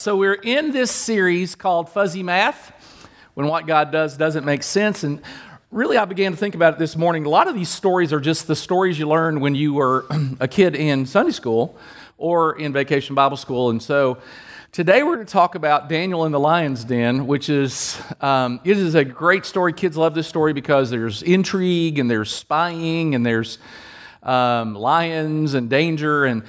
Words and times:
So, 0.00 0.14
we're 0.14 0.34
in 0.34 0.70
this 0.70 0.92
series 0.92 1.56
called 1.56 1.88
Fuzzy 1.88 2.22
Math 2.22 2.70
when 3.34 3.48
what 3.48 3.66
God 3.66 3.90
does 3.90 4.16
doesn't 4.16 4.44
make 4.44 4.62
sense. 4.62 5.02
And 5.02 5.20
really, 5.72 5.96
I 5.96 6.04
began 6.04 6.30
to 6.30 6.38
think 6.38 6.54
about 6.54 6.74
it 6.74 6.78
this 6.78 6.94
morning. 6.94 7.26
A 7.26 7.28
lot 7.28 7.48
of 7.48 7.56
these 7.56 7.68
stories 7.68 8.12
are 8.12 8.20
just 8.20 8.46
the 8.46 8.54
stories 8.54 8.96
you 8.96 9.08
learned 9.08 9.40
when 9.40 9.56
you 9.56 9.72
were 9.72 10.06
a 10.38 10.46
kid 10.46 10.76
in 10.76 11.04
Sunday 11.04 11.32
school 11.32 11.76
or 12.16 12.56
in 12.60 12.72
vacation 12.72 13.16
Bible 13.16 13.36
school. 13.36 13.70
And 13.70 13.82
so, 13.82 14.18
today 14.70 15.02
we're 15.02 15.16
going 15.16 15.26
to 15.26 15.32
talk 15.32 15.56
about 15.56 15.88
Daniel 15.88 16.24
in 16.26 16.30
the 16.30 16.38
lion's 16.38 16.84
den, 16.84 17.26
which 17.26 17.48
is 17.48 18.00
um, 18.20 18.60
it 18.62 18.78
is 18.78 18.94
a 18.94 19.04
great 19.04 19.44
story. 19.44 19.72
Kids 19.72 19.96
love 19.96 20.14
this 20.14 20.28
story 20.28 20.52
because 20.52 20.90
there's 20.90 21.24
intrigue 21.24 21.98
and 21.98 22.08
there's 22.08 22.32
spying 22.32 23.16
and 23.16 23.26
there's 23.26 23.58
um, 24.22 24.76
lions 24.76 25.54
and 25.54 25.68
danger 25.68 26.24
and 26.24 26.44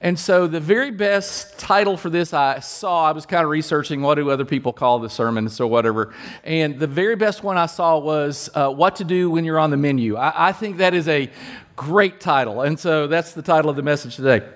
and 0.00 0.18
so, 0.18 0.46
the 0.46 0.60
very 0.60 0.90
best 0.90 1.58
title 1.58 1.96
for 1.96 2.10
this 2.10 2.32
I 2.32 2.60
saw, 2.60 3.04
I 3.04 3.12
was 3.12 3.26
kind 3.26 3.44
of 3.44 3.50
researching 3.50 4.02
what 4.02 4.16
do 4.16 4.30
other 4.30 4.44
people 4.44 4.72
call 4.72 4.98
the 4.98 5.08
sermon, 5.08 5.48
so 5.48 5.66
whatever. 5.66 6.12
And 6.42 6.78
the 6.78 6.86
very 6.86 7.16
best 7.16 7.42
one 7.42 7.56
I 7.56 7.66
saw 7.66 7.98
was 7.98 8.50
uh, 8.54 8.70
What 8.70 8.96
to 8.96 9.04
Do 9.04 9.30
When 9.30 9.44
You're 9.44 9.58
on 9.58 9.70
the 9.70 9.76
Menu. 9.76 10.16
I, 10.16 10.48
I 10.48 10.52
think 10.52 10.78
that 10.78 10.94
is 10.94 11.08
a 11.08 11.30
great 11.76 12.20
title. 12.20 12.62
And 12.62 12.78
so, 12.78 13.06
that's 13.06 13.32
the 13.32 13.42
title 13.42 13.70
of 13.70 13.76
the 13.76 13.82
message 13.82 14.16
today. 14.16 14.46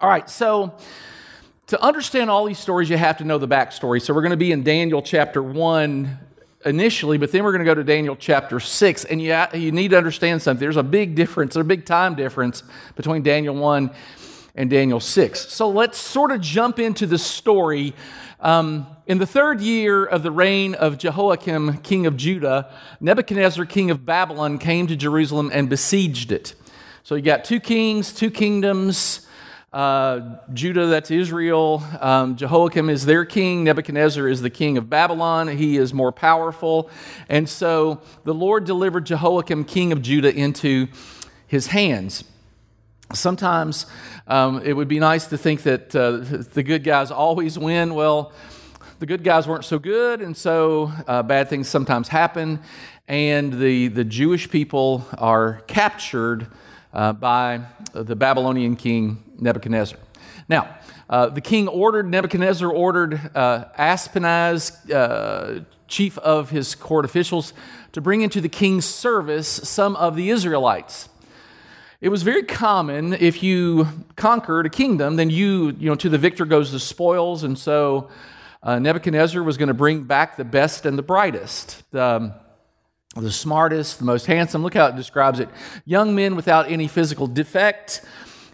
All 0.00 0.08
right, 0.08 0.28
so 0.28 0.74
to 1.68 1.82
understand 1.82 2.28
all 2.28 2.44
these 2.44 2.58
stories, 2.58 2.90
you 2.90 2.96
have 2.96 3.18
to 3.18 3.24
know 3.24 3.38
the 3.38 3.48
backstory. 3.48 4.02
So, 4.02 4.12
we're 4.12 4.22
going 4.22 4.30
to 4.30 4.36
be 4.36 4.52
in 4.52 4.62
Daniel 4.62 5.02
chapter 5.02 5.42
1 5.42 6.18
initially, 6.64 7.18
but 7.18 7.32
then 7.32 7.42
we're 7.42 7.52
going 7.52 7.64
to 7.64 7.70
go 7.70 7.74
to 7.74 7.84
Daniel 7.84 8.16
chapter 8.16 8.60
6. 8.60 9.04
And 9.06 9.20
you, 9.20 9.36
you 9.54 9.72
need 9.72 9.88
to 9.88 9.98
understand 9.98 10.42
something. 10.42 10.60
There's 10.60 10.76
a 10.76 10.82
big 10.82 11.14
difference, 11.14 11.54
there's 11.54 11.64
a 11.64 11.68
big 11.68 11.86
time 11.86 12.14
difference 12.14 12.62
between 12.96 13.22
Daniel 13.22 13.54
1 13.54 13.90
and 14.54 14.68
Daniel 14.68 15.00
6. 15.00 15.52
So 15.52 15.68
let's 15.68 15.98
sort 15.98 16.30
of 16.30 16.40
jump 16.40 16.78
into 16.78 17.06
the 17.06 17.18
story. 17.18 17.94
Um, 18.40 18.86
in 19.06 19.18
the 19.18 19.26
third 19.26 19.60
year 19.60 20.04
of 20.04 20.22
the 20.22 20.30
reign 20.30 20.74
of 20.74 20.98
Jehoiakim, 20.98 21.78
king 21.78 22.06
of 22.06 22.16
Judah, 22.16 22.72
Nebuchadnezzar, 23.00 23.64
king 23.66 23.90
of 23.90 24.04
Babylon, 24.04 24.58
came 24.58 24.86
to 24.88 24.96
Jerusalem 24.96 25.50
and 25.52 25.68
besieged 25.68 26.32
it. 26.32 26.54
So 27.02 27.14
you 27.14 27.22
got 27.22 27.44
two 27.44 27.60
kings, 27.60 28.12
two 28.12 28.30
kingdoms. 28.30 29.26
Uh, 29.72 30.36
Judah, 30.52 30.86
that's 30.86 31.10
Israel. 31.10 31.82
Um, 31.98 32.36
Jehoiakim 32.36 32.90
is 32.90 33.06
their 33.06 33.24
king. 33.24 33.64
Nebuchadnezzar 33.64 34.28
is 34.28 34.42
the 34.42 34.50
king 34.50 34.76
of 34.76 34.90
Babylon. 34.90 35.48
He 35.48 35.78
is 35.78 35.94
more 35.94 36.12
powerful. 36.12 36.90
And 37.28 37.48
so 37.48 38.02
the 38.24 38.34
Lord 38.34 38.66
delivered 38.66 39.06
Jehoiakim, 39.06 39.64
king 39.64 39.92
of 39.92 40.02
Judah, 40.02 40.34
into 40.34 40.88
his 41.46 41.68
hands. 41.68 42.24
Sometimes 43.14 43.86
um, 44.26 44.62
it 44.64 44.72
would 44.72 44.88
be 44.88 44.98
nice 44.98 45.26
to 45.26 45.36
think 45.36 45.62
that 45.64 45.94
uh, 45.94 46.18
the 46.54 46.62
good 46.62 46.82
guys 46.82 47.10
always 47.10 47.58
win. 47.58 47.94
Well, 47.94 48.32
the 49.00 49.06
good 49.06 49.22
guys 49.22 49.46
weren't 49.46 49.64
so 49.64 49.78
good, 49.78 50.22
and 50.22 50.36
so 50.36 50.92
uh, 51.06 51.22
bad 51.22 51.48
things 51.48 51.68
sometimes 51.68 52.08
happen, 52.08 52.60
and 53.08 53.52
the, 53.52 53.88
the 53.88 54.04
Jewish 54.04 54.48
people 54.48 55.04
are 55.18 55.62
captured 55.66 56.46
uh, 56.92 57.12
by 57.12 57.62
the 57.92 58.16
Babylonian 58.16 58.76
king 58.76 59.22
Nebuchadnezzar. 59.38 59.98
Now, 60.48 60.76
uh, 61.10 61.26
the 61.28 61.40
king 61.40 61.68
ordered, 61.68 62.08
Nebuchadnezzar 62.08 62.70
ordered 62.70 63.20
uh, 63.34 63.66
Ashpenaz, 63.78 64.90
uh, 64.90 65.64
chief 65.86 66.16
of 66.18 66.50
his 66.50 66.74
court 66.74 67.04
officials, 67.04 67.52
to 67.92 68.00
bring 68.00 68.22
into 68.22 68.40
the 68.40 68.48
king's 68.48 68.86
service 68.86 69.48
some 69.48 69.96
of 69.96 70.16
the 70.16 70.30
Israelites. 70.30 71.08
It 72.02 72.08
was 72.08 72.24
very 72.24 72.42
common 72.42 73.12
if 73.12 73.44
you 73.44 73.86
conquered 74.16 74.66
a 74.66 74.68
kingdom, 74.68 75.14
then 75.14 75.30
you, 75.30 75.68
you 75.78 75.88
know, 75.88 75.94
to 75.94 76.08
the 76.08 76.18
victor 76.18 76.44
goes 76.44 76.72
the 76.72 76.80
spoils. 76.80 77.44
And 77.44 77.56
so 77.56 78.10
uh, 78.60 78.80
Nebuchadnezzar 78.80 79.40
was 79.40 79.56
going 79.56 79.68
to 79.68 79.74
bring 79.74 80.02
back 80.02 80.36
the 80.36 80.44
best 80.44 80.84
and 80.84 80.98
the 80.98 81.02
brightest, 81.02 81.88
the, 81.92 82.02
um, 82.02 82.32
the 83.14 83.30
smartest, 83.30 84.00
the 84.00 84.04
most 84.04 84.26
handsome. 84.26 84.64
Look 84.64 84.74
how 84.74 84.86
it 84.86 84.96
describes 84.96 85.38
it 85.38 85.48
young 85.84 86.12
men 86.12 86.34
without 86.34 86.68
any 86.68 86.88
physical 86.88 87.28
defect, 87.28 88.04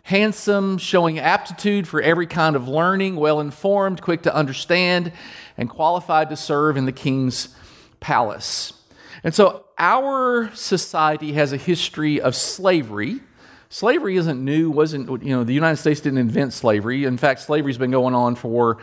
handsome, 0.02 0.76
showing 0.76 1.18
aptitude 1.18 1.88
for 1.88 2.02
every 2.02 2.26
kind 2.26 2.54
of 2.54 2.68
learning, 2.68 3.16
well 3.16 3.40
informed, 3.40 4.02
quick 4.02 4.24
to 4.24 4.34
understand, 4.34 5.10
and 5.56 5.70
qualified 5.70 6.28
to 6.28 6.36
serve 6.36 6.76
in 6.76 6.84
the 6.84 6.92
king's 6.92 7.56
palace. 7.98 8.74
And 9.24 9.34
so 9.34 9.64
our 9.78 10.54
society 10.54 11.32
has 11.32 11.54
a 11.54 11.56
history 11.56 12.20
of 12.20 12.36
slavery 12.36 13.22
Slavery 13.70 14.16
isn't 14.16 14.42
new, 14.42 14.70
wasn't, 14.70 15.22
you 15.22 15.36
know, 15.36 15.44
the 15.44 15.52
United 15.52 15.76
States 15.76 16.00
didn't 16.00 16.18
invent 16.18 16.54
slavery. 16.54 17.04
In 17.04 17.18
fact, 17.18 17.40
slavery's 17.40 17.76
been 17.76 17.90
going 17.90 18.14
on 18.14 18.34
for 18.34 18.78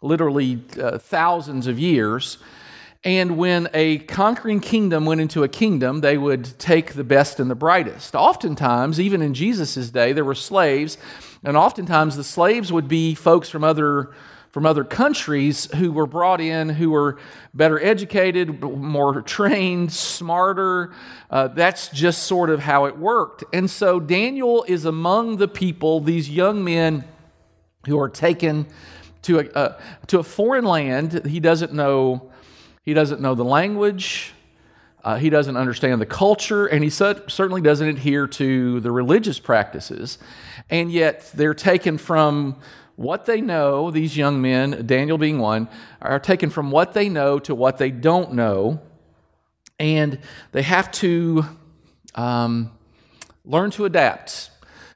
literally 0.00 0.62
uh, 0.80 0.98
thousands 0.98 1.66
of 1.66 1.78
years. 1.78 2.38
And 3.04 3.36
when 3.36 3.68
a 3.72 3.98
conquering 3.98 4.60
kingdom 4.60 5.06
went 5.06 5.20
into 5.20 5.42
a 5.42 5.48
kingdom, 5.48 6.00
they 6.00 6.18
would 6.18 6.58
take 6.58 6.94
the 6.94 7.04
best 7.04 7.40
and 7.40 7.50
the 7.50 7.54
brightest. 7.54 8.14
Oftentimes, 8.14 8.98
even 8.98 9.22
in 9.22 9.34
Jesus' 9.34 9.90
day, 9.90 10.12
there 10.12 10.24
were 10.24 10.34
slaves, 10.34 10.98
and 11.42 11.56
oftentimes 11.56 12.16
the 12.16 12.24
slaves 12.24 12.72
would 12.72 12.88
be 12.88 13.14
folks 13.14 13.48
from 13.48 13.64
other 13.64 14.10
from 14.50 14.66
other 14.66 14.84
countries 14.84 15.72
who 15.76 15.92
were 15.92 16.06
brought 16.06 16.40
in 16.40 16.68
who 16.68 16.90
were 16.90 17.18
better 17.54 17.80
educated, 17.80 18.60
more 18.62 19.22
trained, 19.22 19.92
smarter. 19.92 20.92
Uh, 21.30 21.48
that's 21.48 21.88
just 21.88 22.24
sort 22.24 22.50
of 22.50 22.60
how 22.60 22.86
it 22.86 22.96
worked. 22.98 23.44
And 23.52 23.70
so 23.70 24.00
Daniel 24.00 24.64
is 24.66 24.84
among 24.84 25.36
the 25.36 25.48
people, 25.48 26.00
these 26.00 26.28
young 26.28 26.64
men 26.64 27.04
who 27.86 27.98
are 27.98 28.08
taken 28.08 28.66
to 29.22 29.38
a, 29.40 29.44
uh, 29.52 29.80
to 30.08 30.18
a 30.18 30.22
foreign 30.22 30.64
land. 30.64 31.24
He 31.26 31.40
doesn't 31.40 31.72
know, 31.72 32.30
he 32.82 32.92
doesn't 32.92 33.20
know 33.20 33.34
the 33.34 33.44
language. 33.44 34.32
Uh, 35.02 35.16
he 35.16 35.30
doesn't 35.30 35.56
understand 35.56 35.98
the 35.98 36.06
culture, 36.06 36.66
and 36.66 36.84
he 36.84 36.90
certainly 36.90 37.62
doesn't 37.62 37.88
adhere 37.88 38.26
to 38.26 38.80
the 38.80 38.90
religious 38.90 39.38
practices. 39.38 40.18
And 40.68 40.92
yet, 40.92 41.30
they're 41.32 41.54
taken 41.54 41.96
from 41.96 42.56
what 43.00 43.24
they 43.24 43.40
know, 43.40 43.90
these 43.90 44.14
young 44.14 44.42
men, 44.42 44.84
Daniel 44.84 45.16
being 45.16 45.38
one, 45.38 45.70
are 46.02 46.20
taken 46.20 46.50
from 46.50 46.70
what 46.70 46.92
they 46.92 47.08
know 47.08 47.38
to 47.38 47.54
what 47.54 47.78
they 47.78 47.90
don't 47.90 48.34
know, 48.34 48.78
and 49.78 50.18
they 50.52 50.60
have 50.60 50.92
to 50.92 51.46
um, 52.14 52.70
learn 53.42 53.70
to 53.70 53.86
adapt. 53.86 54.50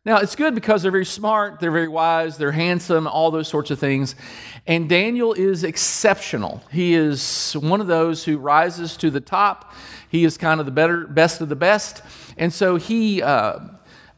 Now, 0.05 0.19
it's 0.19 0.37
good 0.37 0.55
because 0.55 0.83
they're 0.83 0.93
very 0.93 1.07
smart, 1.07 1.61
they're 1.61 1.71
very 1.71 1.89
wise, 1.89 2.37
they're 2.37 2.53
handsome, 2.53 3.07
all 3.07 3.31
those 3.31 3.49
sorts 3.49 3.71
of 3.71 3.79
things. 3.79 4.15
And 4.67 4.87
Daniel 4.87 5.33
is 5.33 5.65
exceptional. 5.65 6.63
He 6.71 6.93
is 6.93 7.55
one 7.55 7.81
of 7.81 7.87
those 7.87 8.23
who 8.25 8.37
rises 8.37 8.99
to 8.99 9.11
the 9.11 9.23
top. 9.23 9.73
He 10.11 10.27
is 10.27 10.37
kind 10.37 10.61
of 10.61 10.67
the 10.67 10.73
better, 10.73 11.07
best 11.07 11.41
of 11.41 11.49
the 11.49 11.57
best. 11.57 12.03
And 12.37 12.53
so 12.53 12.77
he 12.77 13.23
uh, 13.23 13.61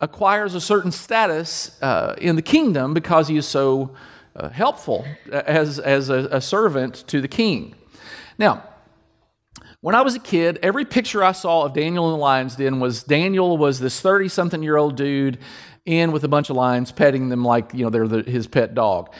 acquires 0.00 0.54
a 0.54 0.60
certain 0.60 0.92
status 0.92 1.80
uh, 1.82 2.14
in 2.18 2.36
the 2.36 2.42
kingdom 2.42 2.94
because 2.94 3.28
he 3.28 3.36
is 3.36 3.46
so 3.46 3.94
uh, 4.34 4.48
helpful 4.50 5.06
as, 5.32 5.78
as 5.78 6.10
a, 6.10 6.28
a 6.30 6.40
servant 6.40 7.04
to 7.08 7.20
the 7.20 7.28
king. 7.28 7.74
Now, 8.38 8.62
when 9.80 9.94
I 9.94 10.02
was 10.02 10.14
a 10.14 10.20
kid, 10.20 10.58
every 10.62 10.84
picture 10.84 11.22
I 11.22 11.32
saw 11.32 11.64
of 11.64 11.72
Daniel 11.72 12.06
in 12.06 12.12
the 12.12 12.18
lion's 12.18 12.56
den 12.56 12.80
was 12.80 13.02
Daniel 13.02 13.56
was 13.56 13.78
this 13.78 14.00
30 14.00 14.28
something 14.28 14.62
year 14.62 14.76
old 14.76 14.96
dude 14.96 15.38
in 15.84 16.12
with 16.12 16.24
a 16.24 16.28
bunch 16.28 16.50
of 16.50 16.56
lions, 16.56 16.90
petting 16.92 17.28
them 17.28 17.44
like, 17.44 17.72
you 17.72 17.84
know, 17.84 17.90
they're 17.90 18.08
the, 18.08 18.22
his 18.22 18.46
pet 18.46 18.74
dog. 18.74 19.12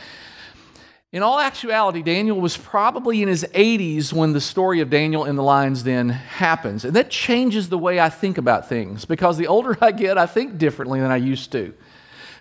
In 1.16 1.22
all 1.22 1.40
actuality, 1.40 2.02
Daniel 2.02 2.38
was 2.38 2.58
probably 2.58 3.22
in 3.22 3.28
his 3.28 3.42
80s 3.54 4.12
when 4.12 4.34
the 4.34 4.40
story 4.40 4.82
of 4.82 4.90
Daniel 4.90 5.24
in 5.24 5.34
the 5.34 5.42
lion's 5.42 5.82
den 5.82 6.10
happens. 6.10 6.84
And 6.84 6.94
that 6.94 7.08
changes 7.08 7.70
the 7.70 7.78
way 7.78 7.98
I 7.98 8.10
think 8.10 8.36
about 8.36 8.68
things 8.68 9.06
because 9.06 9.38
the 9.38 9.46
older 9.46 9.78
I 9.80 9.92
get, 9.92 10.18
I 10.18 10.26
think 10.26 10.58
differently 10.58 11.00
than 11.00 11.10
I 11.10 11.16
used 11.16 11.52
to. 11.52 11.72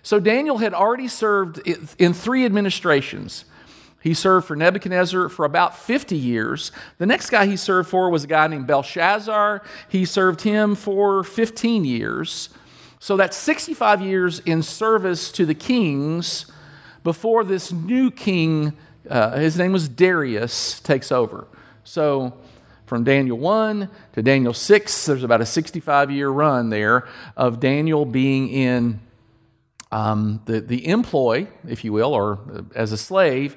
So 0.02 0.20
Daniel 0.20 0.58
had 0.58 0.74
already 0.74 1.08
served 1.08 1.66
in 1.98 2.12
three 2.12 2.44
administrations. 2.44 3.46
He 4.02 4.12
served 4.12 4.46
for 4.46 4.54
Nebuchadnezzar 4.54 5.30
for 5.30 5.46
about 5.46 5.78
50 5.78 6.14
years. 6.14 6.70
The 6.98 7.06
next 7.06 7.30
guy 7.30 7.46
he 7.46 7.56
served 7.56 7.88
for 7.88 8.10
was 8.10 8.24
a 8.24 8.26
guy 8.26 8.46
named 8.46 8.66
Belshazzar. 8.66 9.62
He 9.88 10.04
served 10.04 10.42
him 10.42 10.74
for 10.74 11.24
15 11.24 11.86
years. 11.86 12.50
So 12.98 13.16
that's 13.16 13.38
65 13.38 14.02
years 14.02 14.40
in 14.40 14.62
service 14.62 15.32
to 15.32 15.46
the 15.46 15.54
kings 15.54 16.52
before 17.06 17.44
this 17.44 17.70
new 17.70 18.10
king, 18.10 18.76
uh, 19.08 19.38
his 19.38 19.56
name 19.56 19.70
was 19.70 19.88
Darius, 19.88 20.80
takes 20.80 21.12
over. 21.12 21.46
So 21.84 22.36
from 22.84 23.04
Daniel 23.04 23.38
1 23.38 23.88
to 24.14 24.22
Daniel 24.22 24.52
6, 24.52 25.06
there's 25.06 25.22
about 25.22 25.40
a 25.40 25.46
65 25.46 26.10
year 26.10 26.28
run 26.28 26.68
there 26.68 27.06
of 27.36 27.60
Daniel 27.60 28.04
being 28.04 28.48
in 28.48 28.98
um, 29.92 30.42
the, 30.46 30.60
the 30.60 30.88
employ, 30.88 31.46
if 31.68 31.84
you 31.84 31.92
will, 31.92 32.12
or 32.12 32.40
uh, 32.52 32.62
as 32.74 32.90
a 32.90 32.98
slave 32.98 33.56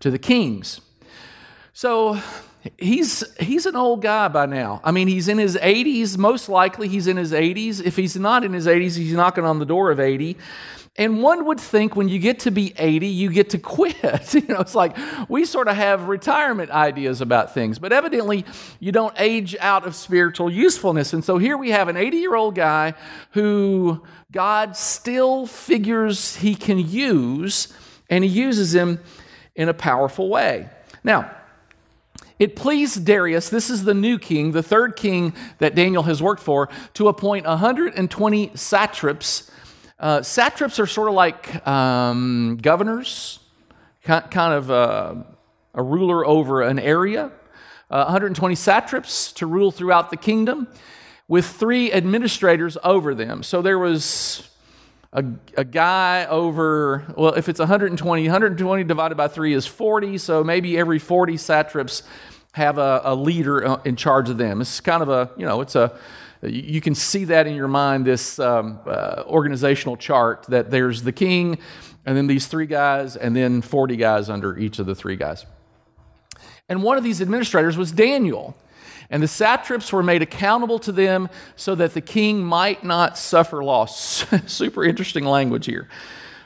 to 0.00 0.10
the 0.10 0.18
kings. 0.18 0.82
So 1.72 2.20
he's 2.76 3.24
he's 3.40 3.64
an 3.64 3.74
old 3.74 4.02
guy 4.02 4.28
by 4.28 4.44
now. 4.44 4.82
I 4.84 4.90
mean, 4.90 5.08
he's 5.08 5.28
in 5.28 5.38
his 5.38 5.56
80s. 5.56 6.18
Most 6.18 6.50
likely, 6.50 6.88
he's 6.88 7.06
in 7.06 7.16
his 7.16 7.32
80s. 7.32 7.82
If 7.82 7.96
he's 7.96 8.16
not 8.16 8.44
in 8.44 8.52
his 8.52 8.66
80s, 8.66 8.98
he's 8.98 9.14
knocking 9.14 9.46
on 9.46 9.60
the 9.60 9.64
door 9.64 9.90
of 9.90 9.98
80. 9.98 10.36
And 10.96 11.22
one 11.22 11.46
would 11.46 11.58
think 11.58 11.96
when 11.96 12.10
you 12.10 12.18
get 12.18 12.40
to 12.40 12.50
be 12.50 12.74
80, 12.76 13.06
you 13.06 13.30
get 13.30 13.50
to 13.50 13.58
quit. 13.58 14.34
you 14.34 14.42
know, 14.42 14.60
it's 14.60 14.74
like 14.74 14.96
we 15.28 15.44
sort 15.44 15.68
of 15.68 15.76
have 15.76 16.08
retirement 16.08 16.70
ideas 16.70 17.20
about 17.20 17.54
things, 17.54 17.78
but 17.78 17.92
evidently 17.92 18.44
you 18.78 18.92
don't 18.92 19.14
age 19.18 19.56
out 19.60 19.86
of 19.86 19.94
spiritual 19.94 20.50
usefulness. 20.50 21.12
And 21.12 21.24
so 21.24 21.38
here 21.38 21.56
we 21.56 21.70
have 21.70 21.88
an 21.88 21.96
80 21.96 22.16
year 22.18 22.34
old 22.34 22.54
guy 22.54 22.94
who 23.30 24.02
God 24.30 24.76
still 24.76 25.46
figures 25.46 26.36
he 26.36 26.54
can 26.54 26.78
use, 26.78 27.72
and 28.10 28.22
he 28.22 28.30
uses 28.30 28.74
him 28.74 29.00
in 29.54 29.68
a 29.68 29.74
powerful 29.74 30.28
way. 30.28 30.68
Now, 31.02 31.30
it 32.38 32.56
pleased 32.56 33.06
Darius, 33.06 33.48
this 33.50 33.70
is 33.70 33.84
the 33.84 33.94
new 33.94 34.18
king, 34.18 34.52
the 34.52 34.62
third 34.62 34.96
king 34.96 35.32
that 35.58 35.74
Daniel 35.74 36.02
has 36.02 36.22
worked 36.22 36.42
for, 36.42 36.68
to 36.94 37.08
appoint 37.08 37.46
120 37.46 38.50
satraps 38.54 39.50
uh, 40.02 40.20
satraps 40.20 40.80
are 40.80 40.86
sort 40.86 41.08
of 41.08 41.14
like 41.14 41.64
um, 41.66 42.58
governors, 42.60 43.38
kind 44.02 44.52
of 44.52 44.68
a, 44.68 45.24
a, 45.74 45.82
ruler 45.82 46.26
over 46.26 46.62
an 46.62 46.80
area. 46.80 47.26
Uh, 47.88 48.02
120 48.04 48.56
satraps 48.56 49.30
to 49.32 49.46
rule 49.46 49.70
throughout 49.70 50.10
the 50.10 50.16
kingdom 50.16 50.66
with 51.28 51.46
three 51.46 51.92
administrators 51.92 52.76
over 52.82 53.14
them. 53.14 53.44
So 53.44 53.62
there 53.62 53.78
was 53.78 54.50
a, 55.12 55.24
a, 55.56 55.64
guy 55.64 56.26
over, 56.26 57.04
well, 57.16 57.34
if 57.34 57.48
it's 57.48 57.60
120, 57.60 58.22
120 58.24 58.84
divided 58.84 59.14
by 59.14 59.28
three 59.28 59.54
is 59.54 59.68
40, 59.68 60.18
so 60.18 60.42
maybe 60.42 60.76
every 60.76 60.98
40 60.98 61.36
satraps 61.36 62.02
have 62.54 62.76
a, 62.76 63.02
a 63.04 63.14
leader 63.14 63.64
uh, 63.64 63.80
in 63.84 63.94
charge 63.94 64.28
of 64.30 64.36
them. 64.36 64.62
It's 64.62 64.80
kind 64.80 65.00
of 65.00 65.08
a, 65.08 65.30
you 65.36 65.46
know, 65.46 65.60
it's 65.60 65.76
a, 65.76 65.96
you 66.42 66.80
can 66.80 66.94
see 66.94 67.24
that 67.24 67.46
in 67.46 67.54
your 67.54 67.68
mind, 67.68 68.04
this 68.04 68.38
um, 68.38 68.80
uh, 68.86 69.22
organizational 69.26 69.96
chart 69.96 70.44
that 70.48 70.70
there's 70.70 71.02
the 71.02 71.12
king, 71.12 71.58
and 72.04 72.16
then 72.16 72.26
these 72.26 72.46
three 72.46 72.66
guys, 72.66 73.16
and 73.16 73.36
then 73.36 73.62
40 73.62 73.96
guys 73.96 74.28
under 74.28 74.58
each 74.58 74.78
of 74.78 74.86
the 74.86 74.94
three 74.94 75.16
guys. 75.16 75.46
And 76.68 76.82
one 76.82 76.98
of 76.98 77.04
these 77.04 77.20
administrators 77.20 77.76
was 77.76 77.92
Daniel. 77.92 78.56
And 79.10 79.22
the 79.22 79.28
satraps 79.28 79.92
were 79.92 80.02
made 80.02 80.22
accountable 80.22 80.78
to 80.80 80.90
them 80.90 81.28
so 81.54 81.74
that 81.74 81.92
the 81.92 82.00
king 82.00 82.42
might 82.42 82.82
not 82.82 83.18
suffer 83.18 83.62
loss. 83.62 84.24
Super 84.46 84.82
interesting 84.84 85.24
language 85.24 85.66
here. 85.66 85.88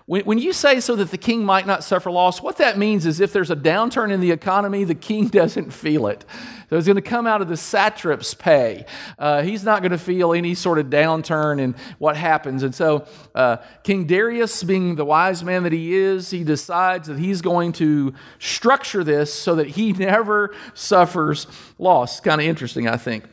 When, 0.07 0.23
when 0.23 0.39
you 0.39 0.53
say 0.53 0.81
so 0.81 0.97
that 0.97 1.11
the 1.11 1.19
king 1.19 1.45
might 1.45 1.67
not 1.67 1.83
suffer 1.83 2.11
loss, 2.11 2.41
what 2.41 2.59
that 2.59 2.79
means 2.79 3.07
is 3.07 3.21
if 3.21 3.33
there's 3.33 3.51
a 3.51 3.57
downturn 3.57 4.13
in 4.13 4.21
the 4.21 4.31
economy, 4.31 4.85
the 4.85 4.95
king 4.95 5.27
doesn't 5.29 5.73
feel 5.73 6.07
it. 6.07 6.25
So 6.71 6.77
it's 6.77 6.87
going 6.87 6.97
to 6.97 7.03
come 7.03 7.29
out 7.29 7.43
of 7.43 7.49
the 7.49 7.57
satrap's 7.57 8.35
pay. 8.35 8.87
Uh, 9.19 9.43
he's 9.43 9.63
not 9.63 9.83
going 9.83 9.93
to 9.93 9.99
feel 9.99 10.33
any 10.33 10.55
sort 10.55 10.79
of 10.79 10.87
downturn 10.87 11.61
in 11.61 11.77
what 11.99 12.17
happens. 12.17 12.65
And 12.65 12.75
so 12.75 13.07
uh, 13.37 13.59
King 13.85 14.07
Darius, 14.07 14.65
being 14.65 14.97
the 14.97 15.05
wise 15.05 15.45
man 15.45 15.63
that 15.63 15.73
he 15.73 15.95
is, 15.95 16.31
he 16.31 16.43
decides 16.43 17.07
that 17.07 17.19
he's 17.19 17.41
going 17.41 17.73
to 17.75 18.15
structure 18.41 19.05
this 19.05 19.33
so 19.33 19.55
that 19.57 19.69
he 19.69 19.93
never 19.93 20.55
suffers 20.75 21.47
loss. 21.79 22.19
Kind 22.19 22.41
of 22.41 22.47
interesting, 22.47 22.89
I 22.89 22.97
think. 22.97 23.25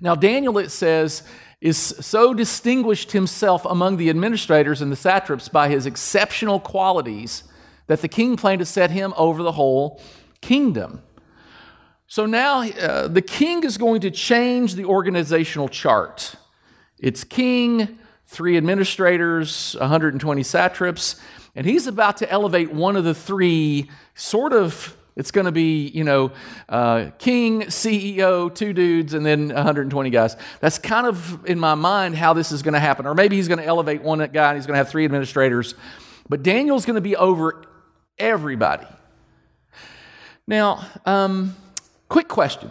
Now, 0.00 0.14
Daniel, 0.14 0.58
it 0.58 0.70
says, 0.70 1.22
is 1.60 1.76
so 1.76 2.32
distinguished 2.32 3.12
himself 3.12 3.64
among 3.66 3.98
the 3.98 4.08
administrators 4.08 4.80
and 4.80 4.90
the 4.90 4.96
satraps 4.96 5.48
by 5.48 5.68
his 5.68 5.84
exceptional 5.84 6.58
qualities 6.58 7.44
that 7.86 8.00
the 8.00 8.08
king 8.08 8.36
planned 8.36 8.60
to 8.60 8.64
set 8.64 8.90
him 8.90 9.12
over 9.16 9.42
the 9.42 9.52
whole 9.52 10.00
kingdom. 10.40 11.02
So 12.06 12.24
now 12.26 12.62
uh, 12.62 13.08
the 13.08 13.22
king 13.22 13.62
is 13.62 13.76
going 13.78 14.00
to 14.00 14.10
change 14.10 14.74
the 14.74 14.84
organizational 14.84 15.68
chart. 15.68 16.34
It's 16.98 17.24
king, 17.24 17.98
three 18.26 18.56
administrators, 18.56 19.76
120 19.78 20.42
satraps, 20.42 21.20
and 21.54 21.66
he's 21.66 21.86
about 21.86 22.16
to 22.18 22.30
elevate 22.30 22.72
one 22.72 22.96
of 22.96 23.04
the 23.04 23.14
three 23.14 23.90
sort 24.14 24.52
of 24.52 24.96
it's 25.20 25.32
going 25.32 25.44
to 25.44 25.52
be, 25.52 25.88
you 25.88 26.02
know, 26.02 26.32
uh, 26.70 27.10
king, 27.18 27.60
CEO, 27.64 28.52
two 28.54 28.72
dudes, 28.72 29.12
and 29.12 29.24
then 29.24 29.48
120 29.48 30.08
guys. 30.08 30.34
That's 30.60 30.78
kind 30.78 31.06
of 31.06 31.44
in 31.44 31.60
my 31.60 31.74
mind 31.74 32.16
how 32.16 32.32
this 32.32 32.50
is 32.50 32.62
going 32.62 32.72
to 32.72 32.80
happen. 32.80 33.04
Or 33.06 33.14
maybe 33.14 33.36
he's 33.36 33.46
going 33.46 33.58
to 33.58 33.66
elevate 33.66 34.00
one 34.00 34.18
guy 34.32 34.48
and 34.48 34.56
he's 34.56 34.64
going 34.64 34.72
to 34.72 34.78
have 34.78 34.88
three 34.88 35.04
administrators. 35.04 35.74
But 36.26 36.42
Daniel's 36.42 36.86
going 36.86 36.94
to 36.94 37.02
be 37.02 37.16
over 37.16 37.62
everybody. 38.16 38.86
Now, 40.46 40.86
um, 41.04 41.54
quick 42.08 42.28
question. 42.28 42.70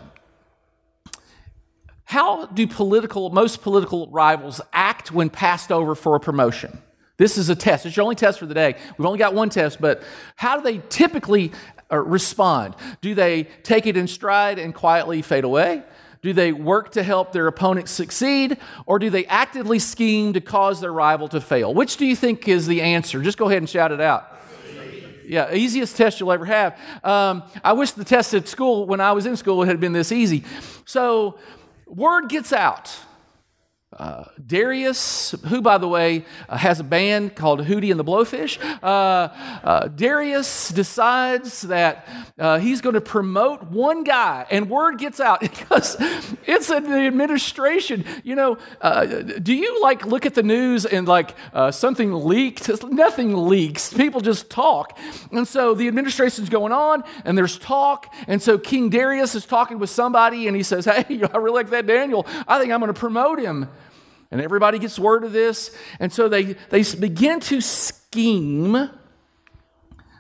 How 2.04 2.48
do 2.48 2.66
political, 2.66 3.30
most 3.30 3.62
political 3.62 4.10
rivals 4.10 4.60
act 4.74 5.12
when 5.12 5.30
passed 5.30 5.72
over 5.72 5.94
for 5.94 6.16
a 6.16 6.20
promotion? 6.20 6.80
This 7.18 7.38
is 7.38 7.50
a 7.50 7.56
test. 7.56 7.86
It's 7.86 7.98
your 7.98 8.04
only 8.06 8.16
test 8.16 8.40
for 8.40 8.46
the 8.46 8.54
day. 8.54 8.76
We've 8.98 9.06
only 9.06 9.20
got 9.20 9.34
one 9.34 9.50
test, 9.50 9.82
but 9.82 10.02
how 10.38 10.56
do 10.56 10.64
they 10.64 10.82
typically 10.88 11.52
respond? 11.98 12.76
Do 13.02 13.16
they 13.16 13.44
take 13.64 13.88
it 13.88 13.98
in 13.98 14.08
stride 14.08 14.60
and 14.60 14.74
quietly 14.74 15.22
fade 15.22 15.44
away? 15.44 15.84
Do 16.22 16.34
they 16.34 16.52
work 16.52 16.92
to 16.92 17.04
help 17.04 17.32
their 17.32 17.48
opponent 17.48 17.88
succeed? 17.88 18.58
Or 18.86 19.00
do 19.00 19.10
they 19.10 19.26
actively 19.26 19.80
scheme 19.80 20.34
to 20.34 20.42
cause 20.42 20.82
their 20.82 20.92
rival 20.92 21.28
to 21.30 21.40
fail? 21.40 21.74
Which 21.74 21.98
do 21.98 22.06
you 22.06 22.16
think 22.16 22.48
is 22.48 22.68
the 22.68 22.82
answer? 22.82 23.22
Just 23.22 23.38
go 23.38 23.48
ahead 23.48 23.60
and 23.60 23.70
shout 23.70 23.92
it 23.92 24.02
out. 24.02 24.36
Yeah, 25.26 25.54
easiest 25.54 25.96
test 25.96 26.20
you'll 26.20 26.32
ever 26.32 26.46
have. 26.46 26.78
Um, 27.04 27.44
I 27.64 27.74
wish 27.74 27.92
the 27.92 28.04
test 28.04 28.34
at 28.34 28.48
school, 28.48 28.88
when 28.88 29.00
I 29.00 29.12
was 29.12 29.28
in 29.28 29.38
school, 29.38 29.64
had 29.64 29.80
been 29.80 29.94
this 29.94 30.12
easy. 30.12 30.44
So, 30.86 31.38
word 31.86 32.30
gets 32.30 32.52
out 32.52 32.92
uh, 33.98 34.24
Darius, 34.46 35.32
who, 35.48 35.64
by 35.64 35.80
the 35.80 35.88
way, 35.88 36.24
uh, 36.48 36.58
has 36.58 36.80
a 36.80 36.84
band 36.84 37.36
called 37.36 37.62
Hootie 37.62 37.90
and 37.90 38.00
the 38.00 38.04
Blowfish, 38.04 38.60
uh, 38.84 38.86
uh 38.86 39.88
Darius 39.88 40.70
decides 40.70 41.64
that 41.64 42.08
uh, 42.38 42.60
he's 42.60 42.82
going 42.82 42.94
to 42.94 43.02
promote 43.02 43.64
one 43.64 44.04
guy, 44.04 44.46
and 44.52 44.70
word 44.70 45.00
gets 45.00 45.20
out 45.20 45.40
because 45.42 45.98
it's 46.46 46.70
in 46.70 46.84
the 46.84 47.08
administration. 47.08 48.06
You 48.24 48.36
know, 48.36 48.58
uh, 48.80 49.06
do 49.06 49.56
you 49.56 49.82
like 49.82 50.06
look 50.06 50.28
at 50.28 50.36
the 50.36 50.44
news 50.44 50.86
and 50.86 51.08
like 51.08 51.36
something 51.72 52.14
leaked? 52.14 52.70
Nothing 52.84 53.36
leaks. 53.48 53.92
People 53.92 54.22
just 54.22 54.52
talk. 54.52 54.98
And 55.32 55.48
so 55.48 55.74
the 55.74 55.88
administration's 55.88 56.50
going 56.50 56.72
on, 56.72 57.04
and 57.26 57.36
there's 57.36 57.58
talk. 57.58 58.14
And 58.28 58.40
so 58.40 58.60
King 58.60 58.90
Darius 58.92 59.34
is 59.34 59.48
talking 59.48 59.80
with 59.80 59.90
somebody, 59.90 60.48
and 60.48 60.56
he 60.56 60.62
says, 60.62 60.86
Hey, 60.86 61.22
I 61.34 61.38
really 61.38 61.56
like 61.56 61.72
that 61.72 61.88
Daniel. 61.88 62.28
I 62.48 62.60
think 62.60 62.72
I'm 62.72 62.80
going 62.80 62.94
to 62.94 63.00
promote 63.00 63.40
him. 63.40 63.68
And 64.32 64.42
everybody 64.42 64.78
gets 64.80 65.00
word 65.00 65.24
of 65.24 65.32
this. 65.32 65.76
And 66.00 66.14
so 66.14 66.30
they, 66.30 66.56
they 66.70 66.84
begin 67.00 67.40
to 67.42 67.62
scheme. 67.62 68.90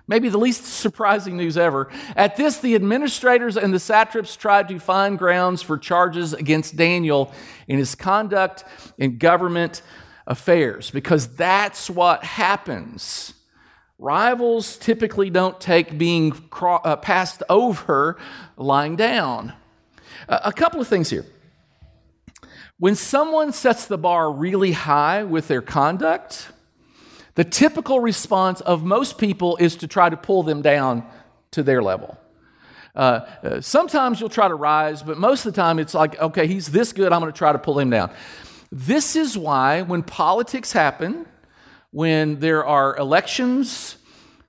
Maybe 0.07 0.29
the 0.29 0.39
least 0.39 0.65
surprising 0.65 1.37
news 1.37 1.55
ever. 1.55 1.91
At 2.15 2.35
this, 2.35 2.57
the 2.57 2.73
administrators 2.73 3.55
and 3.55 3.71
the 3.71 3.79
satraps 3.79 4.35
tried 4.35 4.67
to 4.69 4.79
find 4.79 5.19
grounds 5.19 5.61
for 5.61 5.77
charges 5.77 6.33
against 6.33 6.75
Daniel 6.75 7.31
in 7.67 7.77
his 7.77 7.93
conduct 7.93 8.63
in 8.97 9.19
government 9.19 9.83
affairs, 10.25 10.89
because 10.89 11.27
that's 11.35 11.89
what 11.89 12.23
happens. 12.23 13.35
Rivals 13.99 14.77
typically 14.77 15.29
don't 15.29 15.59
take 15.59 15.97
being 15.97 16.33
uh, 16.61 16.95
passed 16.95 17.43
over 17.49 18.17
lying 18.57 18.95
down. 18.95 19.53
A 20.27 20.53
couple 20.53 20.81
of 20.81 20.87
things 20.87 21.09
here. 21.09 21.25
When 22.79 22.95
someone 22.95 23.51
sets 23.51 23.87
the 23.87 23.97
bar 23.97 24.31
really 24.31 24.71
high 24.71 25.25
with 25.25 25.49
their 25.49 25.61
conduct, 25.61 26.49
the 27.35 27.43
typical 27.43 27.99
response 27.99 28.61
of 28.61 28.83
most 28.85 29.17
people 29.17 29.57
is 29.57 29.75
to 29.77 29.87
try 29.87 30.09
to 30.09 30.15
pull 30.15 30.43
them 30.43 30.61
down 30.61 31.05
to 31.51 31.61
their 31.61 31.83
level. 31.83 32.17
Uh, 32.95 33.25
uh, 33.43 33.61
sometimes 33.61 34.21
you'll 34.21 34.29
try 34.29 34.47
to 34.47 34.55
rise, 34.55 35.03
but 35.03 35.17
most 35.17 35.45
of 35.45 35.53
the 35.53 35.61
time 35.61 35.77
it's 35.77 35.93
like, 35.93 36.17
okay, 36.19 36.47
he's 36.47 36.67
this 36.67 36.93
good, 36.93 37.11
I'm 37.11 37.19
going 37.19 37.31
to 37.31 37.37
try 37.37 37.51
to 37.51 37.59
pull 37.59 37.77
him 37.79 37.89
down. 37.89 38.11
This 38.71 39.17
is 39.17 39.37
why 39.37 39.81
when 39.81 40.01
politics 40.01 40.71
happen, 40.71 41.25
when 41.91 42.39
there 42.39 42.65
are 42.65 42.95
elections, 42.95 43.97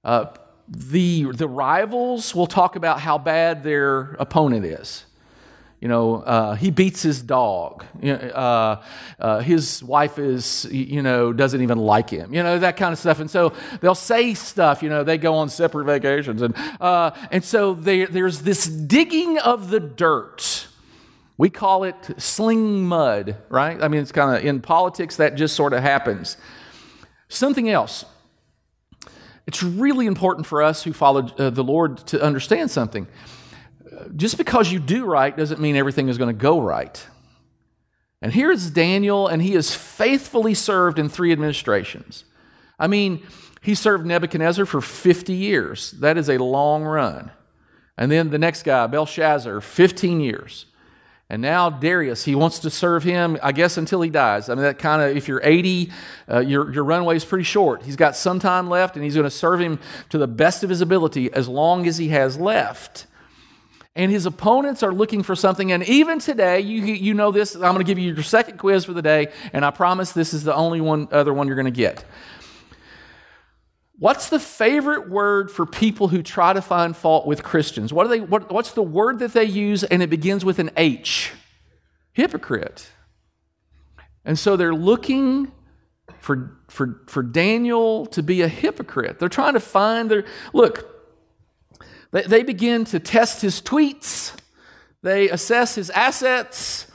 uh, 0.05 0.27
the, 0.69 1.33
the 1.33 1.49
rivals 1.49 2.33
will 2.33 2.47
talk 2.47 2.77
about 2.77 3.01
how 3.01 3.19
bad 3.19 3.65
their 3.65 4.13
opponent 4.21 4.65
is. 4.65 5.05
You 5.81 5.89
know, 5.89 6.17
uh, 6.17 6.57
he 6.57 6.71
beats 6.71 7.03
his 7.03 7.23
dog. 7.23 7.87
Uh, 8.05 8.83
uh, 9.19 9.41
his 9.41 9.83
wife 9.83 10.19
is, 10.19 10.67
you 10.71 11.01
know, 11.01 11.33
doesn't 11.33 11.63
even 11.63 11.79
like 11.79 12.11
him. 12.11 12.35
You 12.35 12.43
know, 12.43 12.59
that 12.59 12.77
kind 12.77 12.93
of 12.93 12.99
stuff. 12.99 13.19
And 13.19 13.31
so 13.31 13.55
they'll 13.81 13.95
say 13.95 14.35
stuff. 14.35 14.83
You 14.83 14.91
know, 14.91 15.05
they 15.05 15.17
go 15.17 15.37
on 15.37 15.49
separate 15.49 15.87
vacations, 15.87 16.43
and 16.43 16.55
uh, 16.81 17.13
and 17.31 17.43
so 17.43 17.73
they, 17.73 18.05
there's 18.05 18.43
this 18.43 18.67
digging 18.67 19.39
of 19.39 19.71
the 19.71 19.81
dirt. 19.81 20.69
We 21.39 21.49
call 21.49 21.85
it 21.85 21.97
sling 22.19 22.85
mud, 22.85 23.39
right? 23.49 23.83
I 23.83 23.89
mean, 23.89 24.03
it's 24.03 24.13
kind 24.13 24.37
of 24.37 24.45
in 24.45 24.61
politics 24.61 25.17
that 25.17 25.35
just 25.37 25.57
sort 25.57 25.73
of 25.73 25.83
happens. 25.83 26.37
Something 27.29 27.71
else. 27.71 28.05
It's 29.47 29.63
really 29.63 30.05
important 30.05 30.47
for 30.47 30.63
us 30.63 30.83
who 30.83 30.93
follow 30.93 31.27
uh, 31.39 31.49
the 31.49 31.65
Lord 31.65 31.97
to 32.09 32.23
understand 32.23 32.71
something 32.71 33.09
just 34.17 34.39
because 34.39 34.71
you 34.71 34.79
do 34.79 35.05
right 35.05 35.37
doesn't 35.37 35.61
mean 35.61 35.77
everything 35.77 36.09
is 36.09 36.19
going 36.19 36.35
to 36.35 36.41
go 36.41 36.61
right. 36.61 37.07
And 38.23 38.33
here's 38.33 38.71
Daniel, 38.71 39.27
and 39.27 39.41
he 39.41 39.53
has 39.53 39.75
faithfully 39.75 40.55
served 40.55 40.99
in 40.99 41.09
three 41.09 41.33
administrations. 41.33 42.25
I 42.79 42.87
mean, 42.87 43.23
he 43.63 43.75
served 43.75 44.07
Nebuchadnezzar 44.07 44.67
for 44.67 44.81
50 44.81 45.33
years. 45.33 45.93
That 45.93 46.19
is 46.19 46.29
a 46.29 46.39
long 46.39 46.85
run. 46.85 47.31
And 47.97 48.11
then 48.11 48.31
the 48.31 48.39
next 48.39 48.63
guy, 48.63 48.87
Belshazzar, 48.87 49.61
15 49.61 50.21
years. 50.21 50.67
And 51.29 51.41
now 51.43 51.71
Darius, 51.71 52.25
he 52.25 52.35
wants 52.35 52.59
to 52.61 52.71
serve 52.71 53.05
him, 53.05 53.39
I 53.43 53.53
guess, 53.53 53.77
until 53.77 54.01
he 54.01 54.11
dies. 54.11 54.49
I 54.49 54.55
mean, 54.55 54.65
that 54.65 54.79
kind 54.79 55.01
of, 55.01 55.17
if 55.17 55.29
you're 55.29 55.41
80, 55.45 55.93
uh, 56.29 56.39
your, 56.41 56.73
your 56.73 56.83
runway 56.83 57.17
is 57.17 57.25
pretty 57.25 57.45
short. 57.45 57.85
He's 57.85 57.97
got 57.97 58.17
some 58.17 58.41
time 58.41 58.69
left, 58.69 58.97
and 58.97 59.05
he's 59.05 59.15
going 59.15 59.25
to 59.25 59.31
serve 59.31 59.61
him 59.61 59.79
to 60.09 60.19
the 60.19 60.27
best 60.27 60.65
of 60.65 60.71
his 60.71 60.81
ability 60.81 61.33
as 61.33 61.47
long 61.49 61.87
as 61.87 61.99
he 61.99 62.09
has 62.09 62.37
left. 62.37 63.07
And 63.97 64.11
his 64.11 64.25
opponents 64.25 64.83
are 64.83 64.93
looking 64.93 65.23
for 65.23 65.35
something. 65.35 65.73
And 65.73 65.83
even 65.89 66.21
today, 66.21 66.61
you, 66.61 66.83
you 66.83 67.13
know 67.13 67.33
this. 67.33 67.55
I'm 67.55 67.61
going 67.63 67.79
to 67.79 67.85
give 67.85 67.99
you 67.99 68.15
your 68.15 68.23
second 68.23 68.59
quiz 68.59 68.85
for 68.85 68.93
the 68.93 69.03
day, 69.03 69.33
and 69.53 69.65
I 69.65 69.71
promise 69.71 70.13
this 70.13 70.33
is 70.33 70.45
the 70.45 70.55
only 70.55 70.81
one, 70.81 71.09
other 71.11 71.35
one 71.35 71.49
you're 71.49 71.57
going 71.57 71.65
to 71.65 71.71
get. 71.73 72.05
What's 73.99 74.31
the 74.31 74.39
favorite 74.39 75.11
word 75.11 75.51
for 75.51 75.67
people 75.67 76.09
who 76.09 76.23
try 76.23 76.55
to 76.55 76.63
find 76.63 76.97
fault 76.97 77.27
with 77.27 77.43
Christians? 77.43 77.93
What 77.93 78.07
are 78.07 78.09
they, 78.09 78.21
what, 78.21 78.51
what's 78.51 78.73
the 78.73 78.83
word 78.83 79.19
that 79.19 79.35
they 79.35 79.45
use 79.45 79.85
and 79.85 80.03
it 80.03 80.09
begins 80.09 80.43
with 80.43 80.59
an 80.59 80.71
H? 80.77 81.33
Hypocrite. 82.13 82.89
And 84.25 84.39
so 84.39 84.57
they're 84.57 84.75
looking 84.75 85.53
for, 86.21 86.59
for, 86.69 87.03
for 87.09 87.23
Daniel 87.23 88.07
to 88.07 88.23
be 88.23 88.41
a 88.41 88.49
hypocrite. 88.49 89.19
They're 89.19 89.29
trying 89.29 89.55
to 89.55 89.61
find 89.61 90.11
their. 90.11 90.25
Look, 90.55 91.00
they, 92.11 92.23
they 92.23 92.43
begin 92.43 92.85
to 92.87 93.01
test 93.01 93.43
his 93.43 93.61
tweets, 93.61 94.37
they 95.03 95.31
assess 95.31 95.75
his 95.75 95.91
assets, 95.91 96.87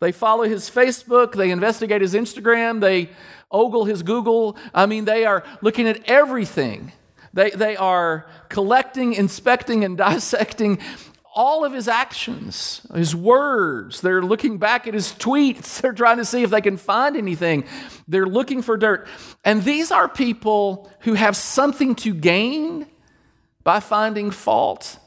they 0.00 0.12
follow 0.12 0.44
his 0.44 0.68
Facebook, 0.70 1.32
they 1.32 1.50
investigate 1.50 2.02
his 2.02 2.14
Instagram, 2.14 2.80
they 2.80 3.10
ogle 3.50 3.84
his 3.84 4.02
Google. 4.02 4.56
I 4.74 4.86
mean, 4.86 5.04
they 5.04 5.24
are 5.24 5.44
looking 5.62 5.88
at 5.88 6.08
everything. 6.08 6.92
They, 7.32 7.50
they 7.50 7.76
are 7.76 8.26
collecting, 8.48 9.14
inspecting, 9.14 9.84
and 9.84 9.96
dissecting 9.98 10.78
all 11.34 11.66
of 11.66 11.72
his 11.74 11.86
actions, 11.86 12.80
his 12.94 13.14
words. 13.14 14.00
They're 14.00 14.22
looking 14.22 14.56
back 14.56 14.86
at 14.86 14.94
his 14.94 15.12
tweets. 15.12 15.80
They're 15.82 15.92
trying 15.92 16.16
to 16.16 16.24
see 16.24 16.42
if 16.42 16.50
they 16.50 16.62
can 16.62 16.78
find 16.78 17.14
anything. 17.14 17.64
They're 18.08 18.26
looking 18.26 18.62
for 18.62 18.78
dirt. 18.78 19.06
And 19.44 19.62
these 19.62 19.90
are 19.90 20.08
people 20.08 20.90
who 21.00 21.12
have 21.12 21.36
something 21.36 21.94
to 21.96 22.14
gain 22.14 22.86
by 23.66 23.80
finding 23.80 24.30
fault, 24.30 24.98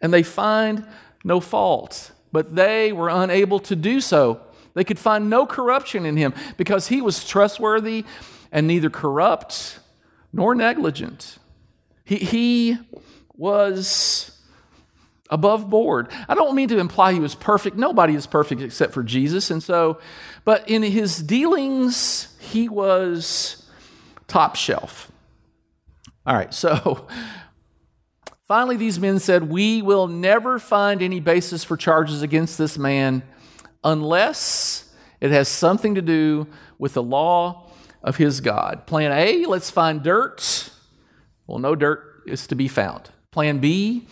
and 0.00 0.12
they 0.12 0.22
find 0.24 0.84
no 1.22 1.38
fault. 1.38 2.10
But 2.32 2.56
they 2.56 2.92
were 2.92 3.08
unable 3.08 3.60
to 3.60 3.76
do 3.76 4.00
so 4.00 4.40
they 4.78 4.84
could 4.84 4.98
find 5.00 5.28
no 5.28 5.44
corruption 5.44 6.06
in 6.06 6.16
him 6.16 6.32
because 6.56 6.86
he 6.86 7.00
was 7.00 7.26
trustworthy 7.26 8.04
and 8.52 8.68
neither 8.68 8.88
corrupt 8.88 9.80
nor 10.32 10.54
negligent. 10.54 11.38
He, 12.04 12.16
he 12.16 12.78
was 13.34 14.40
above 15.30 15.68
board. 15.68 16.12
I 16.28 16.36
don't 16.36 16.54
mean 16.54 16.68
to 16.68 16.78
imply 16.78 17.12
he 17.12 17.18
was 17.18 17.34
perfect. 17.34 17.76
Nobody 17.76 18.14
is 18.14 18.28
perfect 18.28 18.60
except 18.60 18.94
for 18.94 19.02
Jesus. 19.02 19.50
And 19.50 19.60
so, 19.60 19.98
but 20.44 20.70
in 20.70 20.84
his 20.84 21.24
dealings, 21.24 22.36
he 22.38 22.68
was 22.68 23.68
top 24.28 24.54
shelf. 24.54 25.10
All 26.24 26.36
right, 26.36 26.54
so 26.54 27.08
finally, 28.48 28.76
these 28.76 28.98
men 28.98 29.20
said, 29.20 29.48
We 29.48 29.82
will 29.82 30.08
never 30.08 30.58
find 30.58 31.02
any 31.02 31.20
basis 31.20 31.62
for 31.62 31.76
charges 31.76 32.22
against 32.22 32.58
this 32.58 32.76
man 32.76 33.22
unless 33.84 34.92
it 35.20 35.30
has 35.30 35.48
something 35.48 35.94
to 35.94 36.02
do 36.02 36.48
with 36.78 36.94
the 36.94 37.02
law 37.02 37.70
of 38.02 38.16
his 38.16 38.40
God. 38.40 38.86
Plan 38.86 39.12
A, 39.12 39.44
let's 39.46 39.70
find 39.70 40.02
dirt. 40.02 40.70
Well, 41.46 41.58
no 41.58 41.74
dirt 41.74 42.22
is 42.26 42.46
to 42.48 42.54
be 42.54 42.68
found. 42.68 43.10
Plan 43.30 43.58
B, 43.58 44.06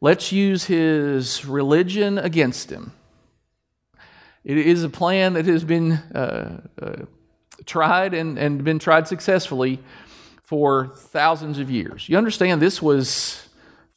let's 0.00 0.32
use 0.32 0.64
his 0.64 1.44
religion 1.44 2.18
against 2.18 2.70
him. 2.70 2.92
It 4.44 4.58
is 4.58 4.84
a 4.84 4.88
plan 4.88 5.32
that 5.32 5.46
has 5.46 5.64
been 5.64 5.92
uh, 5.92 6.60
uh, 6.80 6.96
tried 7.64 8.14
and, 8.14 8.38
and 8.38 8.62
been 8.62 8.78
tried 8.78 9.08
successfully 9.08 9.80
for 10.42 10.92
thousands 10.94 11.58
of 11.58 11.68
years. 11.70 12.08
You 12.08 12.16
understand, 12.16 12.62
this 12.62 12.80
was 12.80 13.45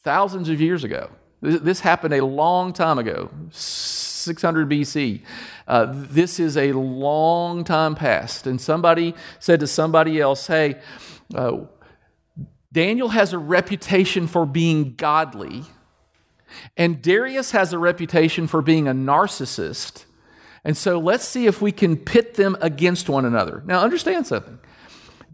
thousands 0.04 0.50
of 0.50 0.62
years 0.62 0.84
ago. 0.84 1.10
This 1.42 1.80
happened 1.80 2.14
a 2.14 2.26
long 2.26 2.74
time 2.74 3.00
ago, 3.00 3.30
600 3.52 4.70
BC. 4.70 5.22
Uh, 5.68 5.88
this 5.90 6.40
is 6.40 6.58
a 6.58 6.74
long 6.74 7.64
time 7.64 7.96
past. 7.96 8.46
And 8.46 8.60
somebody 8.60 9.16
said 9.40 9.62
to 9.62 9.68
somebody 9.68 10.20
else, 10.20 10.48
hey, 10.48 10.80
uh, 11.34 11.60
Daniel 12.72 13.10
has 13.10 13.32
a 13.32 13.38
reputation 13.38 14.28
for 14.28 14.46
being 14.46 14.96
godly, 14.96 15.64
and 16.76 17.02
Darius 17.02 17.52
has 17.52 17.74
a 17.74 17.80
reputation 17.80 18.48
for 18.48 18.62
being 18.62 18.88
a 18.88 18.94
narcissist. 18.94 20.06
And 20.66 20.76
so 20.76 21.00
let's 21.00 21.24
see 21.24 21.48
if 21.48 21.62
we 21.62 21.72
can 21.72 21.96
pit 21.96 22.36
them 22.36 22.58
against 22.60 23.08
one 23.08 23.24
another. 23.24 23.64
Now, 23.66 23.80
understand 23.80 24.28
something. 24.28 24.60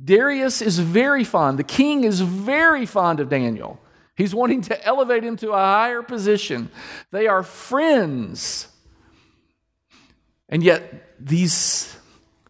Darius 0.04 0.62
is 0.62 0.78
very 0.78 1.24
fond, 1.24 1.58
the 1.58 1.64
king 1.64 2.04
is 2.04 2.22
very 2.22 2.86
fond 2.86 3.20
of 3.20 3.30
Daniel. 3.30 3.80
He's 4.16 4.34
wanting 4.34 4.62
to 4.62 4.86
elevate 4.86 5.24
him 5.24 5.36
to 5.38 5.52
a 5.52 5.58
higher 5.58 6.02
position. 6.02 6.70
They 7.12 7.28
are 7.28 7.44
friends. 7.44 8.68
And 10.48 10.64
yet, 10.64 11.14
these, 11.20 11.96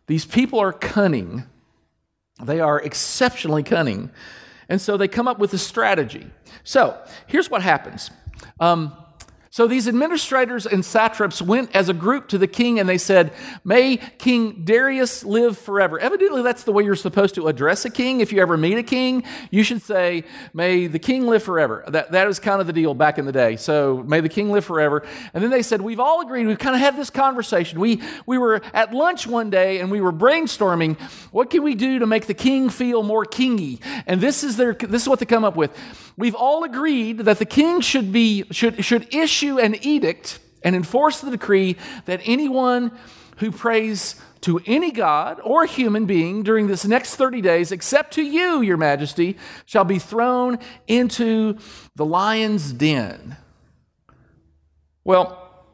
these 0.08 0.26
people 0.26 0.60
are 0.60 0.74
cunning. 0.74 1.44
They 2.44 2.60
are 2.60 2.80
exceptionally 2.80 3.64
cunning. 3.64 4.12
And 4.70 4.80
so 4.82 4.98
they 4.98 5.08
come 5.08 5.28
up 5.28 5.40
with 5.40 5.54
a 5.54 5.58
strategy. 5.58 6.28
So 6.64 7.00
here's 7.28 7.50
what 7.50 7.62
happens. 7.62 8.12
Um, 8.60 8.96
so 9.56 9.68
these 9.68 9.88
administrators 9.88 10.66
and 10.66 10.84
satraps 10.84 11.42
went 11.42 11.74
as 11.74 11.88
a 11.88 11.94
group 11.94 12.28
to 12.28 12.38
the 12.38 12.46
king 12.46 12.78
and 12.78 12.90
they 12.90 12.98
said, 12.98 13.32
May 13.64 13.96
King 13.96 14.66
Darius 14.66 15.24
live 15.24 15.58
forever. 15.58 15.98
Evidently, 15.98 16.42
that's 16.42 16.64
the 16.64 16.74
way 16.74 16.84
you're 16.84 16.98
supposed 16.98 17.36
to 17.36 17.48
address 17.48 17.86
a 17.86 17.90
king. 17.90 18.20
If 18.20 18.34
you 18.34 18.42
ever 18.42 18.58
meet 18.58 18.78
a 18.78 18.84
king, 18.84 19.24
you 19.52 19.64
should 19.64 19.82
say, 19.82 20.26
May 20.54 20.88
the 20.88 21.00
king 21.00 21.26
live 21.28 21.42
forever. 21.42 21.86
That, 21.88 22.12
that 22.12 22.28
was 22.28 22.38
kind 22.38 22.60
of 22.60 22.68
the 22.68 22.74
deal 22.74 22.94
back 22.94 23.18
in 23.18 23.24
the 23.24 23.32
day. 23.32 23.56
So, 23.56 24.04
may 24.06 24.20
the 24.20 24.28
king 24.28 24.52
live 24.52 24.66
forever. 24.66 25.08
And 25.34 25.42
then 25.42 25.52
they 25.52 25.62
said, 25.62 25.82
We've 25.82 26.02
all 26.02 26.20
agreed, 26.20 26.48
we've 26.48 26.60
kind 26.60 26.76
of 26.76 26.82
had 26.82 26.98
this 26.98 27.10
conversation. 27.10 27.80
We, 27.80 28.02
we 28.26 28.38
were 28.38 28.62
at 28.74 28.94
lunch 28.94 29.26
one 29.26 29.52
day 29.52 29.80
and 29.80 29.90
we 29.90 30.02
were 30.02 30.12
brainstorming, 30.12 31.00
what 31.32 31.50
can 31.50 31.64
we 31.64 31.76
do 31.76 32.00
to 32.00 32.06
make 32.06 32.28
the 32.28 32.34
king 32.34 32.70
feel 32.70 33.04
more 33.04 33.24
kingy? 33.24 33.80
And 34.06 34.20
this 34.20 34.44
is, 34.44 34.58
their, 34.58 34.74
this 34.74 35.04
is 35.04 35.08
what 35.08 35.20
they 35.20 35.26
come 35.26 35.46
up 35.46 35.56
with. 35.56 35.72
We've 36.18 36.36
all 36.36 36.66
agreed 36.66 37.20
that 37.20 37.40
the 37.40 37.46
king 37.46 37.80
should, 37.80 38.12
be, 38.12 38.44
should, 38.52 38.84
should 38.84 39.14
issue 39.14 39.45
an 39.50 39.76
edict 39.82 40.40
and 40.64 40.76
enforce 40.76 41.22
the 41.22 41.32
decree 41.32 41.78
that 42.06 42.22
anyone 42.26 42.92
who 43.38 43.52
prays 43.52 44.16
to 44.42 44.62
any 44.66 44.92
god 44.92 45.40
or 45.44 45.66
human 45.66 46.06
being 46.06 46.44
during 46.44 46.68
this 46.68 46.86
next 46.86 47.16
30 47.16 47.42
days, 47.42 47.72
except 47.72 48.14
to 48.14 48.22
you, 48.24 48.62
your 48.62 48.78
majesty, 48.78 49.38
shall 49.66 49.84
be 49.84 50.00
thrown 50.00 50.60
into 50.88 51.58
the 51.96 52.06
lion's 52.06 52.72
den. 52.72 53.38
Well, 55.04 55.66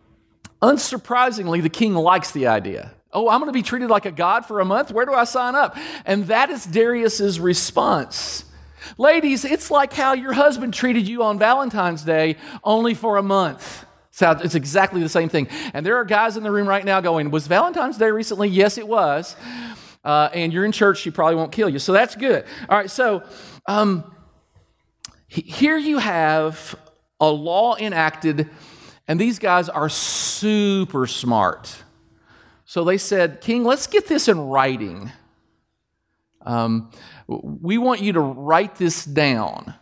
unsurprisingly, 0.62 1.62
the 1.62 1.70
king 1.70 1.94
likes 1.96 2.32
the 2.32 2.48
idea. 2.48 2.94
Oh, 3.14 3.30
I'm 3.30 3.40
going 3.40 3.50
to 3.50 3.54
be 3.54 3.64
treated 3.64 3.90
like 3.90 4.06
a 4.06 4.12
god 4.12 4.46
for 4.46 4.60
a 4.60 4.66
month? 4.66 4.92
Where 4.92 5.06
do 5.06 5.14
I 5.14 5.26
sign 5.26 5.56
up? 5.56 5.78
And 6.06 6.28
that 6.28 6.50
is 6.50 6.66
Darius's 6.66 7.40
response. 7.40 8.46
Ladies, 8.98 9.46
it's 9.46 9.72
like 9.72 9.94
how 9.94 10.14
your 10.14 10.34
husband 10.34 10.74
treated 10.74 11.08
you 11.08 11.24
on 11.24 11.38
Valentine's 11.40 12.04
Day 12.04 12.38
only 12.64 12.94
for 12.94 13.18
a 13.18 13.24
month. 13.24 13.86
It's 14.20 14.56
exactly 14.56 15.02
the 15.02 15.10
same 15.10 15.30
thing. 15.30 15.48
And 15.74 15.86
there 15.86 15.98
are 15.98 16.06
guys 16.06 16.38
in 16.38 16.44
the 16.44 16.52
room 16.52 16.68
right 16.68 16.86
now 16.86 17.02
going, 17.02 17.32
Was 17.32 17.48
Valentine's 17.48 17.98
Day 17.98 18.12
recently? 18.12 18.50
Yes, 18.50 18.78
it 18.78 18.88
was. 18.88 19.36
Uh, 20.04 20.30
and 20.34 20.52
you're 20.52 20.66
in 20.66 20.72
church, 20.72 21.00
she 21.00 21.12
probably 21.12 21.36
won't 21.36 21.52
kill 21.52 21.70
you. 21.70 21.80
So 21.80 21.94
that's 21.94 22.16
good. 22.16 22.46
All 22.70 22.78
right, 22.78 22.90
so 22.90 23.24
um, 23.68 24.16
here 25.28 25.78
you 25.78 26.00
have 26.00 26.76
a 27.20 27.30
law 27.30 27.76
enacted, 27.78 28.50
and 29.08 29.20
these 29.20 29.40
guys 29.40 29.70
are 29.70 29.90
super 29.90 31.08
smart. 31.08 31.84
So 32.66 32.84
they 32.84 32.98
said, 32.98 33.42
King, 33.42 33.64
let's 33.64 33.88
get 33.88 34.08
this 34.08 34.28
in 34.28 34.40
writing. 34.40 35.12
Um, 36.44 36.92
we 37.44 37.78
want 37.78 38.02
you 38.02 38.14
to 38.14 38.20
write 38.20 38.76
this 38.76 39.06
down. 39.06 39.74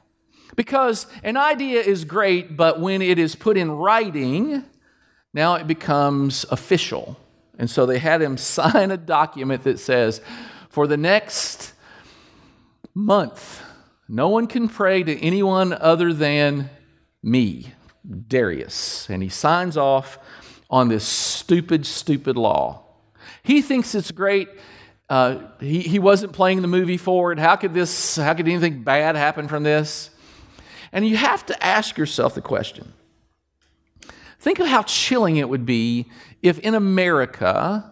Because 0.55 1.07
an 1.23 1.37
idea 1.37 1.81
is 1.81 2.05
great, 2.05 2.57
but 2.57 2.79
when 2.79 3.01
it 3.01 3.17
is 3.17 3.35
put 3.35 3.57
in 3.57 3.71
writing, 3.71 4.63
now 5.33 5.55
it 5.55 5.67
becomes 5.67 6.45
official. 6.51 7.17
And 7.57 7.69
so 7.69 7.85
they 7.85 7.99
had 7.99 8.21
him 8.21 8.37
sign 8.37 8.91
a 8.91 8.97
document 8.97 9.63
that 9.63 9.79
says, 9.79 10.21
for 10.69 10.85
the 10.85 10.97
next 10.97 11.73
month, 12.93 13.61
no 14.07 14.27
one 14.29 14.47
can 14.47 14.67
pray 14.67 15.03
to 15.03 15.19
anyone 15.19 15.73
other 15.73 16.13
than 16.13 16.69
me, 17.21 17.73
Darius. 18.27 19.09
And 19.09 19.21
he 19.21 19.29
signs 19.29 19.77
off 19.77 20.19
on 20.69 20.89
this 20.89 21.03
stupid, 21.03 21.85
stupid 21.85 22.35
law. 22.35 22.83
He 23.43 23.61
thinks 23.61 23.95
it's 23.95 24.11
great 24.11 24.49
Uh, 25.09 25.39
he, 25.59 25.79
he 25.81 25.97
wasn't 25.97 26.33
playing 26.33 26.61
the 26.61 26.67
movie 26.67 26.97
forward. 26.97 27.39
How 27.39 27.55
could 27.55 27.73
this, 27.73 28.15
how 28.15 28.33
could 28.35 28.47
anything 28.47 28.83
bad 28.83 29.15
happen 29.15 29.47
from 29.47 29.63
this? 29.63 30.11
And 30.91 31.07
you 31.07 31.17
have 31.17 31.45
to 31.47 31.63
ask 31.63 31.97
yourself 31.97 32.35
the 32.35 32.41
question. 32.41 32.93
Think 34.39 34.59
of 34.59 34.67
how 34.67 34.83
chilling 34.83 35.37
it 35.37 35.49
would 35.49 35.65
be 35.65 36.05
if 36.41 36.59
in 36.59 36.75
America 36.75 37.91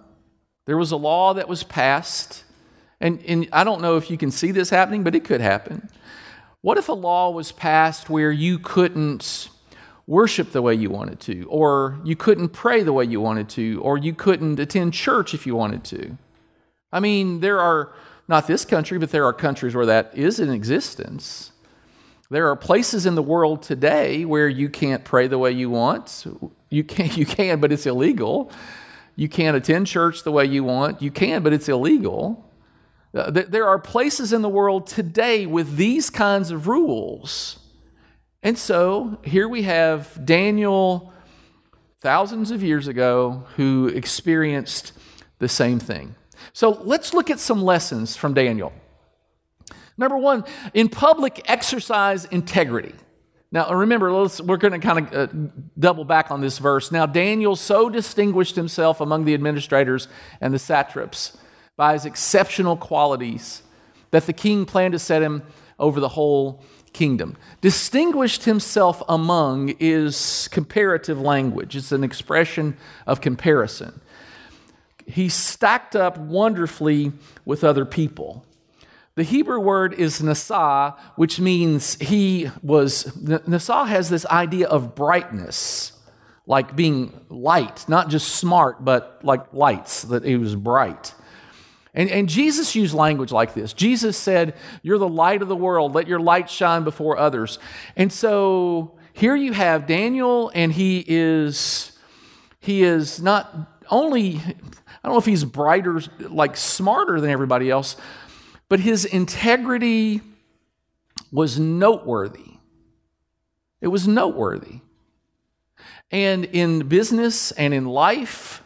there 0.65 0.77
was 0.77 0.91
a 0.91 0.97
law 0.97 1.33
that 1.33 1.47
was 1.47 1.63
passed, 1.63 2.43
and, 3.01 3.21
and 3.27 3.50
I 3.51 3.63
don't 3.63 3.81
know 3.81 3.97
if 3.97 4.09
you 4.12 4.17
can 4.17 4.31
see 4.31 4.51
this 4.51 4.69
happening, 4.69 5.03
but 5.03 5.15
it 5.15 5.24
could 5.24 5.41
happen. 5.41 5.89
What 6.62 6.77
if 6.77 6.89
a 6.89 6.93
law 6.93 7.31
was 7.31 7.51
passed 7.51 8.09
where 8.09 8.31
you 8.31 8.59
couldn't 8.59 9.50
worship 10.05 10.51
the 10.51 10.62
way 10.62 10.74
you 10.74 10.89
wanted 10.89 11.19
to, 11.21 11.43
or 11.50 12.00
you 12.03 12.15
couldn't 12.15 12.50
pray 12.50 12.83
the 12.83 12.93
way 12.93 13.05
you 13.05 13.21
wanted 13.21 13.50
to, 13.50 13.81
or 13.81 13.97
you 13.97 14.13
couldn't 14.13 14.59
attend 14.59 14.93
church 14.93 15.33
if 15.33 15.45
you 15.45 15.55
wanted 15.55 15.83
to? 15.86 16.17
I 16.91 17.00
mean, 17.00 17.39
there 17.41 17.60
are, 17.60 17.94
not 18.27 18.48
this 18.48 18.65
country, 18.65 18.98
but 18.98 19.12
there 19.12 19.25
are 19.25 19.34
countries 19.34 19.74
where 19.74 19.86
that 19.86 20.12
is 20.13 20.39
in 20.39 20.50
existence. 20.50 21.51
There 22.29 22.50
are 22.50 22.56
places 22.56 23.06
in 23.06 23.15
the 23.15 23.22
world 23.22 23.63
today 23.63 24.25
where 24.25 24.50
you 24.50 24.70
can't 24.70 25.06
pray 25.06 25.27
the 25.27 25.38
way 25.38 25.51
you 25.51 25.70
want. 25.70 26.25
You 26.70 26.84
can, 26.84 27.10
you 27.15 27.25
can, 27.25 27.60
but 27.60 27.72
it's 27.72 27.86
illegal. 27.86 28.51
You 29.15 29.29
can't 29.29 29.56
attend 29.56 29.88
church 29.88 30.24
the 30.24 30.32
way 30.32 30.46
you 30.46 30.63
want. 30.63 31.01
You 31.01 31.10
can, 31.10 31.41
but 31.41 31.53
it's 31.53 31.70
illegal. 31.70 32.44
Uh, 33.13 33.32
there 33.32 33.67
are 33.67 33.79
places 33.79 34.34
in 34.34 34.41
the 34.41 34.50
world 34.50 34.86
today 34.86 35.46
with 35.46 35.77
these 35.77 36.10
kinds 36.10 36.51
of 36.51 36.67
rules. 36.67 37.60
And 38.44 38.58
so 38.58 39.20
here 39.24 39.48
we 39.48 39.63
have 39.63 40.24
Daniel, 40.24 41.13
thousands 42.00 42.51
of 42.51 42.62
years 42.62 42.88
ago, 42.88 43.46
who 43.56 43.88
experienced 43.88 44.91
the 45.39 45.50
same 45.50 45.79
thing. 45.79 46.15
So 46.57 46.71
let's 46.71 47.13
look 47.13 47.29
at 47.29 47.39
some 47.39 47.61
lessons 47.61 48.15
from 48.15 48.33
Daniel. 48.33 48.73
Number 49.95 50.17
one, 50.17 50.43
in 50.73 50.89
public, 50.89 51.43
exercise 51.45 52.25
integrity. 52.25 52.95
Now, 53.51 53.71
remember, 53.71 54.11
we're 54.11 54.57
going 54.57 54.73
to 54.73 54.79
kind 54.79 55.07
of 55.07 55.13
uh, 55.13 55.49
double 55.77 56.03
back 56.03 56.31
on 56.31 56.41
this 56.41 56.57
verse. 56.57 56.91
Now, 56.91 57.05
Daniel 57.05 57.55
so 57.55 57.91
distinguished 57.91 58.55
himself 58.55 59.01
among 59.01 59.25
the 59.25 59.35
administrators 59.35 60.07
and 60.41 60.51
the 60.51 60.57
satraps 60.57 61.37
by 61.75 61.93
his 61.93 62.05
exceptional 62.07 62.75
qualities 62.75 63.61
that 64.09 64.25
the 64.25 64.33
king 64.33 64.65
planned 64.65 64.93
to 64.93 64.99
set 64.99 65.21
him 65.21 65.43
over 65.77 65.99
the 65.99 66.09
whole 66.09 66.63
kingdom. 66.91 67.37
Distinguished 67.61 68.45
himself 68.45 69.03
among 69.07 69.75
is 69.79 70.49
comparative 70.51 71.21
language, 71.21 71.75
it's 71.75 71.91
an 71.91 72.03
expression 72.03 72.75
of 73.05 73.21
comparison 73.21 74.01
he 75.07 75.29
stacked 75.29 75.95
up 75.95 76.17
wonderfully 76.17 77.13
with 77.45 77.63
other 77.63 77.85
people. 77.85 78.45
The 79.15 79.23
Hebrew 79.23 79.59
word 79.59 79.93
is 79.93 80.21
nasa, 80.21 80.95
which 81.15 81.39
means 81.39 81.95
he 81.95 82.51
was, 82.61 83.05
nasa 83.05 83.87
has 83.87 84.09
this 84.09 84.25
idea 84.27 84.67
of 84.67 84.93
brightness, 84.93 85.93
like 86.45 86.75
being 86.75 87.19
light, 87.29 87.87
not 87.87 88.09
just 88.09 88.35
smart, 88.35 88.85
but 88.85 89.21
like 89.23 89.53
lights, 89.53 90.03
that 90.03 90.23
he 90.23 90.35
was 90.35 90.55
bright. 90.55 91.15
And, 91.95 92.11
and 92.11 92.29
Jesus 92.29 92.75
used 92.75 92.93
language 92.93 93.31
like 93.31 93.55
this. 93.55 93.73
Jesus 93.73 94.17
said, 94.17 94.55
You're 94.83 94.99
the 94.99 95.07
light 95.07 95.41
of 95.41 95.47
the 95.47 95.55
world, 95.55 95.95
let 95.95 96.07
your 96.07 96.19
light 96.19 96.47
shine 96.47 96.83
before 96.83 97.17
others. 97.17 97.57
And 97.95 98.13
so 98.13 98.99
here 99.13 99.35
you 99.35 99.53
have 99.53 99.87
Daniel, 99.87 100.51
and 100.53 100.71
he 100.71 101.03
is, 101.07 101.97
he 102.59 102.83
is 102.83 103.19
not 103.19 103.81
only 103.89 104.39
I 105.07 105.09
don't 105.09 105.13
know 105.13 105.19
if 105.19 105.25
he's 105.25 105.45
brighter, 105.45 106.01
like 106.19 106.57
smarter 106.57 107.21
than 107.21 107.29
everybody 107.29 107.71
else, 107.71 107.95
but 108.67 108.81
his 108.81 109.05
integrity 109.05 110.19
was 111.31 111.57
noteworthy. 111.57 112.57
It 113.79 113.87
was 113.87 114.05
noteworthy. 114.05 114.81
And 116.11 116.43
in 116.43 116.89
business 116.89 117.51
and 117.53 117.73
in 117.73 117.85
life, 117.85 118.61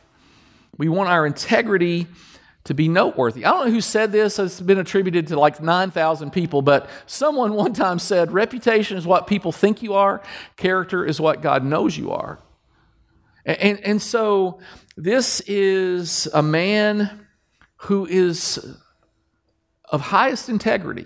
we 0.79 0.89
want 0.89 1.09
our 1.09 1.27
integrity 1.27 2.07
to 2.63 2.73
be 2.73 2.87
noteworthy. 2.87 3.45
I 3.45 3.51
don't 3.51 3.67
know 3.67 3.71
who 3.71 3.79
said 3.79 4.11
this, 4.11 4.39
it's 4.39 4.59
been 4.59 4.79
attributed 4.79 5.27
to 5.27 5.39
like 5.39 5.61
9,000 5.61 6.31
people, 6.31 6.63
but 6.63 6.89
someone 7.05 7.53
one 7.65 7.73
time 7.73 7.99
said, 7.99 8.31
Reputation 8.31 8.97
is 8.97 9.05
what 9.05 9.27
people 9.27 9.51
think 9.51 9.83
you 9.83 9.93
are, 9.93 10.23
character 10.57 11.05
is 11.05 11.21
what 11.21 11.43
God 11.43 11.63
knows 11.63 11.95
you 11.95 12.09
are. 12.09 12.39
And, 13.45 13.57
and, 13.59 13.79
and 13.81 14.01
so 14.01 14.59
this 14.97 15.41
is 15.41 16.27
a 16.33 16.43
man 16.43 17.27
who 17.77 18.05
is 18.05 18.77
of 19.89 20.01
highest 20.01 20.49
integrity. 20.49 21.05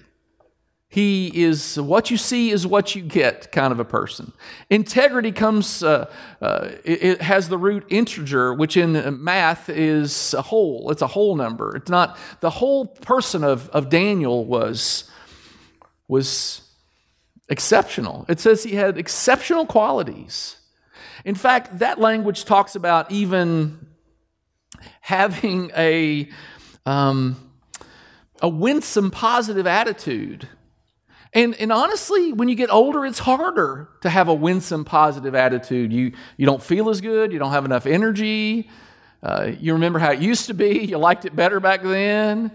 He 0.87 1.43
is 1.43 1.77
what 1.79 2.09
you 2.09 2.15
see 2.15 2.51
is 2.51 2.65
what 2.65 2.95
you 2.95 3.01
get 3.01 3.51
kind 3.51 3.73
of 3.73 3.79
a 3.79 3.85
person. 3.85 4.31
Integrity 4.69 5.31
comes, 5.31 5.83
uh, 5.83 6.09
uh, 6.41 6.69
it, 6.85 7.03
it, 7.03 7.21
has 7.21 7.49
the 7.49 7.57
root 7.57 7.85
integer, 7.89 8.53
which 8.53 8.77
in 8.77 9.21
math 9.21 9.67
is 9.67 10.33
a 10.35 10.41
whole. 10.41 10.89
It's 10.91 11.01
a 11.01 11.07
whole 11.07 11.35
number. 11.35 11.75
It's 11.75 11.89
not 11.89 12.17
the 12.39 12.49
whole 12.49 12.85
person 12.85 13.43
of, 13.43 13.67
of 13.69 13.89
Daniel 13.89 14.45
was, 14.45 15.09
was 16.07 16.61
exceptional. 17.49 18.25
It 18.29 18.39
says 18.39 18.63
he 18.63 18.75
had 18.75 18.97
exceptional 18.97 19.65
qualities. 19.65 20.57
In 21.25 21.33
fact, 21.35 21.79
that 21.79 21.99
language 21.99 22.45
talks 22.45 22.75
about 22.75 23.11
even 23.11 23.87
having 25.01 25.71
a, 25.75 26.29
um, 26.85 27.35
a 28.41 28.47
winsome, 28.47 29.09
positive 29.09 29.65
attitude. 29.65 30.47
And, 31.33 31.55
and 31.55 31.71
honestly, 31.71 32.31
when 32.31 32.47
you 32.47 32.55
get 32.55 32.69
older, 32.69 33.05
it's 33.05 33.19
harder 33.19 33.89
to 34.01 34.09
have 34.09 34.27
a 34.27 34.33
winsome, 34.33 34.85
positive 34.85 35.33
attitude. 35.33 35.91
You, 35.91 36.13
you 36.37 36.45
don't 36.45 36.61
feel 36.61 36.89
as 36.89 37.01
good, 37.01 37.33
you 37.33 37.39
don't 37.39 37.51
have 37.51 37.65
enough 37.65 37.87
energy. 37.87 38.69
Uh, 39.23 39.51
you 39.59 39.73
remember 39.73 39.97
how 39.97 40.11
it 40.11 40.19
used 40.19 40.45
to 40.47 40.53
be, 40.53 40.85
you 40.85 40.99
liked 40.99 41.25
it 41.25 41.35
better 41.35 41.59
back 41.59 41.81
then. 41.81 42.51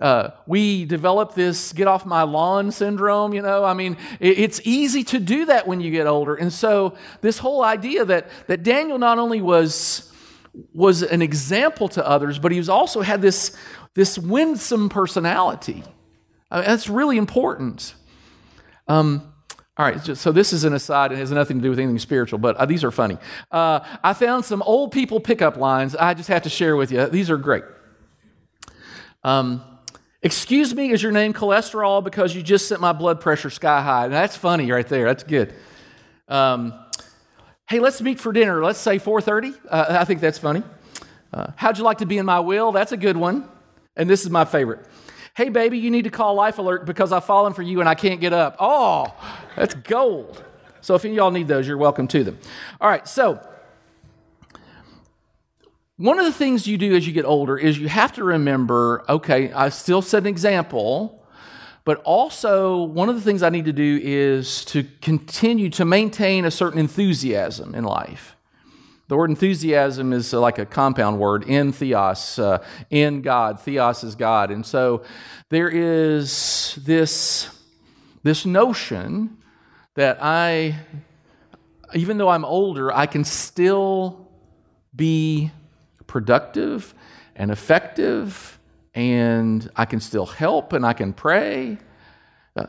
Uh, 0.00 0.30
we 0.46 0.86
develop 0.86 1.34
this 1.34 1.72
get 1.72 1.86
off 1.86 2.06
my 2.06 2.22
lawn 2.22 2.72
syndrome, 2.72 3.34
you 3.34 3.42
know. 3.42 3.64
I 3.64 3.74
mean, 3.74 3.98
it, 4.18 4.38
it's 4.38 4.60
easy 4.64 5.04
to 5.04 5.18
do 5.18 5.44
that 5.46 5.66
when 5.66 5.80
you 5.80 5.90
get 5.90 6.06
older. 6.06 6.34
And 6.34 6.52
so, 6.52 6.94
this 7.20 7.38
whole 7.38 7.62
idea 7.62 8.04
that, 8.06 8.30
that 8.46 8.62
Daniel 8.62 8.98
not 8.98 9.18
only 9.18 9.42
was, 9.42 10.10
was 10.72 11.02
an 11.02 11.20
example 11.20 11.88
to 11.90 12.06
others, 12.06 12.38
but 12.38 12.50
he 12.50 12.58
was 12.58 12.70
also 12.70 13.02
had 13.02 13.20
this, 13.20 13.54
this 13.94 14.18
winsome 14.18 14.88
personality. 14.88 15.84
I 16.50 16.60
mean, 16.60 16.66
that's 16.66 16.88
really 16.88 17.18
important. 17.18 17.94
Um, 18.88 19.30
all 19.76 19.86
right, 19.86 20.02
so 20.16 20.32
this 20.32 20.52
is 20.52 20.64
an 20.64 20.72
aside. 20.72 21.12
It 21.12 21.18
has 21.18 21.30
nothing 21.30 21.58
to 21.58 21.62
do 21.62 21.70
with 21.70 21.78
anything 21.78 21.98
spiritual, 21.98 22.38
but 22.38 22.56
uh, 22.56 22.66
these 22.66 22.84
are 22.84 22.90
funny. 22.90 23.18
Uh, 23.50 23.80
I 24.02 24.14
found 24.14 24.44
some 24.44 24.62
old 24.62 24.92
people 24.92 25.20
pickup 25.20 25.56
lines 25.56 25.94
I 25.94 26.14
just 26.14 26.28
have 26.28 26.42
to 26.42 26.50
share 26.50 26.76
with 26.76 26.90
you. 26.90 27.06
These 27.06 27.30
are 27.30 27.36
great. 27.36 27.64
Um, 29.22 29.62
Excuse 30.22 30.74
me, 30.74 30.90
is 30.90 31.02
your 31.02 31.12
name 31.12 31.32
cholesterol 31.32 32.04
because 32.04 32.34
you 32.34 32.42
just 32.42 32.68
sent 32.68 32.80
my 32.80 32.92
blood 32.92 33.20
pressure 33.20 33.48
sky 33.48 33.80
high? 33.80 34.08
that's 34.08 34.36
funny 34.36 34.70
right 34.70 34.86
there. 34.86 35.06
That's 35.06 35.22
good. 35.22 35.54
Um, 36.28 36.74
hey, 37.68 37.80
let's 37.80 38.02
meet 38.02 38.20
for 38.20 38.30
dinner. 38.32 38.62
Let's 38.62 38.78
say 38.78 38.98
4:30. 38.98 39.54
Uh, 39.68 39.86
I 39.88 40.04
think 40.04 40.20
that's 40.20 40.38
funny. 40.38 40.62
Uh, 41.32 41.52
how'd 41.56 41.78
you 41.78 41.84
like 41.84 41.98
to 41.98 42.06
be 42.06 42.18
in 42.18 42.26
my 42.26 42.40
will? 42.40 42.70
That's 42.70 42.92
a 42.92 42.96
good 42.96 43.16
one. 43.16 43.48
And 43.96 44.10
this 44.10 44.24
is 44.24 44.30
my 44.30 44.44
favorite. 44.44 44.86
Hey, 45.36 45.48
baby, 45.48 45.78
you 45.78 45.90
need 45.90 46.04
to 46.04 46.10
call 46.10 46.34
Life 46.34 46.58
Alert 46.58 46.84
because 46.84 47.12
I've 47.12 47.24
fallen 47.24 47.54
for 47.54 47.62
you 47.62 47.80
and 47.80 47.88
I 47.88 47.94
can't 47.94 48.20
get 48.20 48.32
up. 48.32 48.56
Oh, 48.58 49.14
that's 49.56 49.74
gold. 49.74 50.44
So 50.80 50.94
if 50.94 51.04
any 51.04 51.14
of 51.14 51.16
y'all 51.16 51.30
need 51.30 51.48
those, 51.48 51.66
you're 51.66 51.78
welcome 51.78 52.08
to 52.08 52.24
them. 52.24 52.38
All 52.80 52.90
right, 52.90 53.06
so 53.06 53.40
one 56.00 56.18
of 56.18 56.24
the 56.24 56.32
things 56.32 56.66
you 56.66 56.78
do 56.78 56.96
as 56.96 57.06
you 57.06 57.12
get 57.12 57.26
older 57.26 57.58
is 57.58 57.78
you 57.78 57.86
have 57.86 58.12
to 58.14 58.24
remember 58.24 59.04
okay, 59.06 59.52
I 59.52 59.68
still 59.68 60.00
set 60.00 60.22
an 60.22 60.28
example, 60.28 61.22
but 61.84 61.98
also 62.04 62.84
one 62.84 63.10
of 63.10 63.16
the 63.16 63.20
things 63.20 63.42
I 63.42 63.50
need 63.50 63.66
to 63.66 63.72
do 63.74 64.00
is 64.02 64.64
to 64.66 64.84
continue 65.02 65.68
to 65.68 65.84
maintain 65.84 66.46
a 66.46 66.50
certain 66.50 66.80
enthusiasm 66.80 67.74
in 67.74 67.84
life. 67.84 68.34
The 69.08 69.16
word 69.16 69.28
enthusiasm 69.28 70.14
is 70.14 70.32
like 70.32 70.58
a 70.58 70.64
compound 70.64 71.18
word 71.18 71.44
in 71.44 71.70
theos, 71.70 72.38
uh, 72.38 72.64
in 72.88 73.20
God. 73.20 73.60
Theos 73.60 74.02
is 74.02 74.14
God. 74.14 74.50
And 74.50 74.64
so 74.64 75.02
there 75.50 75.68
is 75.68 76.78
this, 76.82 77.50
this 78.22 78.46
notion 78.46 79.36
that 79.96 80.16
I, 80.22 80.76
even 81.92 82.16
though 82.16 82.30
I'm 82.30 82.46
older, 82.46 82.90
I 82.90 83.04
can 83.04 83.24
still 83.24 84.30
be 84.96 85.50
productive 86.10 86.92
and 87.36 87.52
effective, 87.52 88.58
and 88.94 89.70
I 89.76 89.84
can 89.84 90.00
still 90.00 90.26
help 90.26 90.72
and 90.72 90.84
I 90.84 90.92
can 90.92 91.12
pray. 91.12 91.78
Uh, 92.56 92.66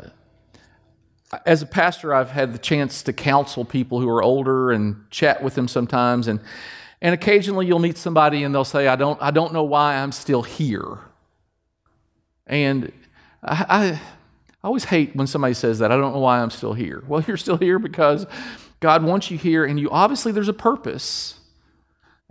as 1.44 1.64
a 1.64 1.66
pastor, 1.66 2.14
I've 2.14 2.30
had 2.30 2.54
the 2.54 2.60
chance 2.60 3.02
to 3.04 3.14
counsel 3.14 3.66
people 3.66 4.00
who 4.00 4.08
are 4.10 4.22
older 4.22 4.72
and 4.72 5.10
chat 5.10 5.42
with 5.42 5.56
them 5.56 5.68
sometimes, 5.68 6.28
and 6.28 6.40
and 7.02 7.16
occasionally 7.16 7.66
you'll 7.66 7.80
meet 7.80 7.98
somebody 7.98 8.44
and 8.44 8.54
they'll 8.54 8.64
say, 8.64 8.88
"I 8.88 8.96
don't, 8.96 9.20
I 9.20 9.32
don't 9.32 9.54
know 9.54 9.64
why 9.64 9.96
I'm 9.96 10.12
still 10.12 10.44
here." 10.44 11.00
And 12.46 12.92
I, 13.42 13.66
I, 13.68 13.86
I 14.64 14.68
always 14.68 14.84
hate 14.84 15.16
when 15.16 15.26
somebody 15.26 15.56
says 15.56 15.80
that. 15.80 15.92
I 15.92 15.98
don't 15.98 16.14
know 16.14 16.20
why 16.20 16.42
I'm 16.42 16.52
still 16.52 16.74
here. 16.74 17.04
Well, 17.08 17.24
you're 17.28 17.38
still 17.38 17.58
here 17.58 17.80
because 17.80 18.28
God 18.82 19.04
wants 19.04 19.32
you 19.32 19.40
here, 19.40 19.66
and 19.66 19.80
you 19.80 19.90
obviously 19.90 20.32
there's 20.32 20.50
a 20.50 20.54
purpose. 20.54 21.40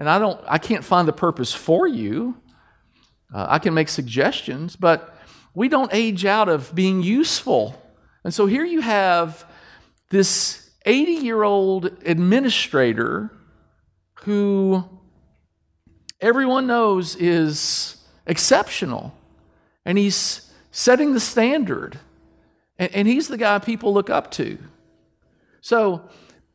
And 0.00 0.08
I 0.08 0.18
don't, 0.18 0.40
I 0.48 0.56
can't 0.56 0.82
find 0.82 1.06
the 1.06 1.12
purpose 1.12 1.52
for 1.52 1.86
you. 1.86 2.34
Uh, 3.32 3.46
I 3.50 3.58
can 3.58 3.74
make 3.74 3.90
suggestions, 3.90 4.74
but 4.74 5.14
we 5.54 5.68
don't 5.68 5.92
age 5.92 6.24
out 6.24 6.48
of 6.48 6.74
being 6.74 7.02
useful. 7.02 7.80
And 8.24 8.32
so 8.32 8.46
here 8.46 8.64
you 8.64 8.80
have 8.80 9.44
this 10.08 10.70
80 10.86 11.12
year 11.12 11.42
old 11.42 11.84
administrator 12.06 13.30
who 14.22 14.82
everyone 16.18 16.66
knows 16.66 17.14
is 17.14 17.98
exceptional. 18.26 19.14
And 19.84 19.98
he's 19.98 20.50
setting 20.70 21.12
the 21.12 21.20
standard. 21.20 21.98
And, 22.78 22.94
and 22.94 23.06
he's 23.06 23.28
the 23.28 23.36
guy 23.36 23.58
people 23.58 23.92
look 23.92 24.08
up 24.08 24.30
to. 24.32 24.56
So 25.60 26.08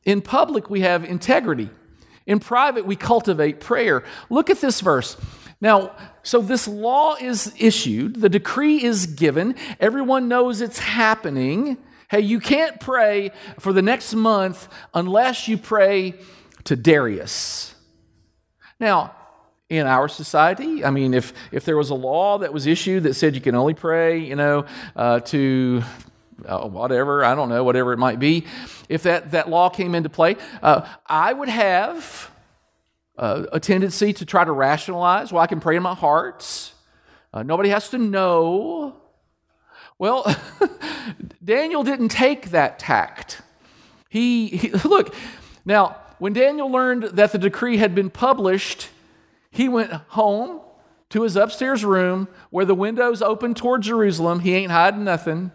in 0.04 0.22
public, 0.22 0.68
we 0.68 0.82
have 0.82 1.06
integrity. 1.06 1.70
In 2.26 2.40
private, 2.40 2.86
we 2.86 2.96
cultivate 2.96 3.60
prayer. 3.60 4.04
Look 4.30 4.50
at 4.50 4.62
this 4.62 4.82
verse. 4.82 5.18
Now, 5.62 5.96
so 6.24 6.42
this 6.42 6.68
law 6.68 7.16
is 7.16 7.54
issued, 7.58 8.22
the 8.22 8.30
decree 8.30 8.84
is 8.84 9.06
given, 9.06 9.56
everyone 9.80 10.28
knows 10.28 10.62
it's 10.62 10.80
happening. 10.80 11.78
Hey, 12.10 12.22
you 12.22 12.40
can't 12.40 12.80
pray 12.80 13.32
for 13.60 13.74
the 13.74 13.82
next 13.82 14.14
month 14.14 14.68
unless 14.94 15.48
you 15.48 15.58
pray 15.58 16.16
to 16.66 16.76
Darius. 16.76 17.74
Now, 18.80 19.16
in 19.70 19.88
our 19.88 20.08
society, 20.08 20.84
I 20.84 20.92
mean, 20.92 21.14
if, 21.14 21.34
if 21.52 21.66
there 21.66 21.78
was 21.78 21.90
a 21.90 21.96
law 21.96 22.38
that 22.40 22.54
was 22.54 22.68
issued 22.68 23.04
that 23.04 23.16
said 23.16 23.34
you 23.34 23.42
can 23.42 23.56
only 23.56 23.74
pray, 23.74 24.20
you 24.20 24.36
know, 24.36 24.66
uh, 24.96 25.22
to 25.22 25.84
uh, 26.46 26.68
whatever, 26.68 27.24
I 27.24 27.36
don't 27.36 27.50
know, 27.50 27.64
whatever 27.64 27.94
it 27.94 27.98
might 27.98 28.20
be, 28.20 28.46
if 28.90 29.04
that, 29.04 29.32
that 29.32 29.50
law 29.50 29.70
came 29.70 29.96
into 29.96 30.10
play, 30.10 30.36
uh, 30.62 30.88
I 31.06 31.32
would 31.32 31.50
have 31.50 32.32
uh, 33.18 33.46
a 33.52 33.60
tendency 33.60 34.14
to 34.14 34.26
try 34.26 34.44
to 34.44 34.52
rationalize, 34.52 35.32
well, 35.32 35.42
I 35.42 35.48
can 35.48 35.60
pray 35.60 35.76
in 35.76 35.84
my 35.84 35.96
heart. 35.96 36.74
Uh, 37.34 37.44
nobody 37.44 37.70
has 37.70 37.90
to 37.90 37.98
know. 37.98 38.96
Well, 39.98 40.26
Daniel 41.44 41.84
didn't 41.84 42.10
take 42.10 42.52
that 42.52 42.80
tact. 42.80 43.42
He, 44.10 44.48
he, 44.48 44.70
look, 44.88 45.16
now, 45.64 45.98
when 46.20 46.34
Daniel 46.34 46.70
learned 46.70 47.04
that 47.04 47.32
the 47.32 47.38
decree 47.38 47.78
had 47.78 47.96
been 47.96 48.10
published, 48.10 48.90
he 49.52 49.70
went 49.70 49.92
home 49.92 50.62
to 51.10 51.22
his 51.22 51.36
upstairs 51.36 51.86
room 51.86 52.28
where 52.50 52.66
the 52.66 52.76
windows 52.76 53.22
open 53.22 53.54
toward 53.54 53.82
Jerusalem. 53.82 54.40
He 54.40 54.54
ain't 54.54 54.72
hiding 54.72 55.04
nothing. 55.04 55.52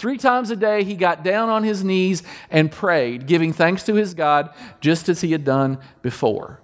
Three 0.00 0.16
times 0.16 0.50
a 0.50 0.56
day, 0.56 0.82
he 0.82 0.94
got 0.94 1.22
down 1.22 1.50
on 1.50 1.62
his 1.62 1.84
knees 1.84 2.22
and 2.50 2.72
prayed, 2.72 3.26
giving 3.26 3.52
thanks 3.52 3.82
to 3.82 3.94
his 3.96 4.14
God, 4.14 4.48
just 4.80 5.10
as 5.10 5.20
he 5.20 5.30
had 5.32 5.44
done 5.44 5.76
before. 6.00 6.58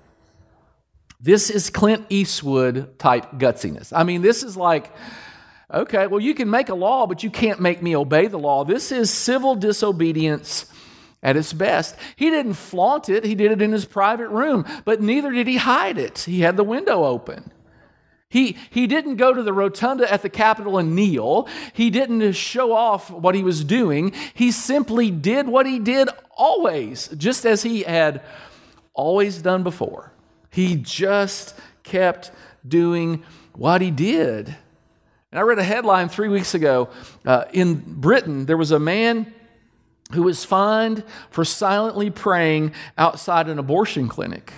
This 1.21 1.51
is 1.51 1.69
Clint 1.69 2.07
Eastwood 2.09 2.99
type 2.99 3.33
gutsiness. 3.33 3.93
I 3.95 4.05
mean, 4.05 4.23
this 4.23 4.43
is 4.43 4.57
like, 4.57 4.91
okay, 5.71 6.07
well, 6.07 6.19
you 6.19 6.33
can 6.33 6.49
make 6.49 6.71
a 6.71 6.75
law, 6.75 7.07
but 7.07 7.23
you 7.23 7.29
can't 7.29 7.61
make 7.61 7.83
me 7.83 7.95
obey 7.95 8.27
the 8.27 8.39
law. 8.39 8.65
This 8.65 8.91
is 8.91 9.11
civil 9.11 9.55
disobedience 9.55 10.73
at 11.23 11.37
its 11.37 11.53
best. 11.53 11.95
He 12.17 12.31
didn't 12.31 12.55
flaunt 12.55 13.11
it, 13.11 13.23
he 13.23 13.35
did 13.35 13.53
it 13.53 13.61
in 13.61 13.71
his 13.71 13.85
private 13.85 14.31
room, 14.31 14.65
but 14.87 15.03
neither 15.03 15.31
did 15.31 15.47
he 15.47 15.59
hide 15.59 15.99
it. 15.99 16.21
He 16.21 16.41
had 16.41 16.57
the 16.57 16.65
window 16.65 17.05
open. 17.05 17.53
He, 18.29 18.57
he 18.71 18.87
didn't 18.87 19.17
go 19.17 19.33
to 19.33 19.43
the 19.43 19.53
rotunda 19.53 20.13
at 20.13 20.23
the 20.23 20.29
Capitol 20.29 20.79
and 20.79 20.97
kneel. 20.97 21.49
He 21.73 21.91
didn't 21.91 22.33
show 22.33 22.73
off 22.73 23.11
what 23.11 23.35
he 23.35 23.45
was 23.45 23.63
doing. 23.63 24.13
He 24.35 24.51
simply 24.51 25.11
did 25.11 25.47
what 25.47 25.67
he 25.67 25.79
did 25.79 26.09
always, 26.37 27.09
just 27.09 27.47
as 27.47 27.63
he 27.63 27.83
had 27.83 28.23
always 28.95 29.41
done 29.41 29.63
before. 29.63 30.13
He 30.51 30.77
just 30.77 31.55
kept 31.85 32.33
doing 32.67 33.23
what 33.53 33.81
he 33.81 33.91
did. 33.91 34.49
And 35.31 35.39
I 35.39 35.43
read 35.43 35.59
a 35.59 35.65
headline 35.65 36.09
three 36.09 36.29
weeks 36.29 36.55
ago. 36.55 36.89
Uh, 37.25 37.45
in 37.53 37.75
Britain, 37.75 38.47
there 38.47 38.57
was 38.57 38.73
a 38.73 38.79
man 38.79 39.33
who 40.13 40.23
was 40.23 40.45
fined 40.45 41.05
for 41.31 41.45
silently 41.45 42.11
praying 42.11 42.73
outside 42.97 43.49
an 43.49 43.59
abortion 43.59 44.09
clinic. 44.09 44.53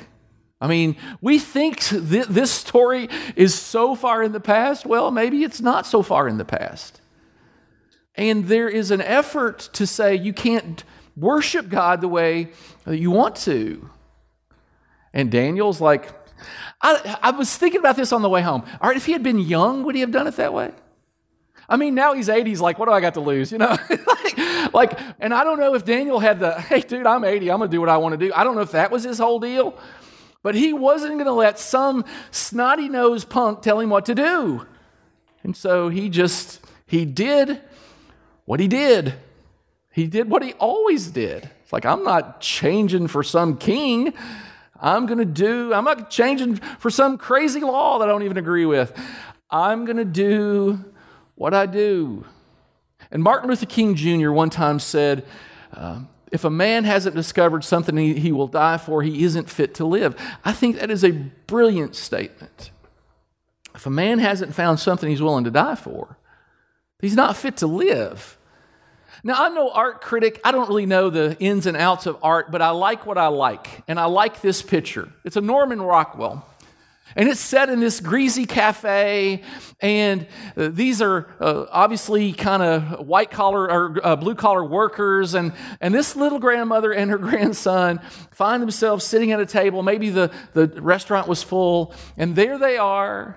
I 0.61 0.67
mean, 0.67 0.97
we 1.21 1.39
think 1.39 1.81
th- 1.81 2.27
this 2.27 2.51
story 2.51 3.09
is 3.37 3.55
so 3.55 3.95
far 3.95 4.23
in 4.23 4.33
the 4.33 4.41
past. 4.41 4.87
Well, 4.87 5.11
maybe 5.11 5.45
it's 5.45 5.61
not 5.61 5.87
so 5.87 6.03
far 6.03 6.27
in 6.29 6.37
the 6.37 6.45
past. 6.45 7.01
And 8.17 8.47
there 8.47 8.69
is 8.69 8.91
an 8.91 9.01
effort 9.01 9.71
to 9.75 9.87
say 9.87 10.17
you 10.17 10.33
can't 10.33 10.83
worship 11.17 11.69
God 11.69 12.01
the 12.01 12.09
way 12.09 12.51
you 12.87 13.13
want 13.13 13.37
to. 13.37 13.89
And 15.13 15.31
Daniel's 15.31 15.81
like, 15.81 16.09
I, 16.81 17.19
I 17.23 17.31
was 17.31 17.57
thinking 17.57 17.81
about 17.81 17.97
this 17.97 18.13
on 18.13 18.23
the 18.23 18.29
way 18.29 18.43
home. 18.43 18.65
All 18.81 18.89
right, 18.89 18.97
if 18.97 19.07
he 19.07 19.13
had 19.13 19.23
been 19.23 19.39
young, 19.39 19.85
would 19.85 19.95
he 19.95 20.01
have 20.01 20.11
done 20.11 20.27
it 20.27 20.37
that 20.37 20.53
way? 20.53 20.73
I 21.69 21.77
mean, 21.77 21.95
now 21.95 22.15
he's 22.15 22.29
80. 22.29 22.49
He's 22.49 22.61
like, 22.61 22.79
what 22.79 22.87
do 22.87 22.93
I 22.93 23.01
got 23.01 23.15
to 23.15 23.21
lose? 23.21 23.53
You 23.53 23.59
know, 23.59 23.77
like, 23.91 24.75
like, 24.75 25.01
and 25.21 25.35
I 25.35 25.45
don't 25.45 25.59
know 25.61 25.75
if 25.75 25.85
Daniel 25.85 26.19
had 26.19 26.41
the, 26.41 26.61
hey, 26.61 26.81
dude, 26.81 27.07
I'm 27.07 27.25
80. 27.25 27.51
I'm 27.51 27.59
going 27.59 27.71
to 27.71 27.75
do 27.75 27.81
what 27.81 27.91
I 27.91 27.99
want 27.99 28.19
to 28.19 28.27
do. 28.27 28.33
I 28.35 28.43
don't 28.45 28.55
know 28.55 28.63
if 28.63 28.73
that 28.73 28.91
was 28.91 29.05
his 29.05 29.19
whole 29.19 29.39
deal, 29.39 29.77
but 30.43 30.55
he 30.55 30.73
wasn't 30.73 31.15
going 31.15 31.27
to 31.27 31.33
let 31.33 31.59
some 31.59 32.05
snotty 32.31 32.89
nosed 32.89 33.29
punk 33.29 33.63
tell 33.63 33.81
him 33.81 33.91
what 33.91 34.07
to 34.07 34.15
do. 34.15 34.67
And 35.43 35.57
so 35.57 35.89
he 35.89 36.09
just, 36.09 36.61
he 36.87 37.05
did 37.05 37.61
what 38.45 38.61
he 38.61 38.69
did. 38.69 39.15
He 39.91 40.07
did 40.07 40.31
what 40.31 40.43
he 40.43 40.53
always 40.55 41.09
did. 41.09 41.51
It's 41.63 41.73
like, 41.73 41.85
I'm 41.85 42.05
not 42.05 42.41
changing 42.41 43.09
for 43.09 43.23
some 43.23 43.57
king. 43.57 44.15
I'm 44.81 45.07
going 45.07 45.19
to 45.19 45.25
do, 45.25 45.75
I'm 45.75 45.85
not 45.85 46.11
changing 46.11 46.57
for 46.79 46.89
some 46.89 47.19
crazy 47.19 47.61
law 47.61 47.99
that 47.99 48.09
I 48.09 48.13
don't 48.13 48.23
even 48.23 48.37
agree 48.37 48.65
with. 48.65 48.93
I'm 49.51 49.85
going 49.85 49.97
to 49.97 50.05
do 50.05 50.85
what 51.35 51.55
I 51.55 51.67
do. 51.67 52.25
And 53.11 53.23
Martin 53.23 53.49
Luther 53.49 53.67
King 53.67 53.95
Jr. 53.95 54.31
one 54.31 54.51
time 54.51 54.79
said, 54.79 55.25
uh, 55.73 56.01
if 56.31 56.45
a 56.45 56.51
man 56.51 56.85
hasn't 56.85 57.15
discovered 57.17 57.65
something 57.65 57.97
he, 57.97 58.15
he 58.15 58.33
will 58.33 58.49
die 58.49 58.79
for, 58.79 59.03
he 59.03 59.25
isn't 59.25 59.49
fit 59.49 59.75
to 59.75 59.85
live. 59.85 60.15
I 60.45 60.53
think 60.53 60.79
that 60.79 60.91
is 60.91 61.05
a 61.05 61.13
brilliant 61.13 61.97
statement. 61.97 62.71
If 63.75 63.87
a 63.87 63.91
man 63.91 64.19
hasn't 64.19 64.55
found 64.55 64.81
something 64.81 65.09
he's 65.09 65.23
willing 65.23 65.45
to 65.45 65.51
die 65.51 65.77
for, 65.77 66.19
he's 67.01 67.15
not 67.15 67.37
fit 67.37 67.59
to 67.59 67.67
live. 67.67 68.37
Now, 69.25 69.35
I'm 69.45 69.55
no 69.55 69.71
art 69.71 70.01
critic. 70.01 70.41
I 70.45 70.53
don't 70.53 70.69
really 70.69 70.87
know 70.87 71.11
the 71.11 71.37
ins 71.41 71.67
and 71.67 71.77
outs 71.77 72.07
of 72.07 72.19
art, 72.23 72.51
but 72.51 72.63
I 72.63 72.71
like 72.71 73.07
what 73.07 73.19
I 73.19 73.29
like. 73.29 73.83
And 73.89 73.99
I 73.99 74.05
like 74.05 74.41
this 74.41 74.63
picture. 74.63 75.09
It's 75.25 75.37
a 75.37 75.41
Norman 75.41 75.83
Rockwell. 75.83 76.47
And 77.17 77.29
it's 77.29 77.41
set 77.41 77.71
in 77.71 77.81
this 77.81 78.01
greasy 78.01 78.47
cafe, 78.47 79.43
and 79.81 80.27
uh, 80.57 80.69
these 80.69 81.01
are 81.01 81.35
uh, 81.41 81.67
obviously 81.71 82.33
kind 82.33 82.63
of 82.63 83.07
white 83.07 83.31
collar 83.31 83.71
or 83.71 83.99
uh, 84.03 84.17
blue 84.17 84.35
collar 84.35 84.65
workers. 84.65 85.35
And, 85.35 85.53
and 85.81 85.95
this 85.95 86.17
little 86.17 86.39
grandmother 86.39 86.93
and 86.93 87.11
her 87.11 87.19
grandson 87.29 88.01
find 88.31 88.63
themselves 88.63 89.05
sitting 89.05 89.33
at 89.33 89.41
a 89.41 89.47
table. 89.47 89.83
Maybe 89.83 90.11
the, 90.11 90.31
the 90.53 90.69
restaurant 90.81 91.29
was 91.29 91.43
full, 91.43 91.95
and 92.17 92.37
there 92.37 92.59
they 92.59 92.77
are. 92.77 93.37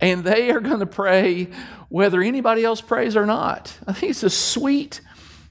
And 0.00 0.24
they 0.24 0.50
are 0.50 0.60
going 0.60 0.80
to 0.80 0.86
pray 0.86 1.50
whether 1.88 2.20
anybody 2.20 2.64
else 2.64 2.80
prays 2.80 3.14
or 3.16 3.24
not. 3.24 3.78
I 3.86 3.92
think 3.92 4.10
it's 4.10 4.24
a 4.24 4.30
sweet, 4.30 5.00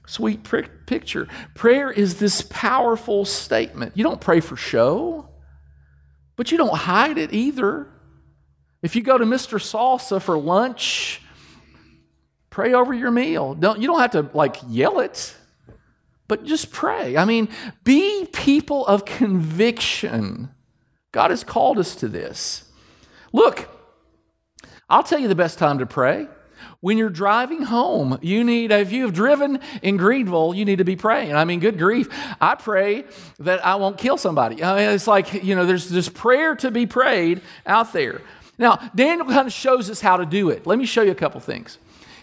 sweet 0.06 0.44
picture. 0.44 1.26
Prayer 1.54 1.90
is 1.90 2.18
this 2.18 2.42
powerful 2.42 3.24
statement. 3.24 3.96
You 3.96 4.04
don't 4.04 4.20
pray 4.20 4.40
for 4.40 4.56
show. 4.56 5.31
But 6.36 6.50
you 6.50 6.58
don't 6.58 6.74
hide 6.74 7.18
it 7.18 7.32
either. 7.32 7.88
If 8.82 8.96
you 8.96 9.02
go 9.02 9.16
to 9.16 9.24
Mr. 9.24 9.58
Salsa 9.58 10.20
for 10.20 10.38
lunch, 10.38 11.20
pray 12.50 12.74
over 12.74 12.92
your 12.92 13.10
meal. 13.10 13.54
Don't, 13.54 13.80
you 13.80 13.86
don't 13.86 14.00
have 14.00 14.12
to 14.12 14.28
like 14.34 14.56
yell 14.68 15.00
it, 15.00 15.34
but 16.26 16.44
just 16.44 16.72
pray. 16.72 17.16
I 17.16 17.24
mean, 17.24 17.48
be 17.84 18.26
people 18.32 18.86
of 18.86 19.04
conviction. 19.04 20.50
God 21.12 21.30
has 21.30 21.44
called 21.44 21.78
us 21.78 21.94
to 21.96 22.08
this. 22.08 22.64
Look, 23.32 23.68
I'll 24.88 25.02
tell 25.02 25.18
you 25.18 25.28
the 25.28 25.34
best 25.34 25.58
time 25.58 25.78
to 25.78 25.86
pray. 25.86 26.26
When 26.82 26.98
you're 26.98 27.10
driving 27.10 27.62
home, 27.62 28.18
you 28.22 28.42
need, 28.42 28.72
if 28.72 28.90
you 28.90 29.04
have 29.04 29.14
driven 29.14 29.60
in 29.82 29.96
Greenville, 29.96 30.52
you 30.52 30.64
need 30.64 30.78
to 30.78 30.84
be 30.84 30.96
praying. 30.96 31.32
I 31.32 31.44
mean, 31.44 31.60
good 31.60 31.78
grief. 31.78 32.08
I 32.40 32.56
pray 32.56 33.04
that 33.38 33.64
I 33.64 33.76
won't 33.76 33.98
kill 33.98 34.18
somebody. 34.18 34.64
I 34.64 34.76
mean, 34.76 34.90
it's 34.90 35.06
like, 35.06 35.44
you 35.44 35.54
know, 35.54 35.64
there's 35.64 35.88
this 35.88 36.08
prayer 36.08 36.56
to 36.56 36.72
be 36.72 36.86
prayed 36.86 37.40
out 37.66 37.92
there. 37.92 38.20
Now, 38.58 38.80
Daniel 38.96 39.28
kind 39.28 39.46
of 39.46 39.52
shows 39.52 39.90
us 39.90 40.00
how 40.00 40.16
to 40.16 40.26
do 40.26 40.50
it. 40.50 40.66
Let 40.66 40.76
me 40.76 40.84
show 40.84 41.02
you 41.02 41.12
a 41.12 41.14
couple 41.14 41.38
things. 41.38 41.78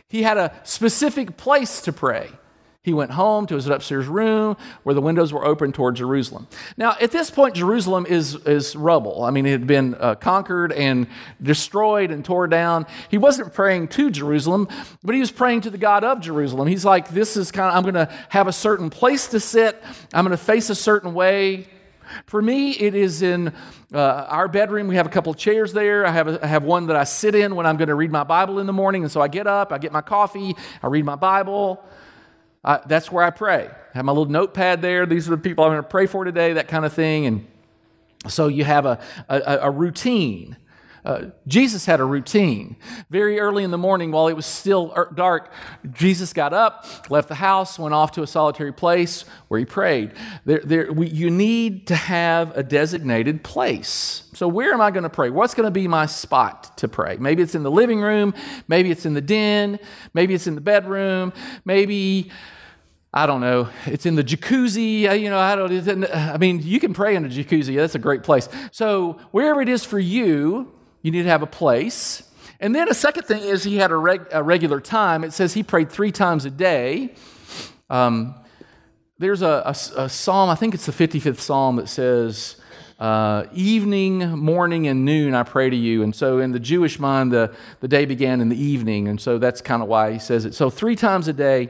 He 0.10 0.24
had 0.24 0.38
a 0.38 0.54
specific 0.66 1.38
place 1.38 1.82
to 1.84 1.94
pray. 1.94 2.30
He 2.90 2.94
went 2.94 3.12
home 3.12 3.46
to 3.46 3.54
his 3.54 3.68
upstairs 3.68 4.08
room 4.08 4.58
where 4.82 4.96
the 4.96 5.02
windows 5.02 5.32
were 5.32 5.46
open 5.46 5.72
toward 5.72 5.96
Jerusalem. 5.96 6.48
Now, 6.76 6.96
at 7.00 7.12
this 7.12 7.30
point, 7.30 7.54
Jerusalem 7.54 8.08
is, 8.08 8.34
is 8.48 8.76
rubble. 8.76 9.24
I 9.24 9.30
mean, 9.30 9.46
it 9.46 9.52
had 9.52 9.68
been 9.68 9.94
uh, 9.94 10.16
conquered 10.16 10.72
and 10.72 11.06
destroyed 11.40 12.10
and 12.10 12.26
tore 12.26 12.48
down. 12.48 12.88
He 13.12 13.20
wasn't 13.20 13.54
praying 13.54 13.90
to 13.90 14.10
Jerusalem, 14.10 14.68
but 15.04 15.14
he 15.14 15.22
was 15.22 15.30
praying 15.30 15.62
to 15.62 15.70
the 15.70 15.78
God 15.78 16.04
of 16.04 16.20
Jerusalem. 16.20 16.68
He's 16.68 16.84
like, 16.84 17.10
This 17.10 17.38
is 17.38 17.52
kind 17.52 17.70
of, 17.70 17.76
I'm 17.76 17.84
going 17.84 18.08
to 18.08 18.12
have 18.30 18.48
a 18.48 18.52
certain 18.52 18.90
place 18.90 19.28
to 19.28 19.40
sit, 19.40 19.80
I'm 20.12 20.26
going 20.26 20.36
to 20.36 20.44
face 20.44 20.72
a 20.72 20.76
certain 20.76 21.14
way. 21.14 21.68
For 22.26 22.42
me, 22.42 22.72
it 22.72 22.96
is 22.96 23.22
in 23.22 23.54
uh, 23.94 24.00
our 24.00 24.48
bedroom. 24.48 24.88
We 24.88 24.96
have 24.96 25.06
a 25.06 25.12
couple 25.12 25.32
of 25.32 25.38
chairs 25.38 25.74
there. 25.74 26.08
I 26.08 26.10
have, 26.10 26.28
a, 26.28 26.44
I 26.44 26.48
have 26.48 26.64
one 26.64 26.88
that 26.88 26.96
I 26.96 27.04
sit 27.04 27.36
in 27.36 27.56
when 27.56 27.68
I'm 27.68 27.78
going 27.78 27.90
to 27.90 27.96
read 27.96 28.12
my 28.12 28.24
Bible 28.24 28.58
in 28.58 28.66
the 28.66 28.74
morning. 28.74 29.04
And 29.04 29.12
so 29.12 29.22
I 29.22 29.28
get 29.28 29.46
up, 29.46 29.72
I 29.72 29.78
get 29.78 29.92
my 29.92 30.02
coffee, 30.02 30.56
I 30.82 30.88
read 30.88 31.06
my 31.06 31.16
Bible. 31.16 31.84
Uh, 32.64 32.80
that's 32.88 33.12
where 33.12 33.24
I 33.24 33.30
pray. 33.30 33.70
I 33.70 33.98
have 33.98 34.06
my 34.06 34.12
little 34.12 34.26
notepad 34.26 34.82
there. 34.82 35.06
These 35.06 35.28
are 35.28 35.32
the 35.32 35.38
people 35.38 35.64
I'm 35.64 35.72
going 35.72 35.84
to 35.84 35.88
pray 35.88 36.06
for 36.06 36.24
today, 36.26 36.54
that 36.54 36.68
kind 36.68 36.86
of 36.86 36.94
thing. 36.94 37.26
And 37.26 37.48
so 38.28 38.48
you 38.48 38.66
have 38.66 38.86
a, 38.86 39.00
a, 39.30 39.60
a 39.64 39.72
routine. 39.72 40.58
Uh, 41.06 41.28
Jesus 41.48 41.86
had 41.86 42.00
a 42.00 42.04
routine. 42.04 42.76
Very 43.10 43.40
early 43.40 43.64
in 43.64 43.72
the 43.72 43.78
morning, 43.78 44.12
while 44.12 44.28
it 44.28 44.34
was 44.34 44.46
still 44.46 44.94
er, 44.96 45.12
dark, 45.16 45.52
Jesus 45.92 46.34
got 46.34 46.54
up, 46.54 46.86
left 47.10 47.30
the 47.30 47.36
house, 47.36 47.80
went 47.80 47.94
off 47.94 48.12
to 48.14 48.24
a 48.24 48.28
solitary 48.28 48.74
place 48.74 49.24
where 49.48 49.60
he 49.60 49.66
prayed. 49.66 50.14
There, 50.46 50.62
there, 50.64 50.92
we, 50.92 51.08
you 51.08 51.30
need 51.30 51.88
to 51.88 51.96
have 51.96 52.56
a 52.58 52.64
designated 52.64 53.44
place. 53.44 54.24
So, 54.34 54.48
where 54.48 54.74
am 54.74 54.82
I 54.82 54.92
going 54.92 55.04
to 55.04 55.10
pray? 55.10 55.30
What's 55.30 55.54
going 55.54 55.68
to 55.68 55.72
be 55.72 55.88
my 55.88 56.06
spot 56.06 56.78
to 56.78 56.88
pray? 56.88 57.18
Maybe 57.18 57.42
it's 57.44 57.56
in 57.56 57.64
the 57.64 57.72
living 57.72 58.02
room, 58.02 58.34
maybe 58.68 58.92
it's 58.92 59.06
in 59.06 59.14
the 59.14 59.22
den, 59.22 59.80
maybe 60.14 60.34
it's 60.34 60.48
in 60.48 60.56
the 60.56 60.62
bedroom, 60.62 61.34
maybe. 61.66 62.32
I 63.12 63.26
don't 63.26 63.42
know. 63.42 63.70
It's 63.88 64.06
in 64.06 64.14
the 64.14 64.24
jacuzzi. 64.24 65.10
Uh, 65.10 65.14
you 65.14 65.32
know, 65.32 65.40
I 65.40 65.56
don't. 65.56 66.06
I 66.14 66.38
mean, 66.38 66.62
you 66.62 66.80
can 66.80 66.94
pray 66.94 67.16
in 67.16 67.26
a 67.26 67.28
jacuzzi. 67.28 67.76
That's 67.76 67.96
a 67.96 68.00
great 68.00 68.22
place. 68.22 68.48
So 68.72 69.14
wherever 69.32 69.62
it 69.62 69.68
is 69.68 69.84
for 69.84 69.98
you, 69.98 70.72
you 71.02 71.12
need 71.12 71.24
to 71.24 71.30
have 71.30 71.42
a 71.42 71.48
place. 71.48 72.24
And 72.60 72.76
then 72.76 72.90
a 72.90 72.94
second 72.94 73.24
thing 73.24 73.42
is 73.44 73.64
he 73.64 73.78
had 73.78 73.92
a, 73.92 73.96
reg- 73.96 74.28
a 74.32 74.44
regular 74.44 74.82
time. 74.82 75.24
It 75.24 75.34
says 75.34 75.54
he 75.54 75.64
prayed 75.64 75.90
three 75.90 76.12
times 76.12 76.46
a 76.46 76.50
day. 76.50 77.14
Um, 77.90 78.36
there's 79.18 79.42
a, 79.42 79.64
a, 79.66 80.04
a, 80.04 80.10
psalm, 80.10 80.50
I 80.50 80.56
think 80.56 80.74
it's 80.74 80.86
the 80.86 80.92
55th 80.92 81.40
psalm, 81.40 81.78
that 81.78 81.90
says, 81.90 82.58
uh, 83.00 83.46
Evening, 83.54 84.20
morning, 84.38 84.88
and 84.88 85.06
noon 85.06 85.34
I 85.34 85.44
pray 85.44 85.70
to 85.70 85.76
you. 85.76 86.04
And 86.04 86.14
so 86.14 86.40
in 86.40 86.52
the 86.52 86.60
Jewish 86.60 87.00
mind, 87.00 87.32
the, 87.32 87.56
the 87.80 87.88
day 87.88 88.06
began 88.06 88.42
in 88.42 88.50
the 88.50 88.62
evening. 88.62 89.08
And 89.08 89.20
so 89.20 89.38
that's 89.38 89.62
kind 89.62 89.82
of 89.82 89.88
why 89.88 90.12
he 90.12 90.20
says 90.20 90.46
it. 90.46 90.54
So 90.54 90.70
three 90.70 90.96
times 90.96 91.28
a 91.28 91.34
day, 91.34 91.70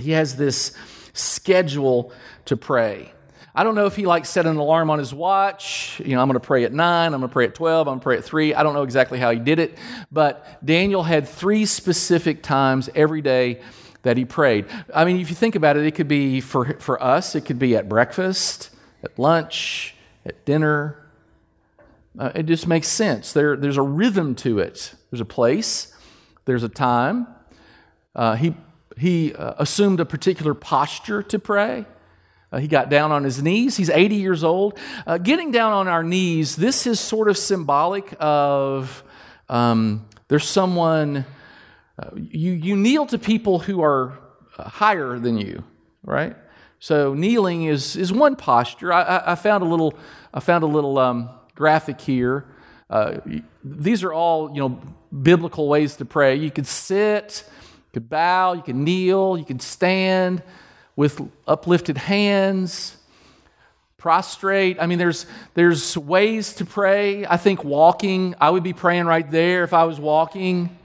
he 0.00 0.12
has 0.12 0.36
this 0.36 0.72
schedule 1.12 2.12
to 2.44 2.56
pray. 2.56 3.12
I 3.58 3.64
don't 3.64 3.74
know 3.74 3.86
if 3.86 3.96
he 3.96 4.06
like 4.06 4.24
set 4.24 4.46
an 4.46 4.56
alarm 4.56 4.88
on 4.88 5.00
his 5.00 5.12
watch. 5.12 6.00
You 6.04 6.14
know, 6.14 6.22
I'm 6.22 6.28
going 6.28 6.40
to 6.40 6.46
pray 6.46 6.62
at 6.62 6.72
9, 6.72 7.06
I'm 7.06 7.10
going 7.10 7.28
to 7.28 7.32
pray 7.32 7.44
at 7.44 7.56
12, 7.56 7.88
I'm 7.88 7.94
going 7.94 7.98
to 7.98 8.04
pray 8.04 8.16
at 8.16 8.24
3. 8.24 8.54
I 8.54 8.62
don't 8.62 8.72
know 8.72 8.84
exactly 8.84 9.18
how 9.18 9.32
he 9.32 9.40
did 9.40 9.58
it, 9.58 9.76
but 10.12 10.64
Daniel 10.64 11.02
had 11.02 11.26
three 11.26 11.66
specific 11.66 12.44
times 12.44 12.88
every 12.94 13.20
day 13.20 13.60
that 14.02 14.16
he 14.16 14.24
prayed. 14.24 14.66
I 14.94 15.04
mean, 15.04 15.18
if 15.18 15.28
you 15.28 15.34
think 15.34 15.56
about 15.56 15.76
it, 15.76 15.84
it 15.84 15.96
could 15.96 16.06
be 16.06 16.40
for, 16.40 16.78
for 16.78 17.02
us, 17.02 17.34
it 17.34 17.46
could 17.46 17.58
be 17.58 17.74
at 17.74 17.88
breakfast, 17.88 18.70
at 19.02 19.18
lunch, 19.18 19.96
at 20.24 20.44
dinner. 20.44 21.04
Uh, 22.16 22.30
it 22.36 22.46
just 22.46 22.68
makes 22.68 22.86
sense. 22.86 23.32
There, 23.32 23.56
there's 23.56 23.76
a 23.76 23.82
rhythm 23.82 24.36
to 24.36 24.60
it, 24.60 24.94
there's 25.10 25.20
a 25.20 25.24
place, 25.24 25.92
there's 26.44 26.62
a 26.62 26.68
time. 26.68 27.26
Uh, 28.14 28.36
he 28.36 28.54
he 28.96 29.34
uh, 29.34 29.54
assumed 29.58 29.98
a 29.98 30.04
particular 30.04 30.54
posture 30.54 31.24
to 31.24 31.40
pray. 31.40 31.86
Uh, 32.50 32.58
he 32.58 32.68
got 32.68 32.88
down 32.88 33.12
on 33.12 33.24
his 33.24 33.42
knees. 33.42 33.76
He's 33.76 33.90
80 33.90 34.16
years 34.16 34.42
old. 34.42 34.78
Uh, 35.06 35.18
getting 35.18 35.50
down 35.50 35.72
on 35.72 35.86
our 35.86 36.02
knees, 36.02 36.56
this 36.56 36.86
is 36.86 36.98
sort 36.98 37.28
of 37.28 37.36
symbolic 37.36 38.14
of 38.18 39.02
um, 39.48 40.06
there's 40.28 40.48
someone, 40.48 41.26
uh, 41.98 42.10
you, 42.14 42.52
you 42.52 42.76
kneel 42.76 43.06
to 43.06 43.18
people 43.18 43.58
who 43.58 43.82
are 43.82 44.18
uh, 44.56 44.68
higher 44.68 45.18
than 45.18 45.36
you, 45.36 45.62
right? 46.02 46.36
So 46.80 47.12
kneeling 47.12 47.64
is, 47.64 47.96
is 47.96 48.12
one 48.12 48.36
posture. 48.36 48.92
I, 48.92 49.02
I, 49.02 49.32
I 49.32 49.34
found 49.34 49.62
a 49.62 49.66
little, 49.66 49.94
I 50.32 50.40
found 50.40 50.64
a 50.64 50.68
little 50.68 50.98
um, 50.98 51.28
graphic 51.54 52.00
here. 52.00 52.46
Uh, 52.88 53.18
these 53.62 54.02
are 54.02 54.12
all, 54.12 54.50
you 54.54 54.60
know, 54.60 54.80
biblical 55.22 55.68
ways 55.68 55.96
to 55.96 56.04
pray. 56.06 56.36
You 56.36 56.50
could 56.50 56.66
sit, 56.66 57.44
you 57.46 57.92
could 57.92 58.08
bow, 58.08 58.54
you 58.54 58.62
could 58.62 58.76
kneel, 58.76 59.36
you 59.36 59.44
could 59.44 59.60
stand 59.60 60.42
with 60.98 61.20
uplifted 61.46 61.96
hands, 61.96 62.96
prostrate. 63.98 64.78
I 64.80 64.86
mean, 64.86 64.98
there's, 64.98 65.26
there's 65.54 65.96
ways 65.96 66.54
to 66.54 66.64
pray. 66.64 67.24
I 67.24 67.36
think 67.36 67.62
walking, 67.62 68.34
I 68.40 68.50
would 68.50 68.64
be 68.64 68.72
praying 68.72 69.06
right 69.06 69.30
there 69.30 69.62
if 69.62 69.72
I 69.72 69.84
was 69.84 70.00
walking. 70.00 70.76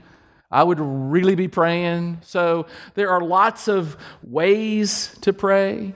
I 0.51 0.61
would 0.61 0.79
really 0.79 1.33
be 1.33 1.47
praying. 1.47 2.19
So 2.21 2.67
there 2.93 3.09
are 3.09 3.21
lots 3.21 3.67
of 3.67 3.97
ways 4.21 5.17
to 5.21 5.33
pray. 5.33 5.95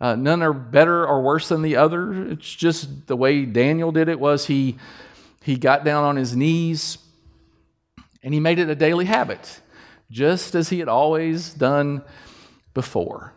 Uh, 0.00 0.14
none 0.14 0.40
are 0.40 0.52
better 0.52 1.04
or 1.04 1.20
worse 1.20 1.48
than 1.48 1.62
the 1.62 1.74
other. 1.74 2.30
It's 2.30 2.54
just 2.54 3.08
the 3.08 3.16
way 3.16 3.44
Daniel 3.46 3.90
did 3.90 4.08
it 4.08 4.20
was 4.20 4.46
he, 4.46 4.78
he 5.42 5.56
got 5.56 5.84
down 5.84 6.04
on 6.04 6.14
his 6.14 6.36
knees 6.36 6.98
and 8.22 8.32
he 8.32 8.38
made 8.38 8.60
it 8.60 8.70
a 8.70 8.76
daily 8.76 9.06
habit, 9.06 9.60
just 10.08 10.54
as 10.54 10.68
he 10.68 10.78
had 10.78 10.88
always 10.88 11.52
done 11.52 12.04
before, 12.78 13.32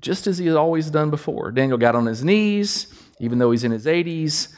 just 0.00 0.26
as 0.26 0.36
he 0.36 0.44
had 0.44 0.56
always 0.56 0.90
done 0.90 1.08
before. 1.08 1.50
Daniel 1.50 1.78
got 1.78 1.94
on 1.94 2.04
his 2.04 2.22
knees, 2.22 2.92
even 3.18 3.38
though 3.38 3.52
he's 3.52 3.64
in 3.64 3.72
his 3.72 3.86
80s, 3.86 4.48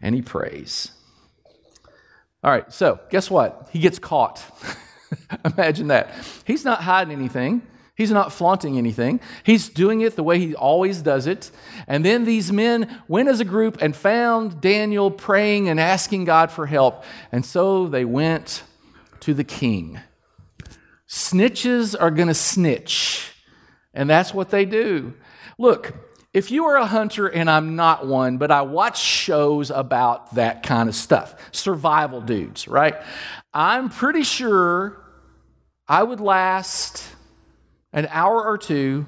and 0.00 0.14
he 0.14 0.22
prays. 0.22 0.92
All 2.44 2.52
right, 2.52 2.72
so 2.72 3.00
guess 3.10 3.28
what? 3.28 3.68
He 3.72 3.80
gets 3.80 3.98
caught. 3.98 4.40
Imagine 5.44 5.88
that. 5.88 6.14
He's 6.44 6.64
not 6.64 6.82
hiding 6.82 7.12
anything. 7.12 7.62
He's 7.96 8.12
not 8.12 8.32
flaunting 8.32 8.78
anything. 8.78 9.18
He's 9.42 9.68
doing 9.68 10.00
it 10.00 10.14
the 10.14 10.22
way 10.22 10.38
he 10.38 10.54
always 10.54 11.02
does 11.02 11.26
it. 11.26 11.50
And 11.88 12.04
then 12.04 12.24
these 12.24 12.52
men 12.52 13.02
went 13.08 13.28
as 13.28 13.40
a 13.40 13.44
group 13.44 13.78
and 13.82 13.96
found 13.96 14.60
Daniel 14.60 15.10
praying 15.10 15.68
and 15.68 15.80
asking 15.80 16.24
God 16.24 16.52
for 16.52 16.66
help. 16.66 17.02
And 17.32 17.44
so 17.44 17.88
they 17.88 18.04
went 18.04 18.62
to 19.20 19.34
the 19.34 19.42
king. 19.42 19.98
Snitches 21.10 21.96
are 22.00 22.12
going 22.12 22.28
to 22.28 22.34
snitch. 22.34 23.32
And 23.94 24.08
that's 24.08 24.32
what 24.32 24.50
they 24.50 24.64
do. 24.64 25.14
Look, 25.58 25.94
if 26.32 26.50
you 26.50 26.66
are 26.66 26.76
a 26.76 26.86
hunter 26.86 27.26
and 27.26 27.50
I'm 27.50 27.74
not 27.74 28.06
one, 28.06 28.38
but 28.38 28.50
I 28.50 28.62
watch 28.62 29.00
shows 29.00 29.70
about 29.70 30.34
that 30.36 30.62
kind 30.62 30.88
of 30.88 30.94
stuff, 30.94 31.34
survival 31.52 32.20
dudes, 32.20 32.68
right? 32.68 32.94
I'm 33.52 33.88
pretty 33.88 34.22
sure 34.22 35.04
I 35.88 36.04
would 36.04 36.20
last 36.20 37.04
an 37.92 38.06
hour 38.10 38.44
or 38.44 38.56
two 38.56 39.06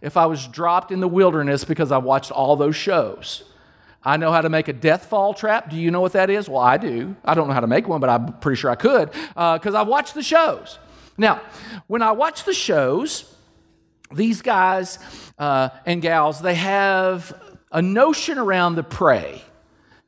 if 0.00 0.16
I 0.16 0.26
was 0.26 0.46
dropped 0.48 0.90
in 0.90 1.00
the 1.00 1.08
wilderness 1.08 1.64
because 1.64 1.92
I 1.92 1.98
watched 1.98 2.30
all 2.30 2.56
those 2.56 2.74
shows. 2.74 3.44
I 4.02 4.16
know 4.16 4.32
how 4.32 4.40
to 4.40 4.48
make 4.48 4.68
a 4.68 4.72
deadfall 4.72 5.34
trap. 5.34 5.70
Do 5.70 5.76
you 5.76 5.90
know 5.90 6.00
what 6.00 6.12
that 6.14 6.30
is? 6.30 6.48
Well, 6.48 6.62
I 6.62 6.78
do. 6.78 7.14
I 7.24 7.34
don't 7.34 7.48
know 7.48 7.54
how 7.54 7.60
to 7.60 7.66
make 7.66 7.86
one, 7.86 8.00
but 8.00 8.10
I'm 8.10 8.32
pretty 8.38 8.58
sure 8.58 8.70
I 8.70 8.74
could 8.74 9.10
because 9.10 9.74
uh, 9.74 9.80
I've 9.80 9.86
watched 9.86 10.14
the 10.14 10.22
shows. 10.22 10.78
Now, 11.18 11.42
when 11.86 12.02
I 12.02 12.12
watch 12.12 12.44
the 12.44 12.54
shows, 12.54 13.32
these 14.14 14.42
guys 14.42 14.98
uh, 15.38 15.70
and 15.86 16.02
gals, 16.02 16.40
they 16.40 16.54
have 16.54 17.32
a 17.70 17.82
notion 17.82 18.38
around 18.38 18.76
the 18.76 18.82
prey. 18.82 19.42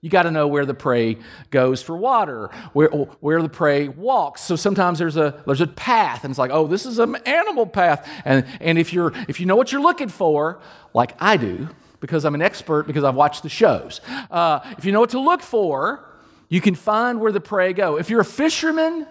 You 0.01 0.11
got 0.11 0.25
to 0.25 0.31
know 0.31 0.49
where 0.49 0.67
the 0.67 0.75
prey 0.75 1.17
goes 1.51 1.83
for 1.83 1.97
water, 1.97 2.51
where, 2.75 2.89
where 2.89 3.41
the 3.41 3.49
prey 3.49 3.89
walks. 3.89 4.43
So 4.43 4.55
sometimes 4.55 4.99
there's 4.99 5.17
a, 5.17 5.43
there's 5.47 5.63
a 5.63 5.67
path, 5.67 6.25
and 6.25 6.31
it's 6.31 6.39
like, 6.39 6.51
oh, 6.51 6.67
this 6.67 6.85
is 6.85 6.99
an 6.99 7.17
animal 7.25 7.67
path. 7.67 8.07
And, 8.27 8.45
and 8.61 8.79
if, 8.79 8.93
you're, 8.93 9.15
if 9.29 9.41
you 9.41 9.47
know 9.47 9.57
what 9.57 9.73
you're 9.73 9.81
looking 9.81 10.11
for, 10.11 10.61
like 10.93 11.15
I 11.21 11.39
do, 11.39 11.71
because 12.01 12.27
I'm 12.27 12.35
an 12.35 12.43
expert 12.43 12.87
because 12.87 13.03
I've 13.03 13.15
watched 13.15 13.45
the 13.45 13.49
shows, 13.49 14.03
uh, 14.31 14.61
if 14.77 14.85
you 14.85 14.93
know 14.93 15.01
what 15.01 15.11
to 15.11 15.21
look 15.21 15.41
for, 15.41 16.05
you 16.51 16.61
can 16.61 16.75
find 16.75 17.19
where 17.19 17.33
the 17.33 17.41
prey 17.41 17.73
go. 17.73 17.97
If 17.97 18.11
you're 18.11 18.21
a 18.21 18.27
fisherman, 18.27 19.07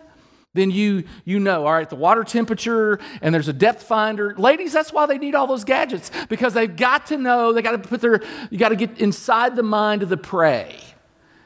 then 0.54 0.72
you 0.72 1.04
you 1.26 1.40
know 1.40 1.66
all 1.66 1.74
right 1.74 1.90
the 1.90 1.96
water 1.96 2.24
temperature 2.24 3.00
and 3.22 3.34
there's 3.34 3.48
a 3.48 3.54
depth 3.54 3.84
finder. 3.84 4.36
Ladies 4.36 4.74
that's 4.74 4.94
why 4.94 5.06
they 5.06 5.18
need 5.18 5.36
all 5.36 5.48
those 5.48 5.64
gadgets 5.64 6.12
because 6.30 6.54
they've 6.54 6.76
got 6.76 7.08
to 7.08 7.18
know 7.18 7.54
they 7.54 7.62
got 7.62 7.72
to 7.72 7.90
put 7.90 8.02
their 8.02 8.22
you 8.50 8.58
got 8.58 8.70
to 8.70 8.76
get 8.76 9.00
inside 9.00 9.56
the 9.56 9.64
mind 9.64 10.04
of 10.04 10.10
the 10.10 10.18
prey. 10.18 10.80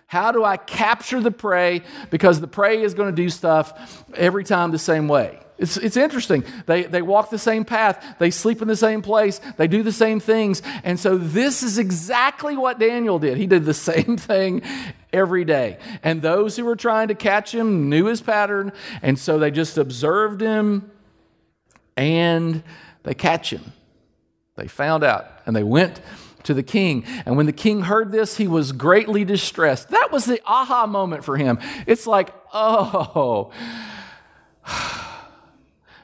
How 0.07 0.31
do 0.31 0.43
i 0.43 0.55
capture 0.55 1.19
the 1.19 1.31
prey? 1.31 1.81
Because 2.09 2.39
the 2.39 2.47
prey 2.47 2.81
is 2.81 2.93
going 2.93 3.13
to 3.13 3.21
do 3.21 3.29
stuff 3.29 4.05
every 4.13 4.43
time 4.43 4.71
the 4.71 4.79
same 4.79 5.07
way 5.07 5.39
it's, 5.57 5.77
it's 5.77 5.97
interesting. 5.97 6.43
They, 6.65 6.83
they 6.83 7.01
walk 7.01 7.29
the 7.29 7.39
same 7.39 7.65
path, 7.65 8.03
they 8.19 8.31
sleep 8.31 8.61
in 8.61 8.67
the 8.67 8.75
same 8.75 9.01
place, 9.01 9.39
they 9.57 9.67
do 9.67 9.83
the 9.83 9.91
same 9.91 10.19
things. 10.19 10.61
And 10.83 10.99
so, 10.99 11.17
this 11.17 11.63
is 11.63 11.77
exactly 11.77 12.55
what 12.55 12.79
Daniel 12.79 13.19
did. 13.19 13.37
He 13.37 13.47
did 13.47 13.65
the 13.65 13.73
same 13.73 14.17
thing 14.17 14.61
every 15.11 15.45
day. 15.45 15.79
And 16.03 16.21
those 16.21 16.55
who 16.55 16.65
were 16.65 16.75
trying 16.75 17.07
to 17.07 17.15
catch 17.15 17.53
him 17.53 17.89
knew 17.89 18.05
his 18.05 18.21
pattern, 18.21 18.71
and 19.01 19.17
so 19.17 19.39
they 19.39 19.51
just 19.51 19.77
observed 19.77 20.41
him 20.41 20.91
and 21.95 22.63
they 23.03 23.13
catch 23.13 23.51
him. 23.51 23.73
They 24.55 24.67
found 24.67 25.03
out 25.03 25.25
and 25.45 25.55
they 25.55 25.63
went 25.63 26.01
to 26.43 26.53
the 26.53 26.63
king. 26.63 27.03
And 27.25 27.35
when 27.35 27.45
the 27.45 27.51
king 27.51 27.81
heard 27.81 28.11
this, 28.11 28.37
he 28.37 28.47
was 28.47 28.71
greatly 28.71 29.25
distressed. 29.25 29.89
That 29.89 30.11
was 30.11 30.25
the 30.25 30.41
aha 30.45 30.85
moment 30.87 31.23
for 31.23 31.37
him. 31.37 31.59
It's 31.85 32.07
like, 32.07 32.33
oh, 32.53 33.51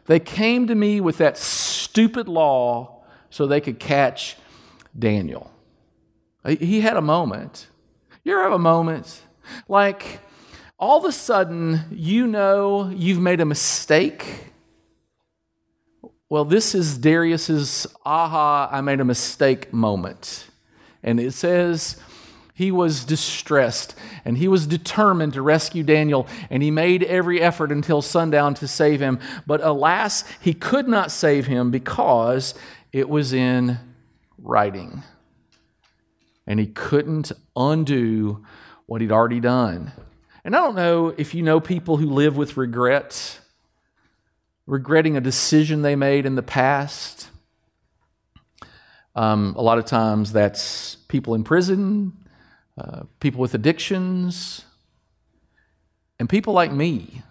they 0.05 0.19
came 0.19 0.67
to 0.67 0.75
me 0.75 0.99
with 0.99 1.17
that 1.17 1.37
stupid 1.37 2.27
law 2.27 3.03
so 3.29 3.47
they 3.47 3.61
could 3.61 3.79
catch 3.79 4.35
Daniel. 4.97 5.51
He 6.45 6.81
had 6.81 6.97
a 6.97 7.01
moment. 7.01 7.67
You 8.23 8.33
ever 8.33 8.43
have 8.43 8.53
a 8.53 8.59
moment? 8.59 9.21
Like, 9.67 10.19
all 10.77 10.97
of 10.97 11.05
a 11.05 11.11
sudden, 11.11 11.81
you 11.91 12.27
know 12.27 12.89
you've 12.89 13.19
made 13.19 13.39
a 13.39 13.45
mistake. 13.45 14.51
Well, 16.29 16.45
this 16.45 16.75
is 16.75 16.97
Darius's 16.97 17.87
aha, 18.05 18.67
I 18.71 18.81
made 18.81 18.99
a 18.99 19.05
mistake 19.05 19.71
moment. 19.71 20.47
And 21.01 21.19
it 21.19 21.33
says, 21.33 22.01
he 22.53 22.71
was 22.71 23.03
distressed 23.03 23.95
and 24.23 24.37
he 24.37 24.47
was 24.47 24.67
determined 24.67 25.33
to 25.33 25.41
rescue 25.41 25.83
Daniel, 25.83 26.27
and 26.49 26.61
he 26.61 26.71
made 26.71 27.03
every 27.03 27.41
effort 27.41 27.71
until 27.71 28.01
sundown 28.01 28.53
to 28.55 28.67
save 28.67 28.99
him. 28.99 29.19
But 29.47 29.61
alas, 29.61 30.23
he 30.39 30.53
could 30.53 30.87
not 30.87 31.11
save 31.11 31.47
him 31.47 31.71
because 31.71 32.53
it 32.91 33.09
was 33.09 33.33
in 33.33 33.79
writing. 34.37 35.03
And 36.45 36.59
he 36.59 36.67
couldn't 36.67 37.31
undo 37.55 38.45
what 38.85 39.01
he'd 39.01 39.11
already 39.11 39.39
done. 39.39 39.91
And 40.45 40.55
I 40.55 40.59
don't 40.59 40.75
know 40.75 41.13
if 41.17 41.33
you 41.33 41.41
know 41.41 41.59
people 41.59 41.97
who 41.97 42.07
live 42.07 42.37
with 42.37 42.57
regret, 42.57 43.39
regretting 44.67 45.17
a 45.17 45.21
decision 45.21 45.81
they 45.81 45.95
made 45.95 46.25
in 46.25 46.35
the 46.35 46.43
past. 46.43 47.29
Um, 49.15 49.55
a 49.57 49.61
lot 49.61 49.77
of 49.77 49.85
times 49.85 50.33
that's 50.33 50.95
people 51.07 51.33
in 51.33 51.43
prison, 51.43 52.13
uh, 52.77 53.03
people 53.19 53.39
with 53.39 53.53
addictions, 53.53 54.65
and 56.19 56.29
people 56.29 56.53
like 56.53 56.71
me. 56.71 57.21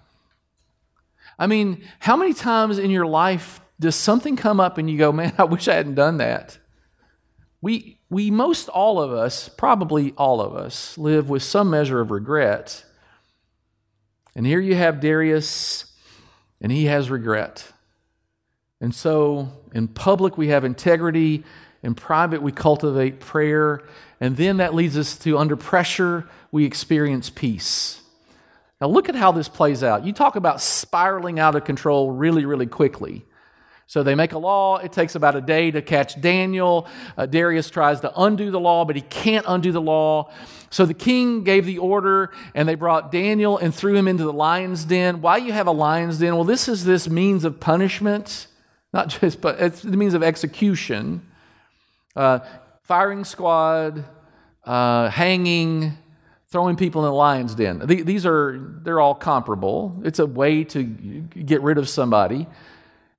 I 1.39 1.47
mean, 1.47 1.83
how 1.99 2.17
many 2.17 2.35
times 2.35 2.79
in 2.79 2.91
your 2.91 3.07
life 3.07 3.61
does 3.81 3.97
something 3.97 4.37
come 4.37 4.61
up 4.61 4.79
and 4.79 4.89
you 4.89 4.99
go, 4.99 5.13
man, 5.13 5.33
I 5.39 5.45
wish 5.45 5.69
I 5.69 5.75
hadn't 5.75 5.95
done 5.95 6.19
that? 6.19 6.59
We, 7.61 7.99
we 8.11 8.31
most 8.31 8.69
all 8.69 9.01
of 9.01 9.13
us, 9.13 9.49
probably 9.49 10.13
all 10.17 10.41
of 10.41 10.55
us, 10.55 10.99
live 10.99 11.29
with 11.29 11.43
some 11.43 11.71
measure 11.71 12.01
of 12.01 12.11
regret. 12.11 12.85
And 14.35 14.47
here 14.47 14.61
you 14.61 14.75
have 14.75 15.01
Darius, 15.01 15.87
and 16.61 16.73
he 16.73 16.87
has 16.87 17.11
regret. 17.11 17.73
And 18.81 18.95
so 18.95 19.49
in 19.73 19.89
public, 19.89 20.37
we 20.37 20.49
have 20.49 20.65
integrity. 20.65 21.45
In 21.83 21.95
private, 21.95 22.43
we 22.43 22.53
cultivate 22.53 23.21
prayer. 23.21 23.83
And 24.21 24.37
then 24.37 24.59
that 24.59 24.75
leads 24.75 24.97
us 24.97 25.19
to 25.19 25.39
under 25.39 25.57
pressure, 25.57 26.29
we 26.51 26.65
experience 26.65 27.29
peace. 27.29 28.01
Now, 28.81 28.89
look 28.89 29.09
at 29.09 29.15
how 29.15 29.33
this 29.33 29.49
plays 29.49 29.83
out. 29.83 30.05
You 30.05 30.13
talk 30.13 30.37
about 30.37 30.61
spiraling 30.61 31.39
out 31.39 31.55
of 31.55 31.65
control 31.65 32.11
really, 32.11 32.45
really 32.45 32.67
quickly. 32.67 33.25
So 33.87 34.03
they 34.03 34.15
make 34.15 34.33
a 34.33 34.39
law. 34.39 34.79
It 34.79 34.93
takes 34.93 35.17
about 35.17 35.37
a 35.37 35.41
day 35.41 35.71
to 35.71 35.83
catch 35.83 36.21
Daniel. 36.21 36.89
Uh, 37.17 37.27
Darius 37.27 37.69
tries 37.69 38.01
to 38.01 38.13
undo 38.21 38.51
the 38.51 38.59
law, 38.59 38.85
but 38.85 38.97
he 38.97 39.03
can't 39.03 39.45
undo 39.47 39.71
the 39.71 39.81
law. 39.81 40.33
So 40.71 40.87
the 40.87 40.95
king 40.95 41.45
gave 41.45 41.67
the 41.67 41.79
order, 41.79 42.31
and 42.55 42.67
they 42.69 42.75
brought 42.75 43.13
Daniel 43.13 43.59
and 43.59 43.75
threw 43.75 43.95
him 43.95 44.09
into 44.09 44.25
the 44.25 44.33
lion's 44.33 44.85
den. 44.85 45.21
Why 45.21 45.37
you 45.37 45.53
have 45.53 45.67
a 45.67 45.73
lion's 45.73 46.19
den? 46.19 46.35
Well, 46.35 46.45
this 46.45 46.69
is 46.69 46.85
this 46.85 47.09
means 47.09 47.45
of 47.45 47.61
punishment, 47.61 48.47
not 48.95 49.09
just, 49.09 49.41
but 49.41 49.61
it's 49.61 49.83
the 49.83 49.97
means 49.97 50.15
of 50.15 50.23
execution. 50.23 51.27
Uh, 52.15 52.41
firing 52.83 53.25
squad, 53.25 54.05
uh, 54.65 55.09
hanging, 55.09 55.97
throwing 56.49 56.77
people 56.77 57.03
in 57.03 57.07
the 57.07 57.15
lion's 57.15 57.55
den. 57.55 57.83
These 57.87 58.27
are, 58.27 58.59
they're 58.83 59.01
all 59.01 59.15
comparable. 59.15 60.01
It's 60.05 60.19
a 60.19 60.27
way 60.27 60.65
to 60.65 60.83
get 60.83 61.63
rid 61.63 61.79
of 61.79 61.89
somebody. 61.89 62.47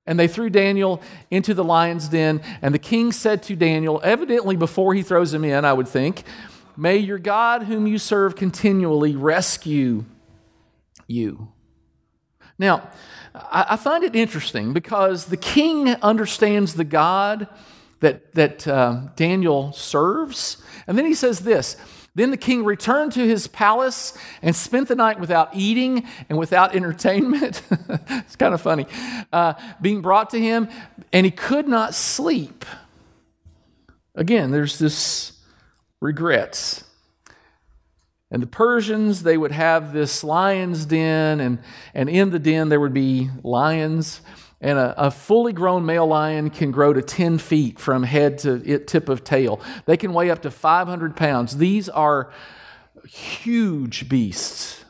And 0.06 0.18
they 0.18 0.28
threw 0.28 0.50
Daniel 0.50 1.02
into 1.30 1.54
the 1.54 1.64
lion's 1.64 2.08
den. 2.08 2.42
And 2.62 2.74
the 2.74 2.78
king 2.78 3.10
said 3.10 3.42
to 3.44 3.56
Daniel, 3.56 4.00
evidently 4.04 4.54
before 4.54 4.94
he 4.94 5.02
throws 5.02 5.32
him 5.32 5.44
in, 5.44 5.64
I 5.64 5.72
would 5.72 5.88
think, 5.88 6.24
May 6.76 6.96
your 6.96 7.18
God, 7.18 7.64
whom 7.64 7.86
you 7.86 7.98
serve 7.98 8.34
continually, 8.34 9.14
rescue 9.14 10.04
you. 11.06 11.52
Now, 12.58 12.90
I 13.34 13.76
find 13.76 14.04
it 14.04 14.14
interesting 14.14 14.72
because 14.72 15.26
the 15.26 15.36
king 15.36 15.88
understands 15.88 16.74
the 16.74 16.84
God 16.84 17.48
that, 18.04 18.32
that 18.34 18.68
uh, 18.68 19.00
Daniel 19.16 19.72
serves. 19.72 20.62
And 20.86 20.96
then 20.96 21.06
he 21.06 21.14
says 21.14 21.40
this 21.40 21.76
Then 22.14 22.30
the 22.30 22.36
king 22.36 22.64
returned 22.64 23.12
to 23.12 23.26
his 23.26 23.46
palace 23.46 24.16
and 24.42 24.54
spent 24.54 24.88
the 24.88 24.94
night 24.94 25.18
without 25.18 25.50
eating 25.54 26.06
and 26.28 26.38
without 26.38 26.76
entertainment. 26.76 27.62
it's 27.70 28.36
kind 28.36 28.54
of 28.54 28.60
funny. 28.60 28.86
Uh, 29.32 29.54
being 29.80 30.02
brought 30.02 30.30
to 30.30 30.40
him, 30.40 30.68
and 31.12 31.24
he 31.24 31.30
could 31.30 31.66
not 31.66 31.94
sleep. 31.94 32.64
Again, 34.14 34.50
there's 34.50 34.78
this 34.78 35.32
regrets. 36.00 36.84
And 38.30 38.42
the 38.42 38.46
Persians, 38.46 39.22
they 39.22 39.38
would 39.38 39.52
have 39.52 39.92
this 39.92 40.22
lion's 40.22 40.84
den, 40.84 41.40
and, 41.40 41.58
and 41.94 42.10
in 42.10 42.30
the 42.30 42.38
den 42.38 42.68
there 42.68 42.80
would 42.80 42.94
be 42.94 43.30
lions. 43.42 44.20
And 44.64 44.78
a, 44.78 45.08
a, 45.08 45.10
fully 45.10 45.52
grown 45.52 45.84
male 45.84 46.06
lion 46.06 46.48
can 46.48 46.70
grow 46.70 46.94
to 46.94 47.02
10 47.02 47.36
feet 47.36 47.78
from 47.78 48.02
head 48.02 48.38
to 48.38 48.78
tip 48.78 49.10
of 49.10 49.22
tail. 49.22 49.60
They 49.84 49.98
can 49.98 50.14
weigh 50.14 50.30
up 50.30 50.40
to 50.40 50.50
500 50.50 51.14
pounds. 51.14 51.58
These 51.58 51.90
are 51.90 52.32
huge 53.06 54.08
beasts. 54.08 54.86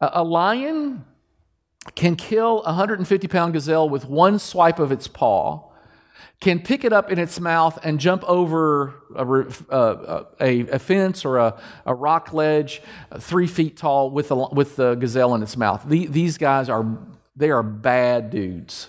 A, 0.00 0.10
a 0.14 0.24
lion 0.24 1.04
can 1.94 2.16
kill 2.16 2.62
a 2.62 2.74
150 2.74 3.28
pound 3.28 3.52
gazelle 3.52 3.88
with 3.88 4.04
one 4.06 4.40
swipe 4.40 4.80
of 4.80 4.90
its 4.90 5.06
paw, 5.06 5.70
can 6.40 6.58
pick 6.58 6.82
it 6.82 6.92
up 6.92 7.08
in 7.08 7.20
its 7.20 7.38
mouth 7.38 7.78
and 7.84 8.00
jump 8.00 8.24
over 8.24 8.94
a, 9.14 9.72
uh, 9.72 10.24
a, 10.40 10.60
a 10.62 10.78
fence 10.80 11.24
or 11.24 11.38
a, 11.38 11.56
a, 11.86 11.94
rock 11.94 12.32
ledge 12.32 12.82
three 13.20 13.46
feet 13.46 13.76
tall 13.76 14.10
with 14.10 14.26
the, 14.26 14.48
with 14.50 14.74
the 14.74 14.96
gazelle 14.96 15.36
in 15.36 15.42
its 15.44 15.56
mouth. 15.56 15.84
The, 15.86 16.06
these 16.06 16.36
guys 16.36 16.68
are 16.68 16.84
they 17.36 17.50
are 17.50 17.62
bad 17.62 18.30
dudes. 18.30 18.88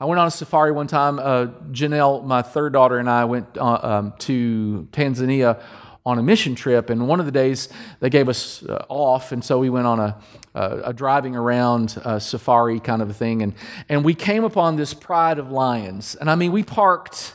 I 0.00 0.06
went 0.06 0.18
on 0.18 0.26
a 0.26 0.30
safari 0.30 0.72
one 0.72 0.88
time. 0.88 1.18
Uh, 1.18 1.46
Janelle, 1.70 2.24
my 2.24 2.42
third 2.42 2.72
daughter, 2.72 2.98
and 2.98 3.08
I 3.08 3.24
went 3.26 3.56
uh, 3.56 3.78
um, 3.82 4.14
to 4.20 4.88
Tanzania 4.90 5.62
on 6.06 6.18
a 6.18 6.22
mission 6.22 6.54
trip, 6.54 6.90
and 6.90 7.08
one 7.08 7.20
of 7.20 7.26
the 7.26 7.32
days 7.32 7.68
they 8.00 8.10
gave 8.10 8.28
us 8.28 8.62
uh, 8.64 8.84
off, 8.88 9.32
and 9.32 9.42
so 9.42 9.58
we 9.58 9.70
went 9.70 9.86
on 9.86 10.00
a, 10.00 10.20
a, 10.54 10.80
a 10.86 10.92
driving 10.92 11.34
around 11.34 11.96
uh, 12.04 12.18
safari 12.18 12.80
kind 12.80 13.00
of 13.00 13.08
a 13.08 13.14
thing, 13.14 13.42
and, 13.42 13.54
and 13.88 14.04
we 14.04 14.14
came 14.14 14.44
upon 14.44 14.76
this 14.76 14.92
pride 14.92 15.38
of 15.38 15.50
lions. 15.50 16.14
And 16.16 16.30
I 16.30 16.34
mean, 16.34 16.52
we 16.52 16.62
parked. 16.62 17.34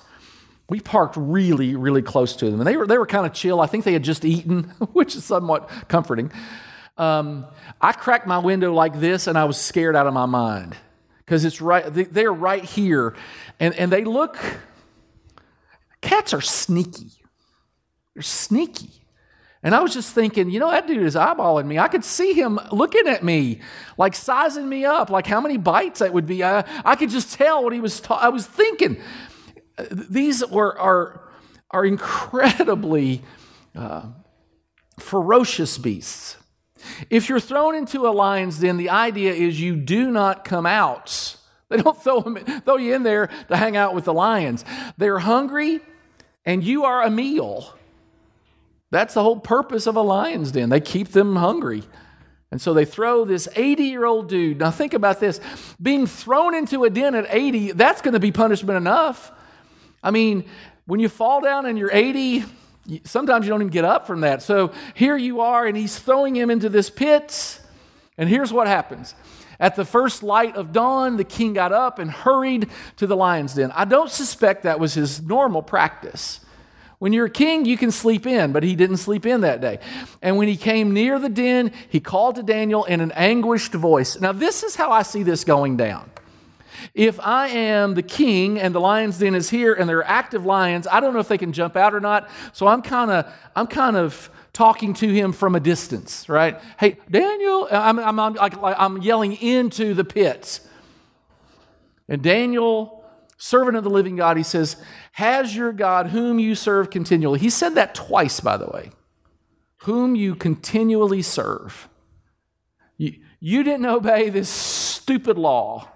We 0.70 0.80
parked 0.80 1.16
really, 1.18 1.76
really 1.76 2.04
close 2.04 2.36
to 2.36 2.52
them, 2.52 2.60
and 2.60 2.68
they 2.68 2.78
were 2.78 2.86
they 2.86 3.00
were 3.00 3.08
kind 3.08 3.26
of 3.26 3.34
chill. 3.34 3.60
I 3.60 3.66
think 3.66 3.86
they 3.86 3.94
had 3.94 4.04
just 4.04 4.24
eaten, 4.24 4.64
which 4.94 5.16
is 5.16 5.26
somewhat 5.26 5.68
comforting. 5.88 6.32
Um, 7.00 7.48
I 7.80 7.94
cracked 7.94 8.28
my 8.28 8.40
window 8.40 8.74
like 8.74 9.00
this 9.00 9.28
and 9.28 9.38
I 9.38 9.46
was 9.46 9.58
scared 9.60 9.96
out 9.96 10.06
of 10.06 10.14
my 10.14 10.26
mind 10.26 10.76
because 11.20 11.46
it's 11.46 11.62
right, 11.62 11.86
they're 11.88 12.34
right 12.34 12.64
here. 12.64 13.16
And, 13.60 13.74
and 13.76 13.92
they 13.92 14.04
look, 14.04 14.38
cats 16.02 16.34
are 16.34 16.42
sneaky. 16.42 17.12
They're 18.14 18.22
sneaky. 18.22 18.92
And 19.64 19.74
I 19.74 19.82
was 19.82 19.94
just 19.94 20.14
thinking, 20.14 20.50
you 20.50 20.60
know, 20.60 20.72
that 20.72 20.88
dude 20.88 21.04
is 21.04 21.16
eyeballing 21.16 21.66
me. 21.66 21.80
I 21.80 21.88
could 21.88 22.04
see 22.04 22.34
him 22.34 22.60
looking 22.72 23.08
at 23.08 23.24
me, 23.24 23.62
like 23.98 24.16
sizing 24.16 24.68
me 24.68 24.86
up, 24.86 25.10
like 25.10 25.28
how 25.28 25.40
many 25.42 25.58
bites 25.58 26.00
that 26.00 26.14
would 26.14 26.26
be. 26.26 26.44
I, 26.44 26.66
I 26.84 26.96
could 26.96 27.10
just 27.10 27.34
tell 27.34 27.64
what 27.64 27.74
he 27.74 27.80
was. 27.80 28.00
Ta- 28.00 28.20
I 28.22 28.30
was 28.30 28.46
thinking. 28.46 29.02
These 29.92 30.46
were 30.48 30.78
are 30.78 31.30
are 31.72 31.86
incredibly 31.86 33.22
uh, 33.76 34.08
ferocious 34.98 35.78
beasts. 35.78 36.38
If 37.10 37.30
you're 37.30 37.40
thrown 37.40 37.76
into 37.76 38.08
a 38.08 38.10
lion's 38.10 38.60
den, 38.60 38.78
the 38.78 38.90
idea 38.90 39.34
is 39.34 39.60
you 39.60 39.76
do 39.76 40.12
not 40.12 40.44
come 40.44 40.66
out. 40.66 41.36
They 41.70 41.78
don't 41.78 41.98
throw, 42.04 42.22
them, 42.22 42.38
throw 42.62 42.78
you 42.78 42.96
in 42.96 43.04
there 43.04 43.30
to 43.48 43.56
hang 43.56 43.78
out 43.78 43.94
with 43.94 44.06
the 44.06 44.14
lions. 44.14 44.66
They're 44.98 45.20
hungry, 45.20 45.82
and 46.46 46.64
you 46.64 46.86
are 46.86 47.04
a 47.04 47.10
meal. 47.10 47.76
That's 48.92 49.14
the 49.14 49.24
whole 49.24 49.40
purpose 49.40 49.86
of 49.86 49.96
a 49.96 50.02
lion's 50.02 50.52
den. 50.52 50.70
They 50.70 50.82
keep 50.82 51.10
them 51.10 51.36
hungry. 51.36 51.84
And 52.52 52.60
so 52.60 52.74
they 52.74 52.86
throw 52.86 53.26
this 53.26 53.48
80 53.56 53.84
year 53.84 54.06
old 54.06 54.28
dude. 54.28 54.58
Now, 54.58 54.72
think 54.72 54.94
about 54.94 55.20
this 55.20 55.40
being 55.82 56.08
thrown 56.08 56.56
into 56.56 56.84
a 56.84 56.90
den 56.90 57.14
at 57.14 57.28
80, 57.30 57.74
that's 57.74 58.02
going 58.02 58.16
to 58.16 58.20
be 58.20 58.32
punishment 58.32 58.78
enough. 58.78 59.32
I 60.02 60.12
mean, 60.12 60.46
when 60.86 61.00
you 61.00 61.10
fall 61.10 61.42
down 61.42 61.68
and 61.68 61.78
you're 61.78 61.92
80, 61.94 62.46
sometimes 63.04 63.46
you 63.46 63.50
don't 63.50 63.62
even 63.62 63.72
get 63.72 63.86
up 63.86 64.08
from 64.08 64.22
that. 64.22 64.42
So 64.42 64.72
here 64.94 65.18
you 65.18 65.42
are, 65.42 65.66
and 65.66 65.76
he's 65.76 65.98
throwing 65.98 66.36
him 66.36 66.50
into 66.50 66.70
this 66.70 66.90
pit. 66.90 67.60
And 68.18 68.30
here's 68.30 68.52
what 68.52 68.68
happens 68.68 69.16
At 69.60 69.76
the 69.76 69.86
first 69.86 70.24
light 70.24 70.56
of 70.56 70.74
dawn, 70.74 71.18
the 71.18 71.24
king 71.24 71.54
got 71.54 71.72
up 71.72 72.00
and 72.00 72.12
hurried 72.12 72.70
to 72.98 73.08
the 73.08 73.16
lion's 73.16 73.54
den. 73.54 73.72
I 73.72 73.86
don't 73.86 74.12
suspect 74.12 74.64
that 74.64 74.80
was 74.80 74.94
his 74.94 75.22
normal 75.22 75.62
practice. 75.62 76.42
When 77.00 77.14
you're 77.14 77.28
a 77.28 77.32
king, 77.32 77.64
you 77.64 77.78
can 77.78 77.92
sleep 77.92 78.28
in, 78.28 78.52
but 78.52 78.62
he 78.62 78.76
didn't 78.76 78.98
sleep 78.98 79.26
in 79.26 79.42
that 79.42 79.62
day. 79.62 79.80
And 80.22 80.36
when 80.36 80.50
he 80.50 80.58
came 80.58 80.94
near 80.94 81.18
the 81.18 81.30
den, 81.30 81.72
he 81.88 82.02
called 82.02 82.36
to 82.36 82.44
Daniel 82.44 82.84
in 82.84 83.00
an 83.00 83.14
anguished 83.14 83.74
voice. 83.74 84.20
Now, 84.20 84.34
this 84.34 84.64
is 84.64 84.76
how 84.76 84.92
I 84.92 85.04
see 85.04 85.24
this 85.24 85.46
going 85.46 85.78
down. 85.78 86.12
If 86.94 87.20
I 87.20 87.48
am 87.48 87.94
the 87.94 88.04
king 88.04 88.60
and 88.60 88.74
the 88.74 88.80
lion's 88.80 89.20
den 89.20 89.36
is 89.36 89.50
here 89.50 89.74
and 89.74 89.90
there 89.90 90.00
are 90.00 90.08
active 90.08 90.46
lions, 90.46 90.88
I 90.88 91.00
don't 91.00 91.14
know 91.14 91.20
if 91.20 91.28
they 91.28 91.38
can 91.38 91.54
jump 91.54 91.76
out 91.76 91.94
or 91.94 92.00
not. 92.00 92.30
So 92.54 92.68
I'm 92.68 92.82
kind 92.82 93.12
of, 93.12 93.32
I'm 93.56 93.68
kind 93.68 93.96
of 93.96 94.30
talking 94.54 94.94
to 94.96 95.08
him 95.08 95.32
from 95.32 95.56
a 95.56 95.60
distance, 95.60 96.28
right? 96.28 96.60
Hey, 96.80 96.98
Daniel, 97.10 97.68
I'm, 97.72 98.00
I'm, 98.00 98.20
I'm, 98.20 98.34
like, 98.34 98.56
I'm 98.62 99.02
yelling 99.02 99.34
into 99.34 99.94
the 99.94 100.04
pits. 100.04 100.62
And 102.08 102.22
Daniel, 102.22 103.06
servant 103.38 103.78
of 103.78 103.84
the 103.84 103.90
living 103.90 104.16
God, 104.16 104.36
he 104.36 104.44
says, 104.44 104.76
Has 105.14 105.56
your 105.56 105.72
God, 105.72 106.08
whom 106.08 106.40
you 106.40 106.56
serve 106.56 106.90
continually, 106.90 107.40
he 107.40 107.50
said 107.50 107.76
that 107.76 107.96
twice, 107.96 108.40
by 108.40 108.58
the 108.58 108.68
way, 108.68 108.92
whom 109.84 110.16
you 110.16 110.36
continually 110.36 111.22
serve. 111.22 111.88
You, 112.98 113.16
you 113.40 113.64
didn't 113.64 113.86
obey 113.86 114.30
this 114.30 114.50
stupid 114.50 115.38
law. 115.38 115.88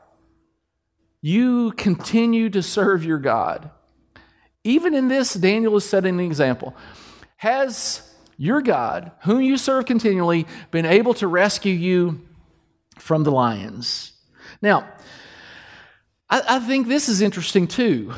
You 1.26 1.71
continue 1.71 2.49
to 2.49 2.61
serve 2.61 3.05
your 3.05 3.17
God. 3.17 3.71
Even 4.65 4.93
in 4.93 5.07
this, 5.07 5.34
Daniel 5.34 5.78
is 5.78 5.86
setting 5.86 6.19
an 6.19 6.26
example. 6.26 6.76
Has 7.38 8.13
your 8.38 8.61
God, 8.61 9.11
whom 9.21 9.41
you 9.41 9.55
serve 9.55 9.86
continually, 9.86 10.45
been 10.69 10.86
able 10.86 11.13
to 11.15 11.28
rescue 11.28 11.74
you 11.74 12.21
from 12.97 13.24
the 13.24 13.32
lions. 13.32 14.11
Now, 14.61 14.89
I, 16.30 16.41
I, 16.49 16.59
think 16.59 16.89
this 16.89 17.07
is 17.07 17.21
interesting 17.21 17.67
too. 17.67 18.13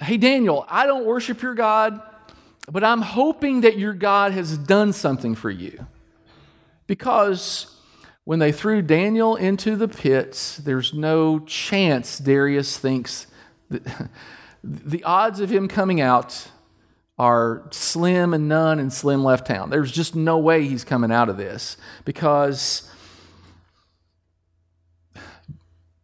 Hey, 0.00 0.16
Daniel, 0.16 0.66
I 0.68 0.86
don't 0.86 1.04
worship 1.04 1.40
your 1.40 1.54
God, 1.54 2.02
but 2.68 2.82
I'm 2.82 3.00
hoping 3.00 3.60
that 3.60 3.78
your 3.78 3.92
God 3.92 4.32
has 4.32 4.58
done 4.58 4.92
something 4.92 5.36
for 5.36 5.50
you. 5.50 5.86
Because 6.88 7.73
when 8.24 8.38
they 8.38 8.52
threw 8.52 8.82
Daniel 8.82 9.36
into 9.36 9.76
the 9.76 9.88
pits, 9.88 10.56
there's 10.56 10.94
no 10.94 11.40
chance 11.40 12.18
Darius 12.18 12.78
thinks 12.78 13.26
the 14.64 15.04
odds 15.04 15.40
of 15.40 15.50
him 15.50 15.68
coming 15.68 16.00
out 16.00 16.48
are 17.18 17.68
slim 17.70 18.34
and 18.34 18.48
none 18.48 18.78
and 18.80 18.92
slim 18.92 19.22
left 19.22 19.46
town. 19.46 19.70
There's 19.70 19.92
just 19.92 20.16
no 20.16 20.38
way 20.38 20.66
he's 20.66 20.84
coming 20.84 21.12
out 21.12 21.28
of 21.28 21.36
this 21.36 21.76
because 22.04 22.90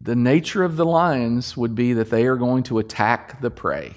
the 0.01 0.14
nature 0.14 0.62
of 0.62 0.77
the 0.77 0.87
lions 0.87 1.57
would 1.57 1.75
be 1.75 1.93
that 1.95 2.11
they 2.11 2.27
are 2.27 2.37
going 2.37 2.62
to 2.64 2.79
attack 2.79 3.41
the 3.41 3.51
prey. 3.51 3.95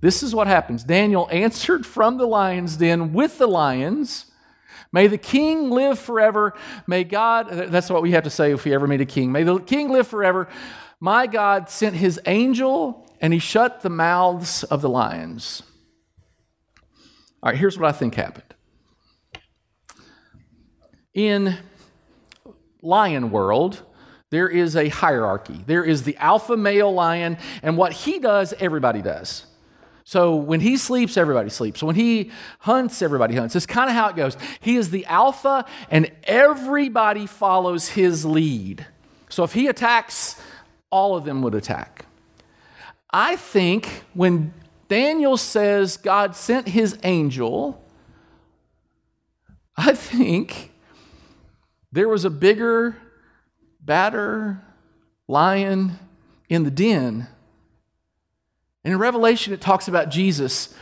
This 0.00 0.22
is 0.22 0.34
what 0.34 0.46
happens. 0.46 0.84
Daniel 0.84 1.28
answered 1.32 1.86
from 1.86 2.18
the 2.18 2.26
lion's 2.26 2.76
den 2.76 3.12
with 3.12 3.38
the 3.38 3.48
lions. 3.48 4.26
May 4.92 5.06
the 5.06 5.18
king 5.18 5.70
live 5.70 5.98
forever. 5.98 6.54
May 6.86 7.04
God, 7.04 7.48
that's 7.48 7.90
what 7.90 8.02
we 8.02 8.12
have 8.12 8.24
to 8.24 8.30
say 8.30 8.52
if 8.52 8.64
we 8.64 8.74
ever 8.74 8.86
meet 8.86 9.00
a 9.00 9.06
king. 9.06 9.30
May 9.30 9.44
the 9.44 9.58
king 9.58 9.90
live 9.90 10.08
forever. 10.08 10.48
My 10.98 11.26
God 11.26 11.70
sent 11.70 11.96
his 11.96 12.20
angel 12.26 13.06
and 13.20 13.32
he 13.32 13.38
shut 13.38 13.82
the 13.82 13.90
mouths 13.90 14.64
of 14.64 14.82
the 14.82 14.88
lions. 14.88 15.62
All 17.42 17.50
right, 17.50 17.58
here's 17.58 17.78
what 17.78 17.88
I 17.88 17.92
think 17.92 18.14
happened. 18.14 18.54
In 21.14 21.56
lion 22.82 23.30
world, 23.30 23.82
there 24.30 24.48
is 24.48 24.76
a 24.76 24.88
hierarchy. 24.88 25.64
There 25.66 25.84
is 25.84 26.04
the 26.04 26.16
alpha 26.18 26.56
male 26.56 26.92
lion, 26.92 27.36
and 27.62 27.76
what 27.76 27.92
he 27.92 28.18
does, 28.18 28.54
everybody 28.60 29.02
does. 29.02 29.44
So 30.10 30.34
when 30.34 30.58
he 30.58 30.76
sleeps, 30.76 31.16
everybody 31.16 31.50
sleeps. 31.50 31.84
When 31.84 31.94
he 31.94 32.32
hunts, 32.58 33.00
everybody 33.00 33.36
hunts. 33.36 33.54
It's 33.54 33.64
kind 33.64 33.88
of 33.88 33.94
how 33.94 34.08
it 34.08 34.16
goes. 34.16 34.36
He 34.58 34.74
is 34.74 34.90
the 34.90 35.06
alpha, 35.06 35.64
and 35.88 36.10
everybody 36.24 37.28
follows 37.28 37.90
his 37.90 38.24
lead. 38.24 38.84
So 39.28 39.44
if 39.44 39.52
he 39.52 39.68
attacks, 39.68 40.34
all 40.90 41.14
of 41.14 41.24
them 41.24 41.42
would 41.42 41.54
attack. 41.54 42.06
I 43.12 43.36
think 43.36 44.02
when 44.12 44.52
Daniel 44.88 45.36
says 45.36 45.96
God 45.96 46.34
sent 46.34 46.66
his 46.66 46.98
angel. 47.04 47.80
I 49.76 49.94
think 49.94 50.72
there 51.92 52.08
was 52.08 52.24
a 52.24 52.30
bigger, 52.30 52.96
badder 53.80 54.60
lion 55.28 56.00
in 56.48 56.64
the 56.64 56.70
den. 56.72 57.28
And 58.84 58.92
in 58.92 58.98
Revelation, 58.98 59.52
it 59.52 59.60
talks 59.60 59.88
about 59.88 60.10
Jesus. 60.10 60.74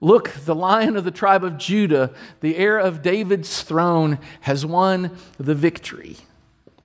Look, 0.00 0.30
the 0.30 0.54
lion 0.54 0.96
of 0.96 1.04
the 1.04 1.10
tribe 1.10 1.44
of 1.44 1.58
Judah, 1.58 2.12
the 2.40 2.56
heir 2.56 2.78
of 2.78 3.02
David's 3.02 3.62
throne, 3.62 4.18
has 4.40 4.64
won 4.64 5.16
the 5.38 5.54
victory. 5.54 6.16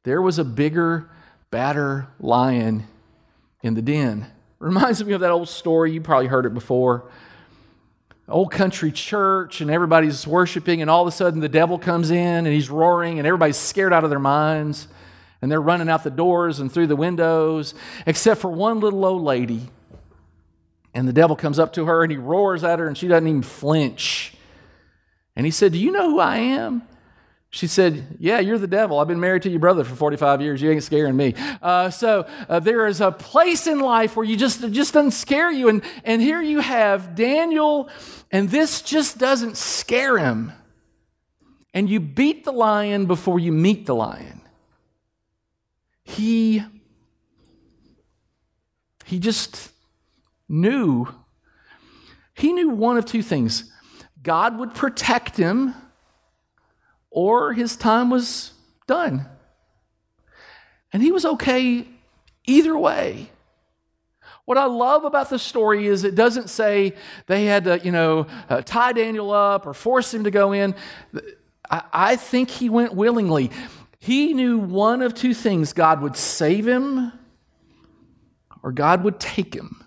There 0.03 0.21
was 0.21 0.37
a 0.37 0.43
bigger, 0.43 1.09
badder 1.51 2.07
lion 2.19 2.87
in 3.63 3.75
the 3.75 3.81
den. 3.81 4.27
Reminds 4.59 5.03
me 5.03 5.13
of 5.13 5.21
that 5.21 5.31
old 5.31 5.47
story. 5.47 5.91
You 5.91 6.01
probably 6.01 6.27
heard 6.27 6.45
it 6.45 6.53
before. 6.53 7.09
Old 8.27 8.51
country 8.51 8.91
church, 8.91 9.61
and 9.61 9.69
everybody's 9.69 10.25
worshiping, 10.25 10.81
and 10.81 10.89
all 10.89 11.03
of 11.03 11.07
a 11.07 11.11
sudden 11.11 11.39
the 11.39 11.47
devil 11.47 11.77
comes 11.77 12.09
in 12.09 12.17
and 12.17 12.47
he's 12.47 12.71
roaring, 12.71 13.19
and 13.19 13.27
everybody's 13.27 13.57
scared 13.57 13.93
out 13.93 14.03
of 14.03 14.09
their 14.09 14.19
minds, 14.19 14.87
and 15.41 15.51
they're 15.51 15.61
running 15.61 15.89
out 15.89 16.03
the 16.03 16.09
doors 16.09 16.59
and 16.59 16.71
through 16.71 16.87
the 16.87 16.95
windows, 16.95 17.75
except 18.07 18.41
for 18.41 18.49
one 18.49 18.79
little 18.79 19.05
old 19.05 19.21
lady. 19.21 19.69
And 20.95 21.09
the 21.09 21.13
devil 21.13 21.35
comes 21.35 21.59
up 21.59 21.73
to 21.73 21.85
her 21.85 22.03
and 22.03 22.11
he 22.11 22.17
roars 22.17 22.63
at 22.63 22.79
her, 22.79 22.87
and 22.87 22.97
she 22.97 23.09
doesn't 23.09 23.27
even 23.27 23.41
flinch. 23.43 24.33
And 25.35 25.45
he 25.45 25.51
said, 25.51 25.73
Do 25.73 25.77
you 25.77 25.91
know 25.91 26.09
who 26.09 26.19
I 26.19 26.37
am? 26.37 26.83
She 27.49 27.67
said, 27.67 28.15
Yeah, 28.17 28.39
you're 28.39 28.57
the 28.57 28.65
devil. 28.65 28.97
I've 28.97 29.07
been 29.09 29.19
married 29.19 29.41
to 29.41 29.49
your 29.49 29.59
brother 29.59 29.83
for 29.83 29.93
45 29.93 30.41
years. 30.41 30.61
You 30.61 30.71
ain't 30.71 30.83
scaring 30.83 31.17
me. 31.17 31.35
Uh, 31.61 31.89
so 31.89 32.25
uh, 32.47 32.61
there 32.61 32.87
is 32.87 33.01
a 33.01 33.11
place 33.11 33.67
in 33.67 33.81
life 33.81 34.15
where 34.15 34.25
you 34.25 34.37
just, 34.37 34.71
just 34.71 34.93
doesn't 34.93 35.11
scare 35.11 35.51
you. 35.51 35.67
And, 35.67 35.83
and 36.05 36.21
here 36.21 36.41
you 36.41 36.61
have 36.61 37.13
Daniel, 37.13 37.89
and 38.31 38.49
this 38.49 38.81
just 38.81 39.17
doesn't 39.17 39.57
scare 39.57 40.17
him. 40.17 40.53
And 41.73 41.89
you 41.89 41.99
beat 41.99 42.45
the 42.45 42.53
lion 42.53 43.05
before 43.05 43.37
you 43.37 43.51
meet 43.51 43.85
the 43.85 43.95
lion. 43.95 44.41
He, 46.05 46.63
he 49.03 49.19
just 49.19 49.71
knew. 50.47 51.07
He 52.33 52.53
knew 52.53 52.69
one 52.69 52.97
of 52.97 53.05
two 53.05 53.21
things 53.21 53.71
God 54.21 54.57
would 54.57 54.73
protect 54.73 55.37
him 55.37 55.73
or 57.09 57.53
his 57.53 57.77
time 57.77 58.09
was 58.09 58.53
done. 58.87 59.25
And 60.91 61.01
he 61.01 61.11
was 61.11 61.25
okay 61.25 61.87
either 62.45 62.77
way. 62.77 63.29
What 64.45 64.57
I 64.57 64.65
love 64.65 65.05
about 65.05 65.29
the 65.29 65.39
story 65.39 65.87
is 65.87 66.03
it 66.03 66.13
doesn't 66.13 66.49
say 66.49 66.93
they 67.25 67.45
had 67.45 67.63
to, 67.63 67.79
you 67.79 67.91
know, 67.91 68.27
uh, 68.47 68.61
tie 68.61 68.93
Daniel 68.93 69.31
up 69.31 69.65
or 69.65 69.73
force 69.73 70.13
him 70.13 70.23
to 70.25 70.31
go 70.31 70.51
in. 70.51 70.75
I, 71.69 71.83
I 71.91 72.15
think 72.15 72.49
he 72.49 72.69
went 72.69 72.93
willingly. 72.93 73.49
He 73.99 74.33
knew 74.33 74.59
one 74.59 75.01
of 75.01 75.15
two 75.15 75.33
things 75.33 75.73
God 75.73 76.01
would 76.01 76.15
save 76.15 76.67
him 76.67 77.11
or 78.61 78.71
God 78.71 79.03
would 79.03 79.19
take 79.19 79.55
him. 79.55 79.84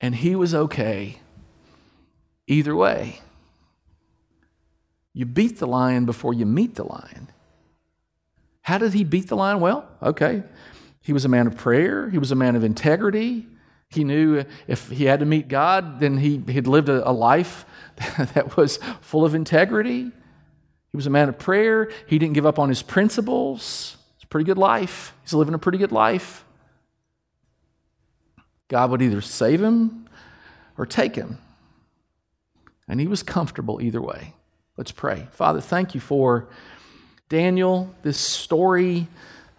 And 0.00 0.14
he 0.14 0.34
was 0.34 0.54
okay 0.54 1.20
either 2.46 2.74
way. 2.74 3.20
You 5.12 5.26
beat 5.26 5.58
the 5.58 5.66
lion 5.66 6.04
before 6.06 6.32
you 6.32 6.46
meet 6.46 6.76
the 6.76 6.84
lion. 6.84 7.30
How 8.62 8.78
did 8.78 8.94
he 8.94 9.02
beat 9.02 9.28
the 9.28 9.36
lion? 9.36 9.60
Well, 9.60 9.88
okay. 10.02 10.42
He 11.00 11.12
was 11.12 11.24
a 11.24 11.28
man 11.28 11.46
of 11.46 11.56
prayer, 11.56 12.10
he 12.10 12.18
was 12.18 12.30
a 12.30 12.36
man 12.36 12.54
of 12.54 12.64
integrity. 12.64 13.46
He 13.90 14.04
knew 14.04 14.44
if 14.66 14.90
he 14.90 15.06
had 15.06 15.20
to 15.20 15.26
meet 15.26 15.48
God, 15.48 15.98
then 15.98 16.18
he 16.18 16.42
had 16.52 16.66
lived 16.66 16.90
a, 16.90 17.08
a 17.08 17.10
life 17.10 17.64
that 18.34 18.54
was 18.54 18.78
full 19.00 19.24
of 19.24 19.34
integrity. 19.34 20.02
He 20.92 20.96
was 20.96 21.06
a 21.06 21.10
man 21.10 21.30
of 21.30 21.38
prayer. 21.38 21.90
He 22.06 22.18
didn't 22.18 22.34
give 22.34 22.44
up 22.44 22.58
on 22.58 22.68
his 22.68 22.82
principles. 22.82 23.96
It's 24.16 24.24
a 24.24 24.26
pretty 24.26 24.44
good 24.44 24.58
life. 24.58 25.14
He's 25.22 25.32
living 25.32 25.54
a 25.54 25.58
pretty 25.58 25.78
good 25.78 25.92
life. 25.92 26.44
God 28.68 28.90
would 28.90 29.02
either 29.02 29.20
save 29.20 29.62
him 29.62 30.08
or 30.76 30.86
take 30.86 31.16
him. 31.16 31.38
And 32.86 33.00
he 33.00 33.06
was 33.06 33.22
comfortable 33.22 33.80
either 33.82 34.00
way. 34.00 34.34
Let's 34.76 34.92
pray. 34.92 35.26
Father, 35.32 35.60
thank 35.60 35.94
you 35.94 36.00
for 36.00 36.48
Daniel, 37.28 37.94
this 38.02 38.18
story, 38.18 39.08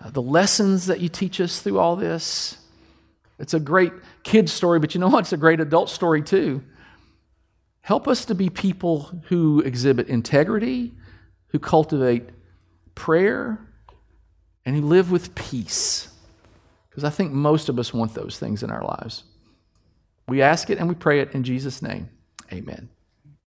uh, 0.03 0.09
the 0.09 0.21
lessons 0.21 0.87
that 0.87 0.99
you 0.99 1.09
teach 1.09 1.41
us 1.41 1.61
through 1.61 1.77
all 1.77 1.95
this. 1.95 2.57
It's 3.37 3.53
a 3.53 3.59
great 3.59 3.93
kid 4.23 4.49
story, 4.49 4.79
but 4.79 4.93
you 4.93 5.01
know 5.01 5.07
what? 5.09 5.21
It's 5.21 5.33
a 5.33 5.37
great 5.37 5.59
adult 5.59 5.89
story 5.89 6.21
too. 6.21 6.63
Help 7.81 8.07
us 8.07 8.25
to 8.25 8.35
be 8.35 8.49
people 8.49 9.11
who 9.25 9.61
exhibit 9.61 10.07
integrity, 10.07 10.93
who 11.47 11.59
cultivate 11.59 12.29
prayer, 12.95 13.59
and 14.65 14.75
who 14.75 14.81
live 14.81 15.11
with 15.11 15.35
peace. 15.35 16.09
Because 16.99 17.13
I 17.13 17.15
think 17.15 17.31
most 17.31 17.69
of 17.69 17.79
us 17.79 17.93
want 17.93 18.13
those 18.13 18.37
things 18.37 18.61
in 18.61 18.69
our 18.69 18.83
lives. 18.83 19.23
We 20.27 20.41
ask 20.41 20.69
it 20.69 20.79
and 20.79 20.89
we 20.89 20.95
pray 20.95 21.21
it 21.21 21.31
in 21.31 21.43
Jesus' 21.43 21.81
name. 21.81 22.09
Amen. 22.51 22.89